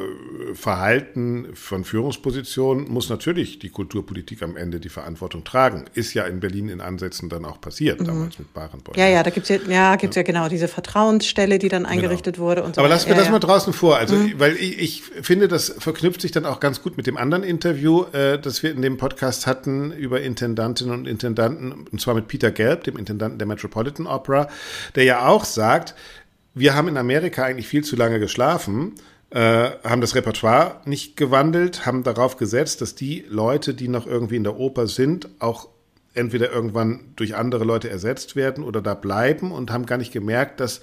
Verhalten 0.54 1.48
von 1.54 1.85
Führungspositionen, 1.85 2.90
muss 2.90 3.09
natürlich 3.09 3.61
die 3.61 3.70
Kulturpolitik 3.70 4.42
am 4.42 4.57
Ende 4.57 4.80
die 4.80 4.88
Verantwortung 4.88 5.44
tragen. 5.44 5.85
Ist 5.94 6.14
ja 6.14 6.24
in 6.24 6.40
Berlin 6.40 6.68
in 6.68 6.80
Ansätzen 6.80 7.28
dann 7.28 7.44
auch 7.44 7.61
passiert, 7.61 8.00
mhm. 8.00 8.07
damals 8.07 8.38
mit 8.38 8.52
Barenboim. 8.52 8.98
Ja, 8.98 9.07
ja, 9.07 9.22
da 9.22 9.30
gibt's 9.30 9.48
ja, 9.48 9.59
ja, 9.68 9.94
gibt's 9.96 10.16
ja. 10.16 10.22
ja 10.22 10.26
genau 10.26 10.48
diese 10.48 10.66
Vertrauensstelle, 10.66 11.59
die 11.59 11.68
dann 11.68 11.85
genau. 11.85 11.94
eingerichtet 11.94 12.37
genau. 12.37 12.48
wurde 12.48 12.64
und 12.64 12.74
so. 12.74 12.80
Aber 12.80 12.88
lassen 12.88 13.09
wir 13.09 13.14
ja, 13.14 13.20
das 13.20 13.30
mal 13.30 13.38
draußen 13.38 13.72
vor. 13.72 13.96
Also, 13.96 14.16
mhm. 14.16 14.35
weil 14.38 14.57
ich, 14.57 14.78
ich 14.78 15.02
finde, 15.22 15.46
das 15.46 15.74
verknüpft 15.85 16.20
sich 16.20 16.33
dann 16.33 16.44
auch 16.47 16.59
ganz 16.59 16.83
gut 16.83 16.97
mit 16.97 17.07
dem 17.07 17.16
anderen 17.16 17.44
Interview, 17.44 18.05
äh, 18.12 18.38
das 18.38 18.62
wir 18.62 18.73
in 18.73 18.83
dem 18.83 18.97
Podcast 18.97 19.47
hatten 19.47 19.92
über 19.92 20.20
Intendantinnen 20.20 20.92
und 20.92 21.07
Intendanten, 21.07 21.87
und 21.90 22.01
zwar 22.01 22.14
mit 22.14 22.27
Peter 22.27 22.51
Gelb, 22.51 22.85
dem 22.85 22.97
Intendanten 22.97 23.38
der 23.38 23.47
Metropolitan 23.47 24.07
Opera, 24.07 24.49
der 24.97 25.05
ja 25.05 25.27
auch 25.29 25.44
sagt, 25.44 25.94
wir 26.55 26.75
haben 26.75 26.88
in 26.88 26.97
Amerika 26.97 27.44
eigentlich 27.44 27.68
viel 27.68 27.85
zu 27.85 27.94
lange 27.97 28.18
geschlafen, 28.18 28.94
äh, 29.31 29.70
haben 29.85 30.01
das 30.01 30.14
Repertoire 30.14 30.81
nicht 30.85 31.16
gewandelt, 31.16 31.87
haben 31.87 32.03
darauf 32.03 32.37
gesetzt, 32.37 32.81
dass 32.81 32.94
die 32.94 33.25
Leute, 33.29 33.75
die 33.75 33.88
noch 33.88 34.07
irgendwie 34.07 34.37
in 34.37 34.44
der 34.44 34.57
Oper 34.59 34.87
sind, 34.87 35.29
auch 35.38 35.68
entweder 36.14 36.51
irgendwann 36.51 37.12
durch 37.16 37.35
andere 37.35 37.64
Leute 37.64 37.90
ersetzt 37.90 38.37
werden 38.37 38.64
oder 38.64 38.81
da 38.81 38.94
bleiben 38.94 39.53
und 39.53 39.70
haben 39.70 39.87
gar 39.87 39.99
nicht 39.99 40.12
gemerkt, 40.12 40.61
dass 40.61 40.81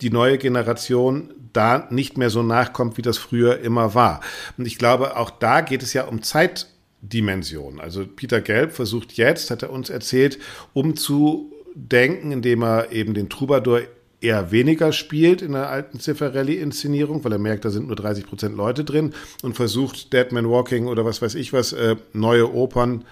die 0.00 0.10
neue 0.10 0.38
Generation 0.38 1.32
da 1.52 1.86
nicht 1.90 2.18
mehr 2.18 2.30
so 2.30 2.42
nachkommt, 2.42 2.98
wie 2.98 3.02
das 3.02 3.18
früher 3.18 3.60
immer 3.60 3.94
war. 3.94 4.20
Und 4.58 4.66
ich 4.66 4.78
glaube, 4.78 5.16
auch 5.16 5.30
da 5.30 5.62
geht 5.62 5.82
es 5.82 5.92
ja 5.92 6.04
um 6.04 6.22
Zeitdimension. 6.22 7.80
Also 7.80 8.06
Peter 8.06 8.40
Gelb 8.40 8.72
versucht 8.72 9.14
jetzt, 9.14 9.50
hat 9.50 9.62
er 9.62 9.70
uns 9.70 9.88
erzählt, 9.88 10.38
umzudenken, 10.74 12.32
indem 12.32 12.62
er 12.62 12.92
eben 12.92 13.14
den 13.14 13.30
Troubadour 13.30 13.82
eher 14.20 14.50
weniger 14.50 14.92
spielt 14.92 15.42
in 15.42 15.52
der 15.52 15.68
alten 15.68 16.00
Ziffarelli-Inszenierung, 16.00 17.24
weil 17.24 17.32
er 17.32 17.38
merkt, 17.38 17.64
da 17.64 17.70
sind 17.70 17.86
nur 17.86 17.96
30 17.96 18.26
Prozent 18.26 18.56
Leute 18.56 18.84
drin 18.84 19.14
und 19.42 19.54
versucht 19.54 20.12
Dead 20.12 20.32
Man 20.32 20.48
Walking 20.48 20.86
oder 20.86 21.04
was 21.04 21.22
weiß 21.22 21.34
ich 21.34 21.52
was, 21.52 21.72
äh, 21.72 21.96
neue 22.12 22.52
Opern 22.52 23.04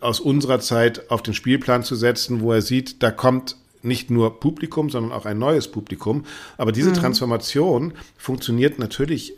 aus 0.00 0.20
unserer 0.20 0.60
Zeit 0.60 1.10
auf 1.10 1.22
den 1.22 1.34
Spielplan 1.34 1.82
zu 1.82 1.94
setzen, 1.94 2.40
wo 2.40 2.52
er 2.52 2.62
sieht, 2.62 3.02
da 3.02 3.10
kommt 3.10 3.56
nicht 3.82 4.10
nur 4.10 4.40
Publikum, 4.40 4.90
sondern 4.90 5.12
auch 5.12 5.26
ein 5.26 5.38
neues 5.38 5.68
Publikum. 5.68 6.24
Aber 6.56 6.72
diese 6.72 6.90
mhm. 6.90 6.94
Transformation 6.94 7.92
funktioniert 8.16 8.78
natürlich 8.78 9.34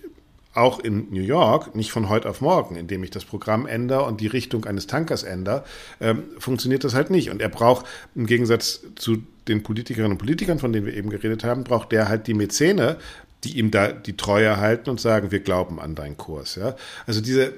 auch 0.53 0.81
in 0.81 1.07
New 1.11 1.20
York 1.20 1.76
nicht 1.76 1.92
von 1.92 2.09
heute 2.09 2.29
auf 2.29 2.40
morgen, 2.40 2.74
indem 2.74 3.05
ich 3.05 3.11
das 3.11 3.24
Programm 3.24 3.66
ändere 3.66 4.03
und 4.05 4.20
die 4.20 4.26
Richtung 4.26 4.64
eines 4.64 4.87
Tankers 4.87 5.22
ändere, 5.22 5.64
ähm, 6.00 6.24
funktioniert 6.38 6.83
das 6.83 6.94
halt 6.94 7.11
nicht. 7.11 7.31
Und 7.31 7.40
er 7.40 7.48
braucht 7.48 7.87
im 8.16 8.26
Gegensatz 8.26 8.81
zu 8.96 9.22
den 9.46 9.62
Politikerinnen 9.62 10.12
und 10.12 10.18
Politikern, 10.18 10.59
von 10.59 10.72
denen 10.72 10.87
wir 10.87 10.94
eben 10.94 11.11
geredet 11.11 11.44
haben, 11.44 11.64
braucht 11.64 11.92
der 11.92 12.09
halt 12.09 12.26
die 12.26 12.35
Mäzene, 12.35 12.96
die 13.44 13.59
ihm 13.59 13.70
da 13.70 13.92
die 13.92 14.16
Treue 14.16 14.57
halten 14.57 14.90
und 14.90 15.00
sagen, 15.00 15.31
wir 15.31 15.40
glauben 15.40 15.81
an 15.81 15.94
deinen 15.94 16.16
Kurs. 16.16 16.57
Ja? 16.57 16.74
Also 17.07 17.20
diese, 17.20 17.53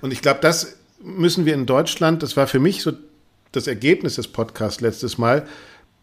und 0.00 0.12
ich 0.12 0.20
glaube, 0.20 0.40
das 0.40 0.76
müssen 1.02 1.46
wir 1.46 1.54
in 1.54 1.66
Deutschland, 1.66 2.22
das 2.22 2.36
war 2.36 2.46
für 2.46 2.60
mich 2.60 2.82
so 2.82 2.92
das 3.52 3.66
Ergebnis 3.66 4.16
des 4.16 4.28
Podcasts 4.28 4.80
letztes 4.80 5.18
Mal, 5.18 5.46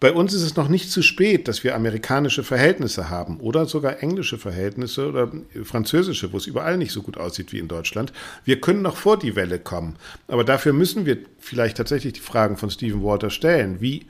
bei 0.02 0.12
uns 0.12 0.34
ist 0.34 0.42
es 0.42 0.56
noch 0.56 0.68
nicht 0.68 0.90
zu 0.90 1.04
spät, 1.04 1.48
dass 1.48 1.64
wir 1.64 1.76
amerikanische 1.76 2.44
Verhältnisse 2.44 3.12
haben 3.12 3.40
oder 3.40 3.68
sogar 3.68 4.02
englische 4.02 4.40
Verhältnisse 4.40 5.08
oder 5.08 5.32
französische, 5.64 6.34
wo 6.34 6.38
es 6.38 6.48
überall 6.48 6.78
nicht 6.78 6.92
so 6.92 7.04
gut 7.04 7.18
aussieht 7.18 7.54
wie 7.54 7.60
in 7.60 7.68
Deutschland. 7.68 8.12
Wir 8.44 8.60
können 8.60 8.82
noch 8.82 8.98
vor 8.98 9.20
die 9.20 9.36
Welle 9.36 9.60
kommen. 9.60 9.98
Aber 10.28 10.44
dafür 10.44 10.74
müssen 10.74 11.06
wir 11.06 11.20
vielleicht 11.38 11.78
tatsächlich 11.78 12.14
die 12.14 12.20
Fragen 12.20 12.58
von 12.58 12.72
Stephen 12.72 13.04
Walter 13.04 13.30
stellen. 13.30 13.80
Wie, 13.80 14.08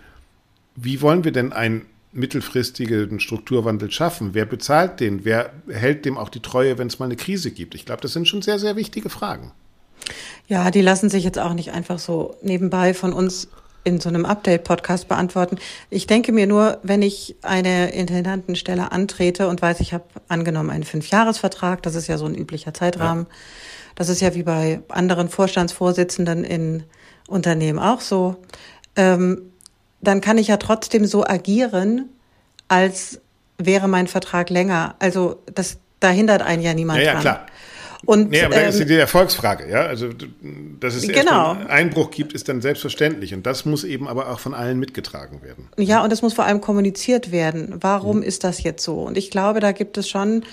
wie 0.77 1.01
wollen 1.01 1.25
wir 1.25 1.33
denn 1.33 1.51
einen 1.51 1.85
mittelfristigen 2.13 3.19
Strukturwandel 3.19 3.91
schaffen? 3.91 4.29
Wer 4.31 4.45
bezahlt 4.45 5.01
den? 5.01 5.25
Wer 5.25 5.51
hält 5.67 6.05
dem 6.05 6.17
auch 6.17 6.29
die 6.29 6.41
Treue, 6.41 6.77
wenn 6.77 6.87
es 6.87 6.99
mal 6.99 7.05
eine 7.05 7.17
Krise 7.17 7.51
gibt? 7.51 7.75
Ich 7.75 7.85
glaube, 7.85 8.01
das 8.01 8.13
sind 8.13 8.29
schon 8.29 8.41
sehr, 8.41 8.59
sehr 8.59 8.77
wichtige 8.77 9.09
Fragen. 9.09 9.51
Ja, 10.47 10.71
die 10.71 10.81
lassen 10.81 11.09
sich 11.09 11.25
jetzt 11.25 11.37
auch 11.37 11.53
nicht 11.53 11.73
einfach 11.73 11.99
so 11.99 12.37
nebenbei 12.41 12.93
von 12.93 13.11
uns 13.11 13.49
in 13.83 13.99
so 13.99 14.09
einem 14.09 14.25
Update-Podcast 14.25 15.07
beantworten. 15.07 15.57
Ich 15.89 16.07
denke 16.07 16.31
mir 16.31 16.47
nur, 16.47 16.79
wenn 16.83 17.01
ich 17.01 17.35
eine 17.41 17.91
Intendantenstelle 17.91 18.91
antrete 18.91 19.47
und 19.47 19.61
weiß, 19.61 19.79
ich 19.79 19.93
habe 19.93 20.03
angenommen 20.27 20.69
einen 20.69 20.83
Fünfjahresvertrag, 20.83 21.81
das 21.81 21.95
ist 21.95 22.07
ja 22.07 22.17
so 22.17 22.25
ein 22.25 22.35
üblicher 22.35 22.73
Zeitrahmen. 22.73 23.25
Ja. 23.29 23.35
Das 23.95 24.09
ist 24.09 24.21
ja 24.21 24.35
wie 24.35 24.43
bei 24.43 24.81
anderen 24.89 25.29
Vorstandsvorsitzenden 25.29 26.43
in 26.43 26.83
Unternehmen 27.27 27.79
auch 27.79 28.01
so. 28.01 28.37
Ähm, 28.95 29.51
dann 30.01 30.21
kann 30.21 30.37
ich 30.37 30.47
ja 30.47 30.57
trotzdem 30.57 31.05
so 31.05 31.25
agieren, 31.25 32.09
als 32.67 33.19
wäre 33.57 33.87
mein 33.87 34.07
Vertrag 34.07 34.49
länger. 34.49 34.95
Also 34.99 35.41
das, 35.53 35.77
da 35.99 36.09
hindert 36.09 36.41
einen 36.41 36.61
ja 36.61 36.73
niemand 36.73 36.99
ja, 36.99 37.05
ja, 37.05 37.11
dran. 37.13 37.21
Klar. 37.21 37.45
Und, 38.05 38.31
nee, 38.31 38.41
aber 38.41 38.55
ähm, 38.55 38.65
das 38.65 38.79
ist 38.79 38.89
die 38.89 38.95
Erfolgsfrage, 38.95 39.69
ja. 39.69 39.81
Also, 39.81 40.09
dass 40.79 40.95
es 40.95 41.07
genau. 41.07 41.51
einen 41.51 41.67
Einbruch 41.67 42.09
gibt, 42.09 42.33
ist 42.33 42.49
dann 42.49 42.61
selbstverständlich. 42.61 43.33
Und 43.33 43.45
das 43.45 43.65
muss 43.65 43.83
eben 43.83 44.07
aber 44.07 44.29
auch 44.29 44.39
von 44.39 44.53
allen 44.53 44.79
mitgetragen 44.79 45.41
werden. 45.43 45.67
Ja, 45.77 46.03
und 46.03 46.11
das 46.11 46.21
muss 46.21 46.33
vor 46.33 46.45
allem 46.45 46.61
kommuniziert 46.61 47.31
werden. 47.31 47.75
Warum 47.79 48.17
mhm. 48.17 48.23
ist 48.23 48.43
das 48.43 48.63
jetzt 48.63 48.83
so? 48.83 49.01
Und 49.03 49.17
ich 49.17 49.29
glaube, 49.29 49.59
da 49.59 49.71
gibt 49.71 49.97
es 49.97 50.09
schon 50.09 50.43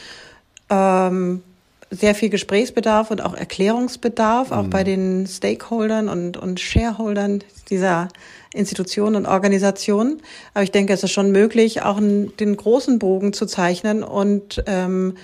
ähm, 0.68 1.42
sehr 1.90 2.14
viel 2.14 2.28
Gesprächsbedarf 2.28 3.11
und 3.11 3.22
auch 3.22 3.34
Erklärungsbedarf, 3.34 4.52
auch 4.52 4.64
mhm. 4.64 4.70
bei 4.70 4.84
den 4.84 5.26
Stakeholdern 5.26 6.08
und, 6.08 6.37
und 6.37 6.61
Shareholdern 6.61 7.42
dieser 7.70 8.08
Institutionen 8.52 9.16
und 9.16 9.26
Organisationen. 9.26 10.20
Aber 10.52 10.64
ich 10.64 10.70
denke, 10.70 10.92
es 10.92 11.02
ist 11.02 11.12
schon 11.12 11.32
möglich, 11.32 11.82
auch 11.82 11.96
einen, 11.96 12.37
den 12.37 12.56
großen 12.56 12.98
Bogen 12.98 13.32
zu 13.32 13.46
zeichnen 13.46 14.02
und 14.02 14.62
ähm, 14.66 15.16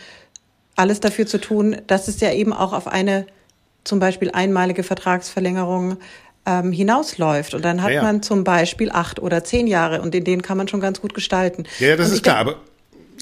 alles 0.76 1.00
dafür 1.00 1.26
zu 1.26 1.40
tun, 1.40 1.76
dass 1.86 2.08
es 2.08 2.20
ja 2.20 2.32
eben 2.32 2.52
auch 2.52 2.72
auf 2.72 2.88
eine 2.88 3.26
zum 3.84 3.98
Beispiel 3.98 4.30
einmalige 4.30 4.82
Vertragsverlängerung 4.82 5.98
ähm, 6.46 6.72
hinausläuft. 6.72 7.54
Und 7.54 7.64
dann 7.64 7.82
hat 7.82 7.90
ja, 7.90 7.96
ja. 7.96 8.02
man 8.02 8.22
zum 8.22 8.44
Beispiel 8.44 8.90
acht 8.90 9.20
oder 9.20 9.44
zehn 9.44 9.66
Jahre 9.66 10.02
und 10.02 10.14
in 10.14 10.24
denen 10.24 10.42
kann 10.42 10.56
man 10.56 10.68
schon 10.68 10.80
ganz 10.80 11.00
gut 11.00 11.14
gestalten. 11.14 11.64
Ja, 11.78 11.96
das 11.96 12.08
und 12.08 12.14
ist 12.14 12.22
klar, 12.22 12.36
aber 12.36 12.56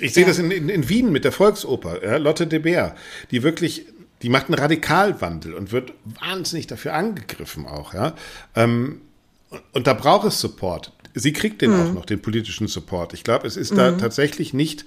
ich 0.01 0.15
sehe 0.15 0.23
ja. 0.23 0.29
das 0.29 0.39
in, 0.39 0.51
in, 0.51 0.69
in, 0.69 0.89
Wien 0.89 1.13
mit 1.13 1.25
der 1.25 1.33
Volksoper, 1.33 2.03
ja, 2.05 2.17
Lotte 2.17 2.47
de 2.47 2.59
Beer, 2.59 2.97
die 3.31 3.43
wirklich, 3.43 3.87
die 4.23 4.29
macht 4.29 4.47
einen 4.47 4.55
Radikalwandel 4.55 5.55
und 5.55 5.73
wird 5.73 5.93
wahnsinnig 6.05 6.67
dafür 6.67 6.95
angegriffen 6.95 7.67
auch, 7.67 7.95
ja. 7.95 8.15
Ähm, 8.57 9.01
und 9.73 9.87
da 9.87 9.93
braucht 9.93 10.27
es 10.27 10.41
Support. 10.41 10.93
Sie 11.15 11.33
kriegt 11.35 11.61
den 11.61 11.73
mhm. 11.73 11.81
auch 11.81 11.93
noch, 11.93 12.07
den 12.07 12.23
politischen 12.23 12.69
Support. 12.69 13.13
Ich 13.13 13.23
glaube, 13.23 13.47
es 13.47 13.59
ist 13.59 13.73
mhm. 13.73 13.77
da 13.77 13.93
tatsächlich 13.93 14.55
nicht 14.55 14.87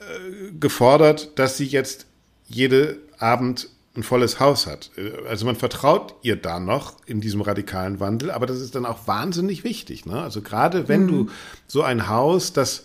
äh, 0.00 0.52
gefordert, 0.58 1.38
dass 1.38 1.56
sie 1.56 1.66
jetzt 1.66 2.06
jede 2.48 2.98
Abend 3.18 3.68
ein 3.96 4.02
volles 4.02 4.38
Haus 4.38 4.66
hat. 4.66 4.90
Also 5.28 5.44
man 5.46 5.56
vertraut 5.56 6.14
ihr 6.22 6.36
da 6.36 6.60
noch 6.60 6.96
in 7.06 7.20
diesem 7.20 7.40
radikalen 7.40 7.98
Wandel, 7.98 8.30
aber 8.30 8.46
das 8.46 8.60
ist 8.60 8.74
dann 8.74 8.86
auch 8.86 9.06
wahnsinnig 9.08 9.64
wichtig. 9.64 10.06
Ne? 10.06 10.20
Also 10.20 10.42
gerade 10.42 10.88
wenn 10.88 11.02
mhm. 11.02 11.08
du 11.08 11.26
so 11.66 11.82
ein 11.82 12.08
Haus, 12.08 12.52
das 12.52 12.84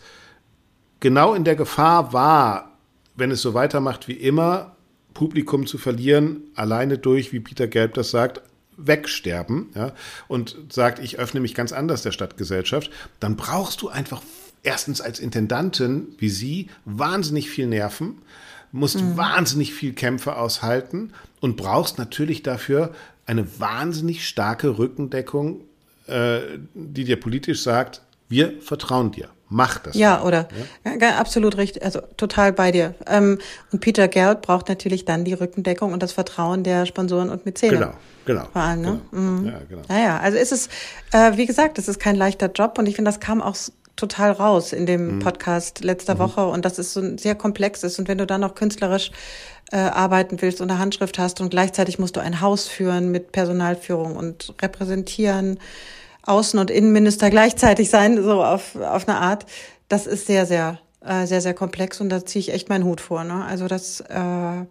genau 1.00 1.34
in 1.34 1.44
der 1.44 1.56
Gefahr 1.56 2.12
war, 2.12 2.78
wenn 3.16 3.32
es 3.32 3.42
so 3.42 3.54
weitermacht 3.54 4.08
wie 4.08 4.14
immer, 4.14 4.76
Publikum 5.14 5.68
zu 5.68 5.78
verlieren, 5.78 6.42
alleine 6.56 6.98
durch, 6.98 7.32
wie 7.32 7.40
Peter 7.40 7.68
Gelb 7.68 7.94
das 7.94 8.12
sagt, 8.12 8.42
wegsterben, 8.78 9.70
ja, 9.74 9.94
und 10.28 10.58
sagt, 10.70 11.00
ich 11.00 11.18
öffne 11.18 11.40
mich 11.40 11.56
ganz 11.56 11.72
anders 11.72 12.02
der 12.02 12.12
Stadtgesellschaft, 12.12 12.92
dann 13.20 13.38
brauchst 13.38 13.82
du 13.82 13.88
einfach 13.88 14.22
erstens 14.66 15.02
als 15.02 15.20
Intendantin 15.20 16.08
wie 16.18 16.30
sie 16.30 16.70
wahnsinnig 16.84 17.50
viel 17.50 17.68
Nerven, 17.68 18.22
musst 18.72 19.00
mhm. 19.00 19.16
wahnsinnig 19.16 19.74
viel 19.74 19.94
Kämpfe 19.94 20.36
aushalten 20.36 21.14
und 21.40 21.56
brauchst 21.56 21.98
natürlich 21.98 22.44
dafür 22.44 22.94
eine 23.26 23.60
wahnsinnig 23.60 24.28
starke 24.28 24.78
Rückendeckung, 24.78 25.62
äh, 26.08 26.40
die 26.74 27.06
dir 27.06 27.20
politisch 27.20 27.64
sagt, 27.64 28.02
wir 28.28 28.62
vertrauen 28.62 29.12
dir. 29.12 29.30
Mach 29.48 29.78
das. 29.78 29.96
Ja, 29.96 30.18
mal. 30.18 30.26
oder 30.26 30.48
ja? 30.84 30.94
Ja, 31.00 31.18
absolut 31.18 31.58
richtig, 31.58 31.84
also 31.84 32.02
total 32.18 32.52
bei 32.52 32.72
dir. 32.72 32.96
Ähm, 33.08 33.38
und 33.72 33.80
Peter 33.80 34.08
Gerd 34.08 34.42
braucht 34.42 34.70
natürlich 34.70 35.06
dann 35.06 35.24
die 35.24 35.34
Rückendeckung 35.34 35.94
und 35.94 36.02
das 36.02 36.12
Vertrauen 36.12 36.64
der 36.64 36.88
Sponsoren 36.88 37.30
und 37.30 37.46
Mäzene. 37.46 37.74
Genau, 37.74 37.94
genau. 38.26 38.46
Vor 38.52 38.62
allem, 38.62 38.82
ne? 38.82 39.02
Genau. 39.12 39.24
Mhm. 39.24 39.46
Ja, 39.46 39.60
genau. 39.70 39.82
Naja, 39.88 40.20
also 40.20 40.38
ist 40.38 40.52
es, 40.52 40.68
äh, 41.12 41.38
wie 41.38 41.46
gesagt, 41.46 41.78
es 41.78 41.88
ist 41.88 42.00
kein 42.00 42.16
leichter 42.16 42.52
Job 42.52 42.78
und 42.80 42.88
ich 42.88 42.96
finde, 42.96 43.10
das 43.10 43.20
kam 43.20 43.42
auch 43.42 43.56
total 43.96 44.32
raus 44.32 44.74
in 44.74 44.86
dem 44.86 45.16
mhm. 45.16 45.20
Podcast 45.20 45.84
letzter 45.84 46.16
mhm. 46.16 46.20
Woche 46.20 46.46
und 46.48 46.66
dass 46.66 46.78
es 46.78 46.94
so 46.94 47.02
ein 47.02 47.18
sehr 47.18 47.36
komplex 47.36 47.84
ist 47.84 48.00
und 48.00 48.08
wenn 48.08 48.18
du 48.18 48.26
dann 48.26 48.42
noch 48.42 48.56
künstlerisch 48.56 49.12
äh, 49.72 49.78
arbeiten 49.78 50.42
willst 50.42 50.62
und 50.62 50.70
eine 50.70 50.80
Handschrift 50.80 51.18
hast 51.18 51.42
und 51.42 51.50
gleichzeitig 51.50 52.00
musst 52.00 52.16
du 52.16 52.20
ein 52.20 52.42
Haus 52.42 52.68
führen 52.68 53.12
mit 53.12 53.32
Personalführung 53.32 54.16
und 54.16 54.54
repräsentieren, 54.62 55.60
Außen- 56.26 56.60
und 56.60 56.72
Innenminister 56.72 57.30
gleichzeitig 57.30 57.90
sein, 57.90 58.22
so 58.22 58.44
auf, 58.44 58.76
auf 58.76 59.08
eine 59.08 59.18
Art, 59.18 59.46
das 59.90 60.08
ist 60.08 60.28
sehr, 60.28 60.46
sehr 60.46 60.80
äh, 61.06 61.28
sehr, 61.28 61.40
sehr 61.40 61.54
komplex 61.54 62.02
und 62.02 62.10
da 62.10 62.26
ziehe 62.26 62.40
ich 62.40 62.52
echt 62.52 62.68
meinen 62.68 62.84
Hut 62.84 63.00
vor. 63.00 63.24
Ne? 63.24 63.46
Also 63.46 63.68
das, 63.68 64.00
äh, 64.00 64.16
ja. 64.16 64.66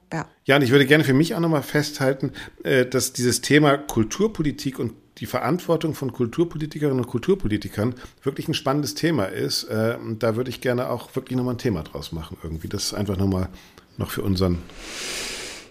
Ja, 0.45 0.57
und 0.57 0.63
ich 0.63 0.73
würde 0.73 0.85
gerne 0.85 1.05
für 1.05 1.15
mich 1.15 1.33
auch 1.37 1.41
nochmal 1.41 1.63
festhalten, 1.63 2.33
äh, 2.65 2.87
dass 2.87 3.13
dieses 3.13 3.41
Thema 3.41 3.79
Kulturpolitik 3.79 4.81
und 4.81 4.95
die 5.19 5.27
Verantwortung 5.27 5.95
von 5.95 6.13
Kulturpolitikerinnen 6.13 6.99
und 6.99 7.07
Kulturpolitikern 7.07 7.95
wirklich 8.23 8.49
ein 8.49 8.55
spannendes 8.55 8.95
Thema 8.95 9.27
ist. 9.27 9.65
Äh, 9.65 9.97
da 10.19 10.37
würde 10.37 10.51
ich 10.51 10.61
gerne 10.61 10.91
auch 10.91 11.15
wirklich 11.15 11.37
nochmal 11.37 11.55
ein 11.55 11.59
Thema 11.59 11.83
draus 11.83 12.13
machen 12.13 12.37
irgendwie. 12.43 12.69
Das 12.69 12.85
ist 12.85 12.95
einfach 12.95 13.17
nochmal 13.17 13.49
noch 13.97 14.11
für 14.11 14.23
unseren 14.23 14.59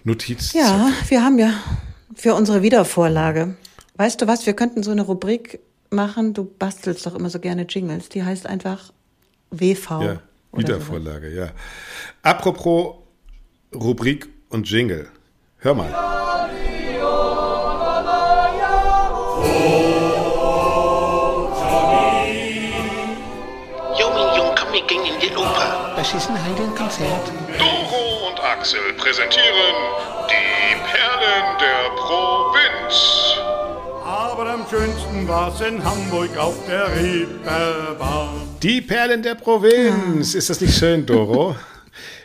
Notiz. 0.04 0.52
Ja, 0.52 0.90
wir 1.08 1.22
haben 1.22 1.38
ja 1.38 1.52
für 2.14 2.34
unsere 2.34 2.62
Wiedervorlage. 2.62 3.56
Weißt 3.96 4.20
du 4.20 4.26
was, 4.26 4.46
wir 4.46 4.54
könnten 4.54 4.82
so 4.82 4.90
eine 4.90 5.02
Rubrik 5.02 5.60
machen. 5.90 6.34
Du 6.34 6.44
bastelst 6.44 7.06
doch 7.06 7.14
immer 7.14 7.30
so 7.30 7.38
gerne 7.38 7.62
Jingles. 7.68 8.08
Die 8.08 8.24
heißt 8.24 8.46
einfach 8.46 8.92
WV. 9.50 9.90
Ja, 10.02 10.20
Wiedervorlage, 10.52 11.30
so. 11.30 11.36
ja. 11.36 11.50
Apropos 12.22 12.96
Rubrik 13.74 14.28
und 14.48 14.68
Jingle. 14.70 15.08
Hör 15.58 15.74
mal. 15.74 16.13
Ist 26.14 26.30
ein 26.30 26.42
Heidenkonzert. 26.44 27.32
Doro 27.58 28.28
und 28.28 28.40
Axel 28.40 28.92
präsentieren 28.96 29.74
die 30.28 30.76
Perlen 30.76 31.58
der 31.58 31.90
Provinz. 31.96 33.36
Aber 34.04 34.48
am 34.48 34.64
schönsten 34.68 35.26
war's 35.26 35.60
in 35.60 35.82
Hamburg 35.84 36.36
auf 36.36 36.54
der 36.68 36.86
Reeperbahn. 36.94 38.42
Die 38.62 38.80
Perlen 38.80 39.22
der 39.22 39.34
Provinz. 39.34 40.34
Ist 40.34 40.50
das 40.50 40.60
nicht 40.60 40.78
schön, 40.78 41.04
Doro? 41.04 41.56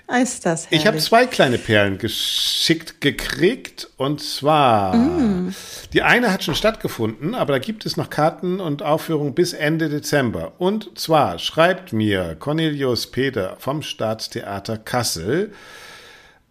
Ist 0.09 0.45
das 0.45 0.65
herrlich. 0.65 0.79
Ich 0.79 0.87
habe 0.87 0.97
zwei 0.97 1.27
kleine 1.27 1.59
Perlen 1.59 1.99
geschickt 1.99 2.99
gekriegt. 2.99 3.89
Und 3.97 4.21
zwar, 4.21 4.95
mm. 4.95 5.53
die 5.93 6.01
eine 6.01 6.33
hat 6.33 6.43
schon 6.43 6.55
stattgefunden, 6.55 7.35
aber 7.35 7.53
da 7.53 7.59
gibt 7.59 7.85
es 7.85 7.95
noch 7.95 8.09
Karten 8.09 8.59
und 8.59 8.81
Aufführungen 8.81 9.35
bis 9.35 9.53
Ende 9.53 9.87
Dezember. 9.87 10.53
Und 10.57 10.97
zwar 10.97 11.37
schreibt 11.37 11.93
mir 11.93 12.35
Cornelius 12.39 13.07
Peter 13.07 13.55
vom 13.59 13.81
Staatstheater 13.81 14.77
Kassel, 14.77 15.51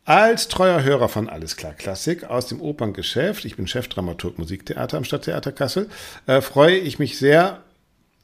als 0.04 0.48
treuer 0.48 0.84
Hörer 0.84 1.10
von 1.10 1.28
Alles 1.28 1.56
klar 1.56 1.74
Klassik 1.74 2.24
aus 2.24 2.46
dem 2.46 2.62
Operngeschäft, 2.62 3.44
ich 3.44 3.56
bin 3.56 3.66
Chefdramaturg 3.66 4.38
Musiktheater 4.38 4.96
am 4.96 5.04
Stadttheater 5.04 5.52
Kassel, 5.52 5.90
äh, 6.26 6.40
freue 6.40 6.78
ich 6.78 6.98
mich 6.98 7.18
sehr 7.18 7.62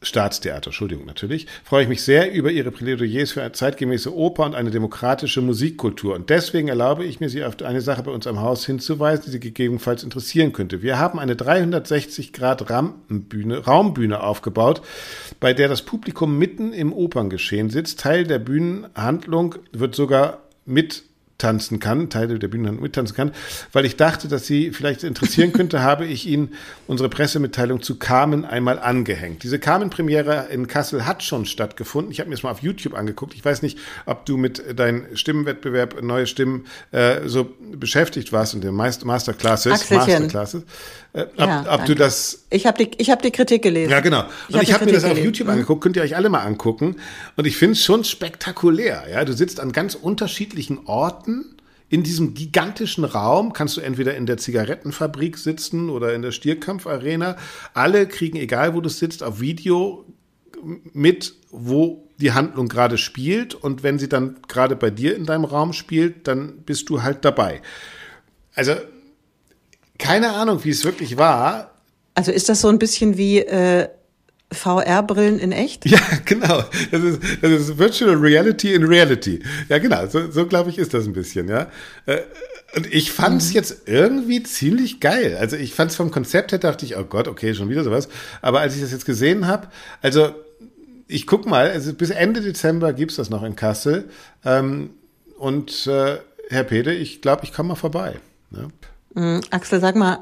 Staatstheater, 0.04 0.68
Entschuldigung, 0.68 1.06
natürlich, 1.06 1.46
freue 1.64 1.82
ich 1.82 1.88
mich 1.88 2.02
sehr 2.02 2.32
über 2.32 2.50
Ihre 2.50 2.70
Plädoyers 2.70 3.32
für 3.32 3.42
eine 3.42 3.52
zeitgemäße 3.52 4.14
Oper 4.14 4.44
und 4.44 4.54
eine 4.54 4.70
demokratische 4.70 5.40
Musikkultur. 5.40 6.14
Und 6.14 6.30
deswegen 6.30 6.68
erlaube 6.68 7.04
ich 7.04 7.20
mir, 7.20 7.28
Sie 7.28 7.44
auf 7.44 7.60
eine 7.62 7.80
Sache 7.80 8.02
bei 8.02 8.10
uns 8.10 8.26
am 8.26 8.40
Haus 8.40 8.66
hinzuweisen, 8.66 9.24
die 9.26 9.30
Sie 9.30 9.40
gegebenenfalls 9.40 10.04
interessieren 10.04 10.52
könnte. 10.52 10.82
Wir 10.82 10.98
haben 10.98 11.18
eine 11.18 11.36
360 11.36 12.32
Grad 12.32 12.70
Rampenbühne, 12.70 13.58
Raumbühne 13.58 14.22
aufgebaut, 14.22 14.82
bei 15.40 15.52
der 15.52 15.68
das 15.68 15.82
Publikum 15.82 16.38
mitten 16.38 16.72
im 16.72 16.92
Operngeschehen 16.92 17.70
sitzt. 17.70 18.00
Teil 18.00 18.24
der 18.24 18.38
Bühnenhandlung 18.38 19.56
wird 19.72 19.94
sogar 19.94 20.38
mit 20.66 21.04
tanzen 21.38 21.80
kann, 21.80 22.10
Teile 22.10 22.38
der 22.38 22.48
Bühne 22.48 22.72
mittanzen 22.72 23.16
kann, 23.16 23.32
weil 23.72 23.84
ich 23.84 23.96
dachte, 23.96 24.28
dass 24.28 24.46
Sie 24.46 24.70
vielleicht 24.70 25.02
interessieren 25.02 25.52
könnte, 25.54 25.82
habe 25.82 26.06
ich 26.06 26.26
Ihnen 26.26 26.54
unsere 26.86 27.08
Pressemitteilung 27.08 27.82
zu 27.82 27.98
Carmen 27.98 28.44
einmal 28.44 28.78
angehängt. 28.78 29.42
Diese 29.42 29.58
Carmen-Premiere 29.58 30.48
in 30.50 30.66
Kassel 30.66 31.06
hat 31.06 31.22
schon 31.22 31.46
stattgefunden. 31.46 32.12
Ich 32.12 32.20
habe 32.20 32.28
mir 32.28 32.36
das 32.36 32.42
mal 32.42 32.50
auf 32.50 32.62
YouTube 32.62 32.94
angeguckt. 32.94 33.34
Ich 33.34 33.44
weiß 33.44 33.62
nicht, 33.62 33.78
ob 34.06 34.26
du 34.26 34.36
mit 34.36 34.78
deinem 34.78 35.16
Stimmenwettbewerb 35.16 36.02
Neue 36.02 36.26
Stimmen 36.26 36.66
äh, 36.92 37.26
so 37.26 37.54
beschäftigt 37.72 38.32
warst 38.32 38.54
und 38.54 38.62
den 38.62 38.74
Masterclasses. 38.74 39.90
Masterclasses. 39.90 40.62
Äh, 41.14 41.22
ob, 41.22 41.38
ja, 41.38 41.64
ob 41.68 41.87
du 41.87 41.94
das. 41.94 42.44
Ich 42.50 42.66
habe 42.66 42.85
die, 42.85 42.90
ich 42.98 43.11
hab 43.11 43.22
die 43.22 43.31
Kritik 43.31 43.62
gelesen. 43.62 43.90
Ja, 43.90 44.00
genau. 44.00 44.24
Und 44.53 44.62
ich 44.62 44.72
habe 44.72 44.81
hab 44.81 44.87
mir 44.87 44.92
das 44.92 45.05
auf 45.05 45.16
YouTube 45.16 45.46
mhm. 45.46 45.55
angeguckt. 45.55 45.83
Könnt 45.83 45.96
ihr 45.96 46.03
euch 46.03 46.16
alle 46.16 46.29
mal 46.29 46.40
angucken. 46.40 46.96
Und 47.37 47.46
ich 47.46 47.57
finde 47.57 47.72
es 47.72 47.85
schon 47.85 48.05
spektakulär. 48.05 49.05
Ja, 49.11 49.24
du 49.24 49.33
sitzt 49.33 49.61
an 49.61 49.72
ganz 49.72 49.94
unterschiedlichen 49.94 50.87
Orten 50.87 51.55
in 51.88 52.03
diesem 52.03 52.35
gigantischen 52.35 53.05
Raum 53.05 53.53
kannst 53.53 53.77
du 53.77 53.81
entweder 53.81 54.16
in 54.16 54.27
der 54.27 54.37
Zigarettenfabrik 54.37 55.38
sitzen 55.38 55.90
oder 55.90 56.12
in 56.12 56.23
der 56.23 56.33
Stierkampfarena. 56.33 57.37
Alle 57.73 58.08
kriegen, 58.08 58.37
egal 58.37 58.75
wo 58.75 58.81
du 58.81 58.88
sitzt, 58.88 59.23
auf 59.23 59.40
Video 59.40 60.04
mit, 60.92 61.35
wo 61.50 62.08
die 62.19 62.33
Handlung 62.33 62.69
gerade 62.69 62.98
spielt. 62.98 63.54
Und 63.54 63.85
wenn 63.85 64.00
sie 64.00 64.08
dann 64.08 64.38
gerade 64.48 64.75
bei 64.75 64.90
dir 64.90 65.15
in 65.15 65.25
deinem 65.25 65.44
Raum 65.44 65.73
spielt, 65.73 66.27
dann 66.27 66.62
bist 66.62 66.88
du 66.88 67.02
halt 67.02 67.25
dabei. 67.25 67.60
Also 68.56 68.75
keine 69.98 70.32
Ahnung, 70.32 70.64
wie 70.64 70.70
es 70.70 70.84
wirklich 70.84 71.16
war. 71.16 71.70
Also 72.14 72.32
ist 72.32 72.48
das 72.48 72.60
so 72.60 72.68
ein 72.68 72.78
bisschen 72.78 73.16
wie 73.16 73.38
äh, 73.38 73.88
VR-Brillen 74.52 75.38
in 75.38 75.52
echt? 75.52 75.86
Ja, 75.86 75.98
genau. 76.24 76.62
Das 76.90 77.02
ist, 77.02 77.20
das 77.42 77.50
ist 77.50 77.78
Virtual 77.78 78.14
Reality 78.14 78.74
in 78.74 78.84
Reality. 78.84 79.40
Ja, 79.68 79.78
genau. 79.78 80.06
So, 80.06 80.30
so 80.30 80.46
glaube 80.46 80.70
ich, 80.70 80.78
ist 80.78 80.94
das 80.94 81.06
ein 81.06 81.12
bisschen, 81.12 81.48
ja. 81.48 81.68
Äh, 82.06 82.18
und 82.76 82.92
ich 82.92 83.12
fand 83.12 83.40
es 83.40 83.48
mhm. 83.48 83.54
jetzt 83.54 83.82
irgendwie 83.86 84.42
ziemlich 84.42 85.00
geil. 85.00 85.36
Also 85.38 85.56
ich 85.56 85.74
fand 85.74 85.90
es 85.90 85.96
vom 85.96 86.10
Konzept 86.10 86.52
her, 86.52 86.58
dachte 86.58 86.84
ich, 86.84 86.96
oh 86.96 87.04
Gott, 87.04 87.28
okay, 87.28 87.54
schon 87.54 87.68
wieder 87.68 87.84
sowas. 87.84 88.08
Aber 88.42 88.60
als 88.60 88.74
ich 88.74 88.82
das 88.82 88.92
jetzt 88.92 89.06
gesehen 89.06 89.46
habe, 89.46 89.68
also 90.02 90.34
ich 91.06 91.26
guck 91.26 91.46
mal, 91.46 91.70
also 91.70 91.92
bis 91.92 92.10
Ende 92.10 92.40
Dezember 92.40 92.92
gibt's 92.92 93.16
das 93.16 93.30
noch 93.30 93.42
in 93.42 93.56
Kassel. 93.56 94.08
Ähm, 94.44 94.90
und 95.38 95.86
äh, 95.86 96.18
Herr 96.48 96.64
Pede, 96.64 96.92
ich 96.94 97.20
glaube, 97.20 97.44
ich 97.44 97.52
komme 97.52 97.70
mal 97.70 97.74
vorbei. 97.74 98.16
Ne? 98.50 98.68
Mhm. 99.15 99.40
Axel, 99.50 99.81
sag 99.81 99.96
mal, 99.96 100.19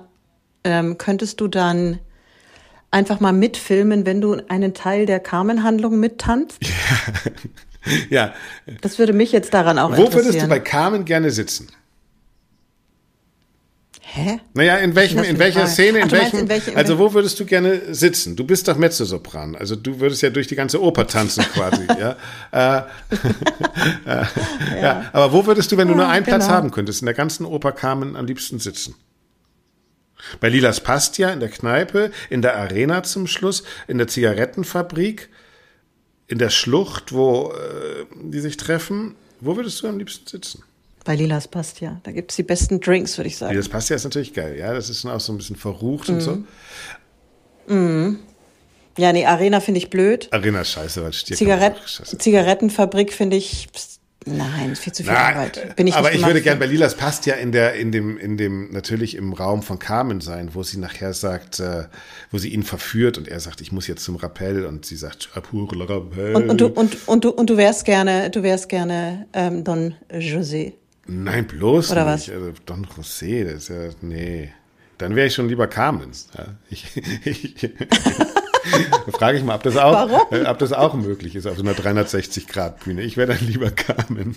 ähm, 0.64 0.96
könntest 0.98 1.40
du 1.40 1.48
dann 1.48 1.98
einfach 2.90 3.20
mal 3.20 3.32
mitfilmen, 3.32 4.06
wenn 4.06 4.20
du 4.20 4.40
einen 4.48 4.74
Teil 4.74 5.06
der 5.06 5.20
Carmen-Handlung 5.20 5.98
mittanzt? 5.98 6.60
Ja. 8.10 8.32
Das 8.80 9.00
würde 9.00 9.12
mich 9.12 9.32
jetzt 9.32 9.54
daran 9.54 9.76
auch 9.76 9.90
Wo 9.90 9.96
würdest 9.96 10.14
du 10.14 10.18
interessieren. 10.20 10.48
bei 10.48 10.60
Carmen 10.60 11.04
gerne 11.04 11.32
sitzen? 11.32 11.66
Hä? 14.14 14.40
Naja, 14.52 14.76
in 14.76 14.94
welchem, 14.94 15.22
in 15.24 15.38
welcher? 15.38 15.66
Szene, 15.66 16.00
in 16.00 16.04
Ach, 16.04 16.08
du 16.08 16.16
meinst, 16.16 16.32
welchem, 16.32 16.38
in 16.44 16.48
welche- 16.50 16.70
in 16.72 16.76
also 16.76 16.98
wo 16.98 17.14
würdest 17.14 17.40
du 17.40 17.46
gerne 17.46 17.94
sitzen? 17.94 18.36
Du 18.36 18.44
bist 18.44 18.68
doch 18.68 18.76
Mezzosopran, 18.76 19.56
also 19.56 19.74
du 19.74 20.00
würdest 20.00 20.20
ja 20.20 20.28
durch 20.28 20.46
die 20.48 20.54
ganze 20.54 20.82
Oper 20.82 21.06
tanzen 21.06 21.42
quasi, 21.44 21.86
ja. 21.98 22.16
Äh, 22.52 22.82
äh, 24.06 24.82
ja. 24.82 25.08
aber 25.14 25.32
wo 25.32 25.46
würdest 25.46 25.72
du, 25.72 25.78
wenn 25.78 25.88
du 25.88 25.94
nur 25.94 26.04
Ja, 26.04 26.10
einen 26.10 26.26
Platz 26.26 26.44
genau. 26.44 26.56
haben 26.56 26.70
könntest, 26.70 27.00
in 27.00 27.06
der 27.06 27.14
ganzen 27.14 27.46
Oper 27.46 27.72
Carmen 27.72 28.14
am 28.16 28.26
liebsten 28.26 28.58
sitzen? 28.58 28.94
Bei 30.40 30.50
Lilas 30.50 30.80
Pastia, 30.80 31.30
in 31.30 31.40
der 31.40 31.48
Kneipe, 31.48 32.12
in 32.28 32.42
der 32.42 32.56
Arena 32.56 33.02
zum 33.02 33.26
Schluss, 33.26 33.64
in 33.88 33.96
der 33.96 34.08
Zigarettenfabrik, 34.08 35.30
in 36.28 36.38
der 36.38 36.50
Schlucht, 36.50 37.12
wo 37.12 37.52
äh, 37.52 38.04
die 38.22 38.40
sich 38.40 38.56
treffen. 38.58 39.14
Wo 39.40 39.56
würdest 39.56 39.82
du 39.82 39.88
am 39.88 39.98
liebsten 39.98 40.26
sitzen? 40.28 40.62
Bei 41.04 41.16
Lilas 41.16 41.48
passt 41.48 41.80
ja. 41.80 42.00
Da 42.04 42.12
gibt's 42.12 42.36
die 42.36 42.42
besten 42.42 42.80
Drinks, 42.80 43.18
würde 43.18 43.28
ich 43.28 43.36
sagen. 43.36 43.52
Lilas 43.52 43.68
Pastia 43.68 43.96
ist 43.96 44.04
natürlich 44.04 44.34
geil, 44.34 44.56
ja. 44.58 44.72
Das 44.72 44.88
ist 44.88 45.04
auch 45.04 45.20
so 45.20 45.32
ein 45.32 45.38
bisschen 45.38 45.56
verrucht 45.56 46.08
und 46.08 46.20
so. 46.20 46.44
Ja, 48.98 49.12
nee, 49.12 49.24
Arena 49.24 49.60
finde 49.60 49.78
ich 49.78 49.90
blöd. 49.90 50.28
Arena 50.32 50.60
ist 50.60 50.70
scheiße, 50.70 51.02
weil 51.02 51.12
Stier 51.12 51.36
auch 51.56 51.86
scheiße. 51.86 52.18
Zigarettenfabrik 52.18 53.12
finde 53.12 53.36
ich, 53.36 53.68
pst, 53.72 54.00
nein, 54.26 54.76
viel 54.76 54.92
zu 54.92 55.02
viel 55.02 55.12
Na, 55.12 55.28
Arbeit. 55.28 55.76
Bin 55.76 55.86
ich 55.86 55.94
aber 55.94 56.12
ich 56.12 56.20
würde 56.20 56.38
für. 56.38 56.42
gern 56.42 56.58
bei 56.58 56.66
Lilas 56.66 56.94
passt 56.94 57.24
ja 57.24 57.34
in 57.34 57.52
der, 57.52 57.74
in 57.74 57.90
dem, 57.90 58.18
in 58.18 58.36
dem, 58.36 58.70
natürlich 58.70 59.16
im 59.16 59.32
Raum 59.32 59.62
von 59.62 59.78
Carmen 59.78 60.20
sein, 60.20 60.50
wo 60.52 60.62
sie 60.62 60.78
nachher 60.78 61.14
sagt, 61.14 61.60
äh, 61.60 61.84
wo 62.30 62.36
sie 62.38 62.48
ihn 62.50 62.64
verführt 62.64 63.16
und 63.16 63.28
er 63.28 63.40
sagt, 63.40 63.62
ich 63.62 63.72
muss 63.72 63.86
jetzt 63.86 64.04
zum 64.04 64.16
Rappell 64.16 64.66
und 64.66 64.84
sie 64.84 64.96
sagt, 64.96 65.30
"Ah, 65.34 65.40
Rappel. 65.40 66.34
Und, 66.36 66.50
und, 66.50 66.60
du, 66.60 66.66
und, 66.66 67.08
und, 67.08 67.24
du, 67.24 67.30
und 67.30 67.48
du 67.48 67.56
wärst 67.56 67.86
gerne, 67.86 68.28
du 68.28 68.42
wärst 68.42 68.68
gerne 68.68 69.26
ähm, 69.32 69.64
Don 69.64 69.94
José. 70.12 70.74
Nein, 71.06 71.46
bloß 71.46 71.90
Oder 71.92 72.04
nicht. 72.14 72.28
was? 72.28 72.34
Also 72.34 72.52
Don 72.66 72.86
José, 72.86 73.44
das 73.44 73.54
ist 73.54 73.68
ja, 73.70 73.88
nee. 74.00 74.52
Dann 74.98 75.16
wäre 75.16 75.26
ich 75.26 75.34
schon 75.34 75.48
lieber 75.48 75.66
Carmen. 75.66 76.10
Ja, 76.36 76.46
ich, 76.70 76.96
ich, 77.24 77.70
frage 79.12 79.38
ich 79.38 79.44
mal, 79.44 79.56
ob 79.56 79.62
das, 79.64 79.76
auch, 79.76 79.92
Warum? 79.92 80.20
äh, 80.30 80.46
ob 80.46 80.58
das 80.58 80.72
auch 80.72 80.94
möglich 80.94 81.34
ist 81.34 81.46
auf 81.46 81.56
so 81.56 81.62
einer 81.62 81.72
360-Grad-Bühne. 81.72 83.02
Ich 83.02 83.16
wäre 83.16 83.34
dann 83.34 83.46
lieber 83.46 83.70
Carmen. 83.70 84.36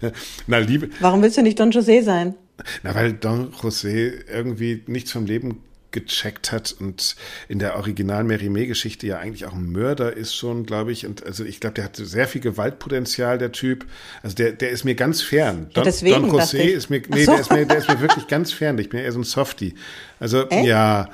Na, 0.46 0.58
liebe, 0.58 0.90
Warum 1.00 1.22
willst 1.22 1.36
du 1.38 1.42
nicht 1.42 1.58
Don 1.58 1.70
José 1.72 2.02
sein? 2.02 2.34
Na, 2.82 2.94
weil 2.94 3.14
Don 3.14 3.52
José 3.52 4.12
irgendwie 4.30 4.82
nichts 4.86 5.12
vom 5.12 5.26
Leben 5.26 5.62
gecheckt 5.92 6.52
hat 6.52 6.74
und 6.78 7.16
in 7.48 7.58
der 7.58 7.76
original 7.76 8.24
Merimee-Geschichte 8.24 9.06
ja 9.06 9.18
eigentlich 9.18 9.46
auch 9.46 9.52
ein 9.52 9.70
Mörder 9.70 10.16
ist 10.16 10.34
schon, 10.34 10.66
glaube 10.66 10.92
ich. 10.92 11.06
Und 11.06 11.24
also 11.24 11.44
ich 11.44 11.60
glaube, 11.60 11.74
der 11.74 11.84
hat 11.84 11.96
sehr 11.96 12.26
viel 12.26 12.40
Gewaltpotenzial, 12.40 13.38
der 13.38 13.52
Typ. 13.52 13.86
Also 14.22 14.34
der, 14.36 14.52
der 14.52 14.70
ist 14.70 14.84
mir 14.84 14.94
ganz 14.94 15.22
fern. 15.22 15.70
Don, 15.74 15.84
deswegen 15.84 16.28
Don 16.28 16.40
José 16.40 16.62
ist 16.62 16.90
mir, 16.90 17.02
nee, 17.08 17.24
so. 17.24 17.32
der, 17.32 17.40
ist 17.40 17.50
mir, 17.52 17.66
der 17.66 17.78
ist 17.78 17.88
mir 17.88 18.00
wirklich 18.00 18.26
ganz 18.26 18.52
fern. 18.52 18.78
Ich 18.78 18.88
bin 18.88 19.00
eher 19.00 19.12
so 19.12 19.20
ein 19.20 19.24
Softie. 19.24 19.74
Also 20.18 20.48
Echt? 20.48 20.66
ja, 20.66 21.08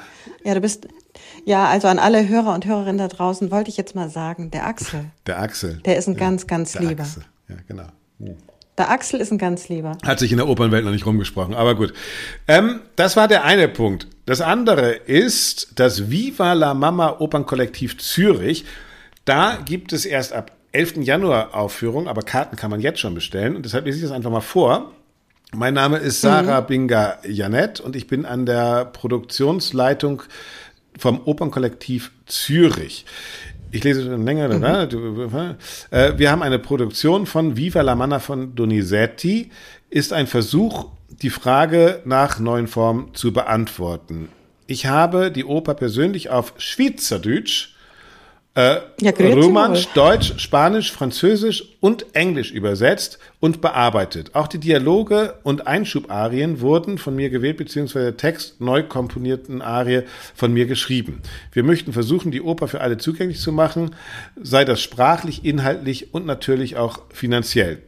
Ja, 0.45 0.55
du 0.55 0.61
bist, 0.61 0.89
ja, 1.45 1.67
also 1.67 1.89
an 1.89 1.99
alle 1.99 2.29
Hörer 2.29 2.55
und 2.55 2.67
Hörerinnen 2.67 2.99
da 2.99 3.09
draußen 3.09 3.51
wollte 3.51 3.71
ich 3.71 3.77
jetzt 3.77 3.95
mal 3.95 4.09
sagen, 4.09 4.51
der 4.51 4.67
Axel, 4.67 5.07
der 5.27 5.41
Axel. 5.41 5.81
der 5.85 5.97
ist 5.97 6.09
ein 6.09 6.17
ganz, 6.17 6.47
ganz 6.47 6.73
der 6.73 6.83
lieber. 6.83 7.03
Axel. 7.03 7.25
Ja, 7.49 7.57
genau. 7.67 7.89
Der 8.79 8.91
Axel 8.91 9.21
ist 9.21 9.33
ein 9.33 9.39
ganz 9.39 9.69
lieber. 9.69 9.99
Hat 10.07 10.21
sich 10.21 10.31
in 10.31 10.39
der 10.39 10.49
Opernwelt 10.49 10.85
noch 10.85 10.93
nicht 10.93 11.05
rumgesprochen, 11.05 11.55
aber 11.55 11.75
gut. 11.75 11.93
Ähm, 12.47 12.81
das 12.95 13.17
war 13.17 13.27
der 13.27 13.45
eine 13.45 13.69
Punkt. 13.69 14.07
Das 14.25 14.41
andere 14.41 14.93
ist 14.93 15.73
das 15.75 16.11
Viva 16.11 16.53
la 16.53 16.75
Mama 16.75 17.17
Opernkollektiv 17.19 17.99
Zürich. 17.99 18.65
Da 19.25 19.59
gibt 19.65 19.93
es 19.93 20.05
erst 20.07 20.33
ab 20.33 20.53
11. 20.71 20.99
Januar 20.99 21.55
Aufführung, 21.55 22.07
aber 22.07 22.23
Karten 22.23 22.57
kann 22.57 22.71
man 22.71 22.81
jetzt 22.81 23.01
schon 23.01 23.15
bestellen. 23.15 23.57
Und 23.57 23.65
deshalb 23.65 23.85
lese 23.85 23.99
ich 23.99 24.05
das 24.05 24.13
einfach 24.13 24.31
mal 24.31 24.41
vor. 24.41 24.93
Mein 25.55 25.75
Name 25.75 25.97
ist 25.97 26.21
Sarah 26.21 26.61
Binga 26.61 27.19
Janett 27.27 27.81
und 27.81 27.97
ich 27.97 28.07
bin 28.07 28.27
an 28.27 28.45
der 28.45 28.85
Produktionsleitung 28.85 30.23
vom 30.99 31.21
Opernkollektiv 31.25 32.13
Zürich. 32.27 33.07
Ich 33.71 33.85
lese 33.85 34.05
schon 34.05 34.25
länger. 34.25 34.51
Äh, 35.91 36.19
Wir 36.19 36.31
haben 36.31 36.43
eine 36.43 36.59
Produktion 36.59 37.27
von 37.27 37.57
Viva 37.57 37.83
la 37.83 37.95
Manna 37.95 38.19
von 38.19 38.55
Donizetti. 38.55 39.51
Ist 39.91 40.13
ein 40.13 40.27
Versuch, 40.27 40.91
die 41.23 41.31
Frage 41.31 42.03
nach 42.05 42.39
neuen 42.39 42.67
Formen 42.67 43.15
zu 43.15 43.33
beantworten. 43.33 44.29
Ich 44.67 44.87
habe 44.87 45.31
die 45.31 45.45
Oper 45.45 45.75
persönlich 45.75 46.31
auf 46.31 46.53
Schweizerdeutsch 46.59 47.75
Ja, 48.59 49.13
grüezi 49.13 49.39
Romansch. 49.39 49.87
Deutsch, 49.95 50.35
Spanisch, 50.39 50.91
Französisch 50.91 51.77
und 51.79 52.15
Englisch 52.17 52.51
übersetzt 52.51 53.21
und 53.39 53.61
bearbeitet. 53.61 54.35
Auch 54.35 54.49
die 54.49 54.59
Dialoge 54.59 55.35
und 55.45 55.69
Einschubarien 55.69 56.61
wurden 56.61 56.99
von 56.99 57.15
mir 57.15 57.31
gewählt, 57.31 57.57
beziehungsweise 57.57 58.07
der 58.07 58.17
Text 58.17 58.61
neu 58.61 58.83
komponierten 58.83 59.63
Arie 59.63 60.03
von 60.35 60.53
mir 60.53 60.67
geschrieben. 60.67 61.23
Wir 61.53 61.63
möchten 61.63 61.93
versuchen, 61.93 62.33
die 62.33 62.43
Oper 62.43 62.67
für 62.67 62.81
alle 62.81 62.99
zugänglich 62.99 63.39
zu 63.39 63.53
machen, 63.53 63.95
sei 64.43 64.65
das 64.65 64.81
sprachlich, 64.81 65.45
inhaltlich 65.45 66.13
und 66.13 66.27
natürlich 66.27 66.77
auch 66.77 67.03
finanziell. 67.13 67.83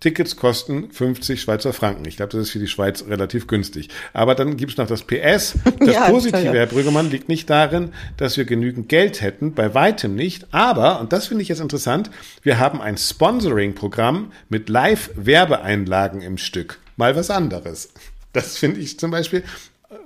Tickets 0.00 0.36
kosten 0.36 0.90
50 0.92 1.40
Schweizer 1.40 1.72
Franken. 1.72 2.04
Ich 2.06 2.16
glaube, 2.16 2.30
das 2.32 2.42
ist 2.42 2.50
für 2.50 2.60
die 2.60 2.68
Schweiz 2.68 3.04
relativ 3.08 3.48
günstig. 3.48 3.88
Aber 4.12 4.34
dann 4.36 4.56
gibt's 4.56 4.76
noch 4.76 4.86
das 4.86 5.02
PS. 5.02 5.54
Das 5.80 5.94
Ja, 5.94 6.08
Positive. 6.10 6.52
Herr 6.52 6.66
Brüggemann, 6.66 7.10
liegt 7.10 7.28
nicht 7.28 7.48
darin, 7.50 7.92
dass 8.16 8.36
wir 8.36 8.44
genügend 8.44 8.88
Geld 8.88 9.20
hätten, 9.22 9.54
bei 9.54 9.74
weitem 9.74 10.14
nicht. 10.14 10.46
Aber, 10.52 11.00
und 11.00 11.12
das 11.12 11.26
finde 11.26 11.42
ich 11.42 11.48
jetzt 11.48 11.60
interessant, 11.60 12.10
wir 12.42 12.58
haben 12.58 12.80
ein 12.80 12.96
Sponsoring-Programm 12.96 14.32
mit 14.48 14.68
Live-Werbeeinlagen 14.68 16.20
im 16.20 16.38
Stück. 16.38 16.78
Mal 16.96 17.16
was 17.16 17.30
anderes. 17.30 17.90
Das 18.32 18.56
finde 18.56 18.80
ich 18.80 18.98
zum 18.98 19.10
Beispiel, 19.10 19.42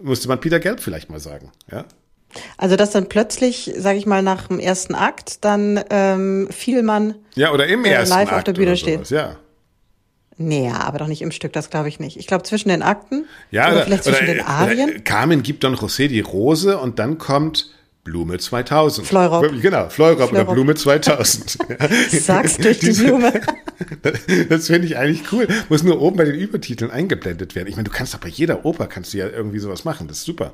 musste 0.01 0.29
man 0.29 0.41
Peter 0.41 0.61
Gelb 0.61 0.81
vielleicht 0.81 1.11
mal 1.11 1.21
sagen. 1.21 1.51
Ja? 1.71 1.85
Also 2.57 2.77
dass 2.77 2.91
dann 2.93 3.09
plötzlich, 3.09 3.73
sage 3.77 3.99
ich 3.99 4.07
mal, 4.07 4.23
nach 4.23 4.49
dem 4.49 4.59
ersten 4.59 4.95
Akt 4.95 5.45
dann 5.45 5.83
ähm, 5.91 6.49
viel 6.51 6.83
man, 6.83 7.15
Ja, 7.35 7.53
oder 7.53 7.67
im 7.67 7.85
Äh, 7.85 7.91
ersten 7.91 8.15
live 8.17 8.29
auf 8.31 8.39
Akt 8.39 8.49
der 8.49 8.53
Bühne 8.55 8.77
steht. 8.77 9.11
Ja. 9.11 9.37
Nee, 10.37 10.71
aber 10.71 10.99
doch 10.99 11.07
nicht 11.07 11.23
im 11.23 11.31
Stück, 11.31 11.53
das 11.53 11.71
glaube 11.71 11.89
ich 11.89 12.01
nicht. 12.01 12.17
Ich 12.17 12.27
glaube 12.27 12.45
zwischen 12.45 12.69
den 12.69 12.83
Akten 12.83 13.27
Ja, 13.51 13.71
oder, 13.71 13.85
vielleicht 13.85 14.05
zwischen 14.05 14.27
den 14.27 14.39
äh, 14.39 14.43
Arien. 14.43 14.91
Oder 14.91 14.99
Carmen 15.01 15.43
gibt 15.43 15.65
Don 15.65 15.75
José 15.75 16.09
die 16.09 16.21
Rose 16.21 16.79
und 16.79 16.99
dann 16.99 17.19
kommt 17.19 17.71
Blume 18.05 18.39
2000. 18.39 19.07
Fleurop. 19.07 19.47
Genau, 19.61 19.89
Fleurop, 19.89 20.33
oder. 20.33 20.45
Blume 20.45 20.75
2000. 20.75 21.59
Sag's 22.11 22.57
durch 22.57 22.79
die 22.81 22.93
Blume. 22.93 23.33
Das 24.49 24.69
finde 24.69 24.87
ich 24.87 24.97
eigentlich 24.97 25.33
cool. 25.33 25.49
Muss 25.69 25.83
nur 25.83 26.01
oben 26.01 26.17
bei 26.17 26.25
den 26.25 26.37
Übertiteln 26.37 26.91
eingeblendet 26.93 27.57
werden. 27.57 27.69
Ich 27.69 27.75
meine, 27.75 27.89
du 27.89 27.91
kannst 27.91 28.15
doch 28.15 28.21
bei 28.21 28.29
jeder 28.29 28.65
Oper 28.65 28.87
kannst 28.87 29.13
du 29.13 29.19
ja 29.19 29.29
irgendwie 29.29 29.59
sowas 29.59 29.85
machen. 29.85 30.07
Das 30.07 30.19
ist 30.19 30.25
super. 30.25 30.53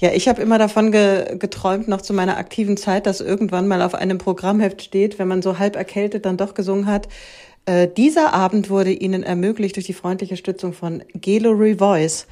Ja, 0.00 0.12
ich 0.12 0.28
habe 0.28 0.42
immer 0.42 0.58
davon 0.58 0.92
ge 0.92 1.36
geträumt, 1.38 1.88
noch 1.88 2.02
zu 2.02 2.12
meiner 2.12 2.36
aktiven 2.36 2.76
Zeit, 2.76 3.06
dass 3.06 3.20
irgendwann 3.20 3.66
mal 3.66 3.80
auf 3.80 3.94
einem 3.94 4.18
Programmheft 4.18 4.82
steht, 4.82 5.18
wenn 5.18 5.28
man 5.28 5.40
so 5.40 5.58
halb 5.58 5.76
erkältet 5.76 6.26
dann 6.26 6.36
doch 6.36 6.54
gesungen 6.54 6.86
hat. 6.86 7.08
Äh, 7.68 7.86
dieser 7.94 8.32
Abend 8.32 8.70
wurde 8.70 8.90
Ihnen 8.92 9.22
ermöglicht 9.22 9.76
durch 9.76 9.84
die 9.84 9.92
freundliche 9.92 10.38
Stützung 10.38 10.72
von 10.72 11.02
Gallery 11.20 11.74
Voice. 11.76 12.26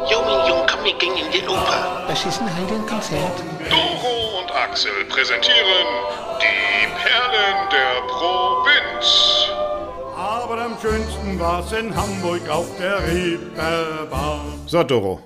Jo, 0.10 0.20
mein 0.26 0.50
Jung, 0.50 0.64
komm, 0.70 0.84
wir 0.84 0.98
gehen 0.98 1.16
in 1.16 1.32
die 1.32 1.48
Oper. 1.48 2.04
Was 2.10 2.26
ist 2.26 2.42
ein 2.42 2.86
Konzert? 2.88 3.42
Doro 3.70 4.42
und 4.42 4.54
Axel 4.54 5.06
präsentieren 5.08 5.88
die 6.42 6.88
Perlen 7.02 7.70
der 7.72 8.02
Provinz. 8.10 9.48
Aber 10.18 10.60
am 10.62 10.78
schönsten 10.82 11.40
war's 11.40 11.72
in 11.72 11.96
Hamburg 11.96 12.50
auf 12.50 12.68
der 12.78 13.02
Reeperbahn. 13.08 14.60
So, 14.66 14.84
Doro, 14.84 15.22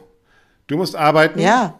du 0.67 0.77
musst 0.77 0.95
arbeiten. 0.95 1.39
Ja, 1.39 1.73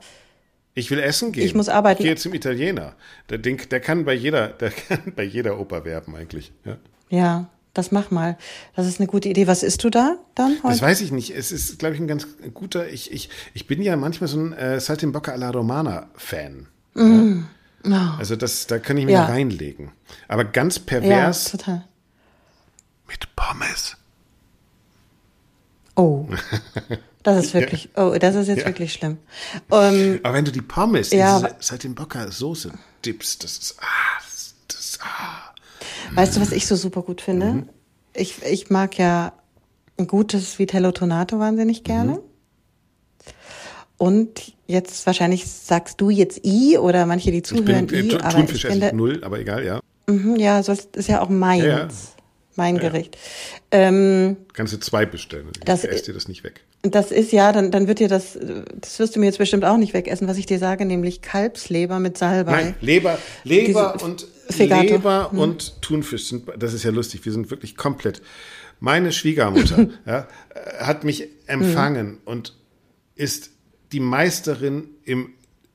Ich 0.74 0.90
will 0.90 1.00
essen 1.00 1.32
gehen. 1.34 1.46
Ich 1.46 1.54
muss 1.54 1.68
arbeiten. 1.70 2.02
Ich 2.02 2.08
gehe 2.08 2.16
zum 2.16 2.34
Italiener. 2.34 2.96
Der, 3.30 3.38
Ding, 3.40 3.68
der 3.70 3.80
kann 3.82 4.06
bei 4.06 4.14
jeder, 4.14 4.48
der 4.60 4.72
kann 4.72 5.14
bei 5.16 5.24
jeder 5.24 5.60
Oper 5.60 5.84
werben 5.86 6.16
eigentlich. 6.16 6.52
Ja. 6.64 6.78
ja, 7.10 7.50
das 7.74 7.92
mach 7.92 8.10
mal. 8.12 8.38
Das 8.76 8.88
ist 8.88 9.00
eine 9.00 9.08
gute 9.08 9.28
Idee. 9.30 9.48
Was 9.48 9.64
isst 9.64 9.84
du 9.84 9.90
da 9.90 10.18
dann 10.36 10.58
heute? 10.64 10.74
Das 10.74 10.82
weiß 10.82 11.02
ich 11.02 11.12
nicht. 11.12 11.32
Es 11.36 11.52
ist, 11.52 11.80
glaube 11.80 11.96
ich, 11.96 12.02
ein 12.02 12.08
ganz 12.08 12.26
guter. 12.54 12.88
Ich, 12.90 13.12
ich, 13.12 13.30
ich 13.54 13.68
bin 13.68 13.82
ja 13.82 13.96
manchmal 13.98 14.28
so 14.30 14.38
ein 14.40 14.54
äh, 14.54 14.80
Saltimbocca 14.80 15.32
alla 15.34 15.50
Romana 15.52 16.10
Fan. 16.16 16.68
Ja. 17.84 18.16
Also 18.20 18.36
das, 18.36 18.68
da 18.68 18.78
kann 18.80 18.96
ich 18.98 19.06
mich 19.06 19.14
Mm. 19.14 19.18
Ja. 19.18 19.26
reinlegen. 19.26 19.92
Aber 20.28 20.44
ganz 20.46 20.78
ja, 20.78 20.84
pervers 20.86 21.46
total. 21.52 21.84
mit 23.08 23.36
Pommes. 23.36 23.98
Oh. 25.96 26.26
Das 27.24 27.46
ist 27.46 27.54
wirklich, 27.54 27.90
oh, 27.96 28.16
das 28.20 28.36
ist 28.36 28.48
jetzt 28.48 28.66
wirklich 28.66 28.94
schlimm. 28.94 29.18
Ähm, 29.72 30.20
Aber 30.24 30.34
wenn 30.34 30.46
du 30.46 30.52
die 30.52 30.62
Pommes 30.62 31.12
Ja, 31.12 31.38
in 31.38 31.46
aber- 31.46 31.54
diese 31.56 31.68
Saltimbocca 31.70 32.32
Soße 32.32 32.72
dippst, 33.06 33.44
das 33.44 33.58
ist 33.58 33.76
ah, 33.80 34.22
das, 34.24 34.56
das 34.68 35.00
ah. 35.04 35.54
weißt 36.16 36.36
du, 36.38 36.42
was 36.42 36.52
ich 36.52 36.66
so 36.66 36.76
super 36.76 37.04
gut 37.04 37.22
finde? 37.22 37.46
Mhm. 37.46 37.70
Ich, 38.16 38.42
ich 38.44 38.70
mag 38.70 38.98
ja 38.98 39.34
ein 39.98 40.08
gutes 40.08 40.58
Vitello 40.58 40.92
Tonato 40.92 41.38
wahnsinnig 41.40 41.84
gerne. 41.84 42.14
Mhm. 42.14 42.20
Und 43.98 44.54
jetzt 44.66 45.06
wahrscheinlich 45.06 45.46
sagst 45.48 46.02
du 46.02 46.10
jetzt 46.10 46.44
I 46.44 46.80
oder 46.80 47.06
manche, 47.06 47.30
die 47.30 47.38
Ich 47.38 47.44
zuhören 47.44 47.86
bin 47.86 48.10
I, 48.10 48.14
äh, 48.14 48.20
aber 48.20 48.32
Thunfisch 48.32 48.66
ich 48.66 48.66
ich 48.66 48.72
finde, 48.72 48.96
null, 48.96 49.24
aber 49.24 49.40
egal, 49.40 49.64
ja. 49.64 49.80
mhm, 50.08 50.38
ja, 50.38 50.64
so 50.64 50.72
ist 50.72 50.96
ist 50.96 51.08
ja 51.08 51.22
auch 51.22 51.30
meins, 51.30 51.64
Ja, 51.64 51.88
ja. 52.56 52.64
mein 52.64 52.78
Gericht. 52.78 53.18
Ähm, 53.72 54.38
Kannst 54.54 54.74
du 54.74 54.80
zwei 54.80 55.06
bestellen. 55.06 55.48
Ich 55.56 55.62
Das- 55.66 55.84
esse 55.84 56.06
dir 56.06 56.14
das 56.14 56.28
nicht 56.28 56.44
weg. 56.44 56.62
Das 56.84 57.12
ist 57.12 57.32
ja, 57.32 57.52
dann, 57.52 57.70
dann 57.70 57.88
wird 57.88 58.00
dir 58.00 58.08
das, 58.08 58.40
das 58.80 58.98
wirst 58.98 59.16
du 59.16 59.20
mir 59.20 59.28
jetzt 59.28 59.38
bestimmt 59.38 59.64
auch 59.66 59.78
nicht 59.78 59.94
wegessen, 59.94 60.28
was 60.28 60.38
ich 60.38 60.48
dir 60.48 60.58
sage, 60.58 60.86
nämlich 60.86 61.22
Kalbsleber 61.22 62.00
mit 62.00 62.18
Salbei. 62.18 62.52
Nein, 62.52 62.76
Leber, 62.82 63.20
Leber 63.44 63.94
Diese 63.96 64.06
und 64.06 64.28
Fegato. 64.50 64.82
Leber 64.96 65.32
Hm. 65.32 65.38
und 65.40 65.82
Thunfisch 65.84 66.26
sind, 66.28 66.50
das 66.58 66.74
ist 66.74 66.84
ja 66.84 66.90
lustig, 66.90 67.24
wir 67.24 67.32
sind 67.32 67.52
wirklich 67.52 67.78
komplett. 67.78 68.24
Meine 68.80 69.12
Schwiegermutter 69.12 69.90
ja, 70.08 70.28
äh, 70.56 70.84
hat 70.84 71.04
mich 71.04 71.28
empfangen 71.46 72.18
und 72.26 72.56
ist 73.14 73.52
die 73.92 74.00
Meisterin 74.00 74.90
im 75.06 75.34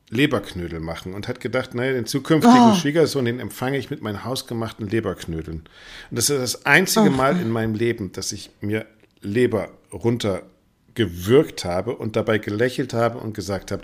Leberknödel 0.09 0.79
machen 0.79 1.13
und 1.13 1.27
hat 1.27 1.41
gedacht, 1.41 1.75
naja, 1.75 1.91
den 1.91 2.05
zukünftigen 2.05 2.75
Schwiegersohn, 2.75 3.25
den 3.25 3.39
empfange 3.39 3.77
ich 3.77 3.89
mit 3.89 4.01
meinen 4.01 4.23
hausgemachten 4.23 4.87
Leberknödeln. 4.87 5.63
Und 6.09 6.15
das 6.15 6.29
ist 6.29 6.39
das 6.41 6.65
einzige 6.65 7.09
Mal 7.09 7.39
in 7.41 7.49
meinem 7.49 7.75
Leben, 7.75 8.13
dass 8.13 8.31
ich 8.31 8.49
mir 8.61 8.85
Leber 9.21 9.69
runtergewürgt 9.91 11.65
habe 11.65 11.95
und 11.95 12.15
dabei 12.15 12.37
gelächelt 12.37 12.93
habe 12.93 13.17
und 13.17 13.33
gesagt 13.33 13.71
habe, 13.71 13.81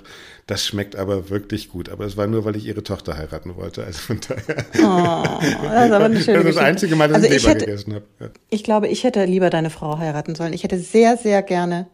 das 0.47 0.65
schmeckt 0.65 0.95
aber 0.95 1.29
wirklich 1.29 1.69
gut. 1.69 1.89
Aber 1.89 2.05
es 2.05 2.15
war 2.15 2.27
nur, 2.27 2.45
weil 2.45 2.55
ich 2.55 2.67
ihre 2.67 2.83
Tochter 2.83 3.17
heiraten 3.17 3.57
wollte. 3.57 3.83
Also 3.83 3.99
von 3.99 4.19
daher. 4.25 4.55
Das 4.55 5.85
ist 5.85 5.91
aber 5.91 6.05
eine 6.05 6.19
schöne 6.21 6.21
das 6.21 6.21
ist 6.21 6.25
das 6.25 6.43
Geschichte. 6.43 6.61
einzige 6.61 6.95
Mal, 6.95 7.09
dass 7.09 7.15
also 7.17 7.27
ich 7.27 7.35
ich 7.35 7.41
Leber 7.43 7.55
hätte, 7.55 7.65
gegessen 7.65 7.95
habe. 7.95 8.05
Ja. 8.21 8.29
Ich 8.49 8.63
glaube, 8.63 8.87
ich 8.87 9.03
hätte 9.03 9.25
lieber 9.25 9.49
deine 9.49 9.69
Frau 9.69 9.97
heiraten 9.97 10.35
sollen. 10.35 10.53
Ich 10.53 10.63
hätte 10.63 10.79
sehr, 10.79 11.17
sehr 11.17 11.41
gerne 11.41 11.87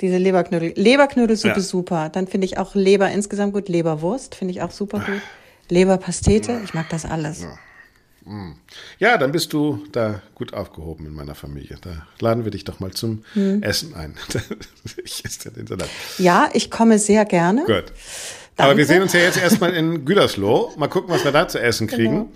diese 0.00 0.16
Leberknödel. 0.18 0.72
Leberknödelsuppe 0.76 1.56
Ja. 1.56 1.60
super. 1.60 2.08
Dann 2.08 2.26
finde 2.28 2.44
ich 2.46 2.58
auch 2.58 2.74
Leber 2.74 3.10
insgesamt 3.10 3.52
gut. 3.52 3.68
Leberwurst 3.68 4.34
finde 4.34 4.52
ich 4.52 4.62
auch 4.62 4.70
super 4.70 5.00
gut. 5.00 5.20
Leberpastete, 5.68 6.60
ich 6.64 6.72
mag 6.74 6.88
das 6.88 7.04
alles. 7.04 7.46
ja, 8.98 9.16
dann 9.16 9.32
bist 9.32 9.52
du 9.54 9.84
da 9.92 10.20
gut 10.34 10.52
aufgehoben 10.54 11.06
in 11.06 11.14
meiner 11.14 11.34
Familie. 11.34 11.76
Da 11.80 12.06
laden 12.20 12.44
wir 12.44 12.50
dich 12.50 12.64
doch 12.64 12.78
mal 12.80 12.90
zum 12.90 13.24
Hm. 13.34 13.62
Essen 13.62 13.94
ein. 13.94 14.14
ich 15.04 15.24
esse 15.24 15.50
den 15.50 15.66
Salat. 15.66 15.88
Ja, 16.18 16.48
ich 16.52 16.70
komme 16.70 16.98
sehr 16.98 17.24
gerne. 17.24 17.64
Gut. 17.64 17.92
Aber 18.56 18.76
wir 18.76 18.86
sehen 18.86 19.02
uns 19.02 19.12
ja 19.12 19.20
jetzt 19.20 19.40
erstmal 19.40 19.72
in 19.74 20.04
Gütersloh. 20.04 20.72
Mal 20.76 20.88
gucken, 20.88 21.10
was 21.10 21.24
wir 21.24 21.32
da 21.32 21.48
zu 21.48 21.60
essen 21.60 21.86
kriegen. 21.86 22.12
Genau. 22.12 22.28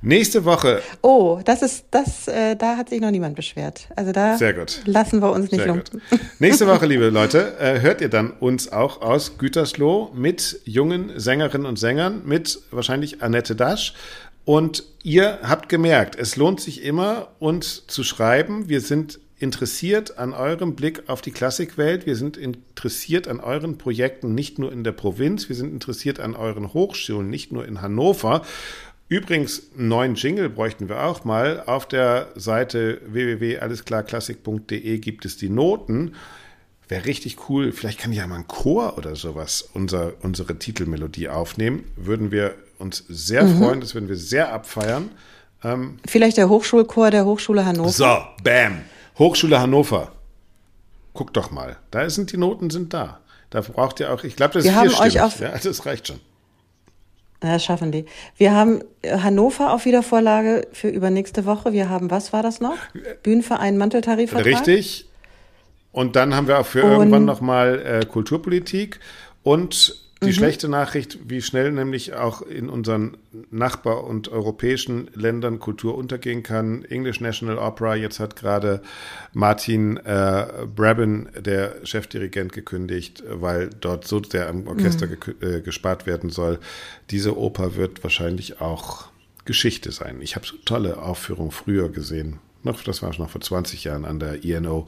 Nächste 0.00 0.44
Woche 0.44 0.80
Oh, 1.02 1.40
das 1.44 1.62
ist, 1.62 1.86
das, 1.90 2.28
äh, 2.28 2.54
da 2.54 2.76
hat 2.76 2.88
sich 2.90 3.00
noch 3.00 3.10
niemand 3.10 3.34
beschwert. 3.34 3.88
Also 3.96 4.12
da 4.12 4.36
Sehr 4.36 4.54
gut. 4.54 4.80
lassen 4.84 5.20
wir 5.20 5.32
uns 5.32 5.50
nicht 5.50 5.66
lumpen. 5.66 6.00
Nächste 6.38 6.66
Woche, 6.68 6.86
liebe 6.86 7.08
Leute, 7.10 7.58
äh, 7.58 7.80
hört 7.80 8.00
ihr 8.00 8.08
dann 8.08 8.30
uns 8.30 8.70
auch 8.70 9.02
aus 9.02 9.38
Gütersloh 9.38 10.12
mit 10.14 10.60
jungen 10.64 11.18
Sängerinnen 11.18 11.66
und 11.66 11.78
Sängern, 11.78 12.22
mit 12.24 12.60
wahrscheinlich 12.70 13.22
Annette 13.22 13.56
Dasch. 13.56 13.94
Und 14.44 14.84
ihr 15.02 15.40
habt 15.42 15.68
gemerkt, 15.68 16.16
es 16.16 16.36
lohnt 16.36 16.60
sich 16.60 16.82
immer, 16.82 17.28
uns 17.38 17.86
zu 17.86 18.02
schreiben. 18.04 18.68
Wir 18.68 18.80
sind 18.80 19.18
interessiert 19.38 20.18
an 20.18 20.32
eurem 20.32 20.74
Blick 20.74 21.08
auf 21.08 21.20
die 21.20 21.30
Klassikwelt. 21.30 22.06
Wir 22.06 22.16
sind 22.16 22.36
interessiert 22.36 23.28
an 23.28 23.40
euren 23.40 23.78
Projekten, 23.78 24.34
nicht 24.34 24.58
nur 24.58 24.72
in 24.72 24.84
der 24.84 24.92
Provinz. 24.92 25.48
Wir 25.48 25.56
sind 25.56 25.72
interessiert 25.72 26.18
an 26.18 26.34
euren 26.34 26.72
Hochschulen, 26.72 27.30
nicht 27.30 27.52
nur 27.52 27.66
in 27.66 27.80
Hannover. 27.80 28.42
Übrigens, 29.08 29.62
einen 29.76 29.88
neuen 29.88 30.14
Jingle 30.16 30.50
bräuchten 30.50 30.88
wir 30.88 31.02
auch 31.04 31.24
mal. 31.24 31.62
Auf 31.66 31.86
der 31.88 32.28
Seite 32.34 33.00
www.allesklarklassik.de 33.06 34.98
gibt 34.98 35.24
es 35.24 35.36
die 35.36 35.48
Noten. 35.48 36.14
Wäre 36.88 37.04
richtig 37.06 37.48
cool. 37.48 37.72
Vielleicht 37.72 37.98
kann 37.98 38.12
ja 38.12 38.26
mal 38.26 38.36
ein 38.36 38.48
Chor 38.48 38.96
oder 38.98 39.14
sowas 39.16 39.68
unser, 39.74 40.12
unsere 40.22 40.58
Titelmelodie 40.58 41.28
aufnehmen. 41.28 41.84
Würden 41.96 42.30
wir 42.30 42.54
uns 42.78 43.04
sehr 43.08 43.44
Mhm. 43.44 43.58
freuen. 43.58 43.80
Das 43.80 43.94
würden 43.94 44.08
wir 44.08 44.16
sehr 44.16 44.52
abfeiern. 44.52 45.10
Vielleicht 46.06 46.36
der 46.36 46.48
Hochschulchor 46.48 47.10
der 47.10 47.24
Hochschule 47.24 47.64
Hannover. 47.64 47.88
So, 47.90 48.16
bam. 48.44 48.82
Hochschule 49.18 49.58
Hannover. 49.60 50.12
Guck 51.14 51.32
doch 51.34 51.50
mal. 51.50 51.76
Da 51.90 52.08
sind 52.08 52.30
die 52.32 52.36
Noten 52.36 52.70
sind 52.70 52.94
da. 52.94 53.18
Da 53.50 53.62
braucht 53.62 53.98
ihr 54.00 54.12
auch, 54.12 54.22
ich 54.22 54.36
glaube, 54.36 54.54
das 54.54 54.64
Wir 54.64 54.70
ist 54.70 54.76
haben 54.76 54.94
euch 54.94 55.20
auf- 55.20 55.40
ja, 55.40 55.56
das 55.58 55.84
reicht 55.84 56.06
schon. 56.08 56.20
Das 57.40 57.64
schaffen 57.64 57.92
die. 57.92 58.04
Wir 58.36 58.52
haben 58.52 58.82
äh, 59.02 59.18
Hannover 59.18 59.72
auf 59.72 59.84
Wiedervorlage 59.84 60.66
für 60.72 60.88
übernächste 60.88 61.46
Woche. 61.46 61.72
Wir 61.72 61.88
haben, 61.88 62.10
was 62.10 62.32
war 62.32 62.42
das 62.42 62.60
noch? 62.60 62.76
Bühnenverein 63.22 63.78
Manteltarifvertrag. 63.78 64.44
Richtig. 64.46 65.06
Und 65.92 66.16
dann 66.16 66.34
haben 66.34 66.48
wir 66.48 66.58
auch 66.58 66.66
für 66.66 66.82
Und- 66.84 66.90
irgendwann 66.92 67.24
nochmal 67.24 68.00
äh, 68.02 68.06
Kulturpolitik 68.06 68.98
und 69.44 69.96
Mhm. 70.20 70.26
die 70.26 70.32
schlechte 70.34 70.68
Nachricht, 70.68 71.18
wie 71.28 71.40
schnell 71.42 71.70
nämlich 71.70 72.14
auch 72.14 72.42
in 72.42 72.68
unseren 72.68 73.16
Nachbar- 73.50 74.04
und 74.04 74.28
europäischen 74.28 75.08
Ländern 75.14 75.60
Kultur 75.60 75.96
untergehen 75.96 76.42
kann. 76.42 76.84
English 76.84 77.20
National 77.20 77.58
Opera, 77.58 77.94
jetzt 77.94 78.18
hat 78.18 78.34
gerade 78.36 78.82
Martin 79.32 79.96
äh, 79.98 80.46
Brabin, 80.74 81.28
der 81.38 81.76
Chefdirigent, 81.84 82.52
gekündigt, 82.52 83.22
weil 83.28 83.70
dort 83.80 84.06
so 84.06 84.22
sehr 84.22 84.48
am 84.48 84.66
Orchester 84.66 85.06
Mhm. 85.06 85.12
gekü- 85.12 85.44
äh, 85.58 85.60
gespart 85.60 86.06
werden 86.06 86.30
soll. 86.30 86.58
Diese 87.10 87.38
Oper 87.38 87.76
wird 87.76 88.02
wahrscheinlich 88.02 88.60
auch 88.60 89.08
Geschichte 89.44 89.92
sein. 89.92 90.20
Ich 90.20 90.34
habe 90.36 90.46
so 90.46 90.56
tolle 90.64 90.98
Aufführungen 91.00 91.52
früher 91.52 91.88
gesehen. 91.90 92.38
Noch, 92.64 92.82
das 92.82 93.02
war 93.02 93.12
schon 93.12 93.24
noch 93.24 93.30
vor 93.30 93.40
20 93.40 93.84
Jahren 93.84 94.04
an 94.04 94.18
der 94.18 94.42
INO. 94.44 94.86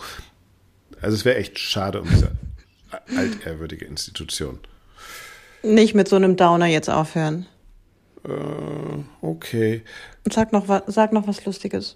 Also 1.00 1.14
es 1.14 1.24
wäre 1.24 1.36
echt 1.36 1.58
schade 1.58 2.00
um 2.02 2.08
diese 2.08 2.32
altehrwürdige 3.16 3.84
Institution. 3.84 4.58
Nicht 5.62 5.94
mit 5.94 6.08
so 6.08 6.16
einem 6.16 6.36
Downer 6.36 6.66
jetzt 6.66 6.90
aufhören. 6.90 7.46
Okay. 9.22 9.82
Und 10.24 10.32
sag 10.32 10.52
noch, 10.52 10.66
sag 10.86 11.12
noch 11.12 11.26
was 11.26 11.44
Lustiges. 11.46 11.94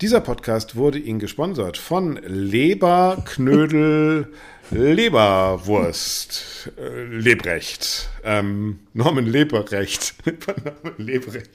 Dieser 0.00 0.20
Podcast 0.20 0.76
wurde 0.76 0.98
Ihnen 0.98 1.18
gesponsert 1.18 1.76
von 1.76 2.20
Leber, 2.24 3.20
Knödel, 3.24 4.32
Leberwurst, 4.70 6.70
äh, 6.78 7.04
Lebrecht, 7.04 8.08
ähm, 8.22 8.78
Norman 8.94 9.26
Leberecht. 9.26 10.14
Norman 10.24 10.94
Lebrecht. 10.98 11.50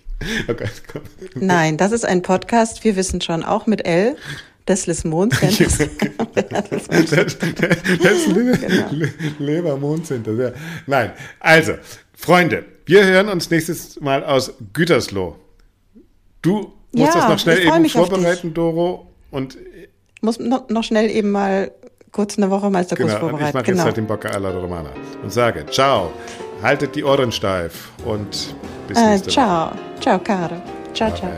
Oh 0.49 0.53
Gott, 0.53 0.84
komm. 0.91 1.03
Nein, 1.36 1.78
das 1.78 1.93
ist 1.93 2.05
ein 2.05 2.21
Podcast, 2.21 2.84
wir 2.84 2.97
wissen 2.97 3.21
schon, 3.21 3.43
auch 3.43 3.65
mit 3.65 3.86
L, 3.86 4.17
des 4.68 4.88
Lismon 4.88 5.30
Centers. 5.32 5.78
Das, 6.34 7.09
das, 7.09 7.38
das 7.38 8.28
Le 8.28 8.57
Genau. 8.57 8.88
Le 8.91 9.09
Lebermondcenter. 9.39 10.34
Ja. 10.34 10.51
Nein, 10.88 11.11
also, 11.39 11.74
Freunde, 12.16 12.66
wir 12.86 13.03
hören 13.05 13.30
uns 13.30 13.49
nächstes 13.49 13.99
Mal 14.01 14.24
aus 14.24 14.53
Gütersloh. 14.74 15.36
Du 16.41 16.74
musst 16.93 17.14
Ja, 17.16 17.22
das 17.22 17.30
noch 17.30 17.39
schnell 17.39 17.59
eben 17.59 17.89
vorbereiten, 17.89 18.53
Doro. 18.53 19.07
Und 19.32 19.57
Muss 20.22 20.39
noch, 20.39 20.70
noch 20.70 20.84
schnell 20.84 21.09
eben 21.09 21.32
mal 21.32 21.72
kurz 22.11 22.38
eine 22.38 22.49
Woche 22.49 22.70
Meisterkurs 22.70 23.07
genau, 23.14 23.20
und 23.20 23.26
ich 23.26 23.30
vorbereiten. 23.30 23.57
mache 23.57 23.66
jetzt 23.68 23.74
Genau. 23.76 23.84
halt 23.86 23.97
den 23.97 24.07
Bocca 24.07 24.30
alla 24.30 24.49
Romana 24.51 24.89
und 25.24 25.32
sage 25.34 25.66
ciao, 25.72 26.11
haltet 26.61 26.95
die 26.95 27.03
Ohren 27.03 27.32
steif 27.32 27.89
und 28.05 28.55
bis 28.88 28.97
Äh, 28.97 29.05
nächste 29.11 29.26
Woche. 29.28 29.34
ciao. 29.34 29.72
Ciao, 29.99 30.20
caro. 30.20 30.61
Ciao, 30.93 31.14
ciao. 31.16 31.32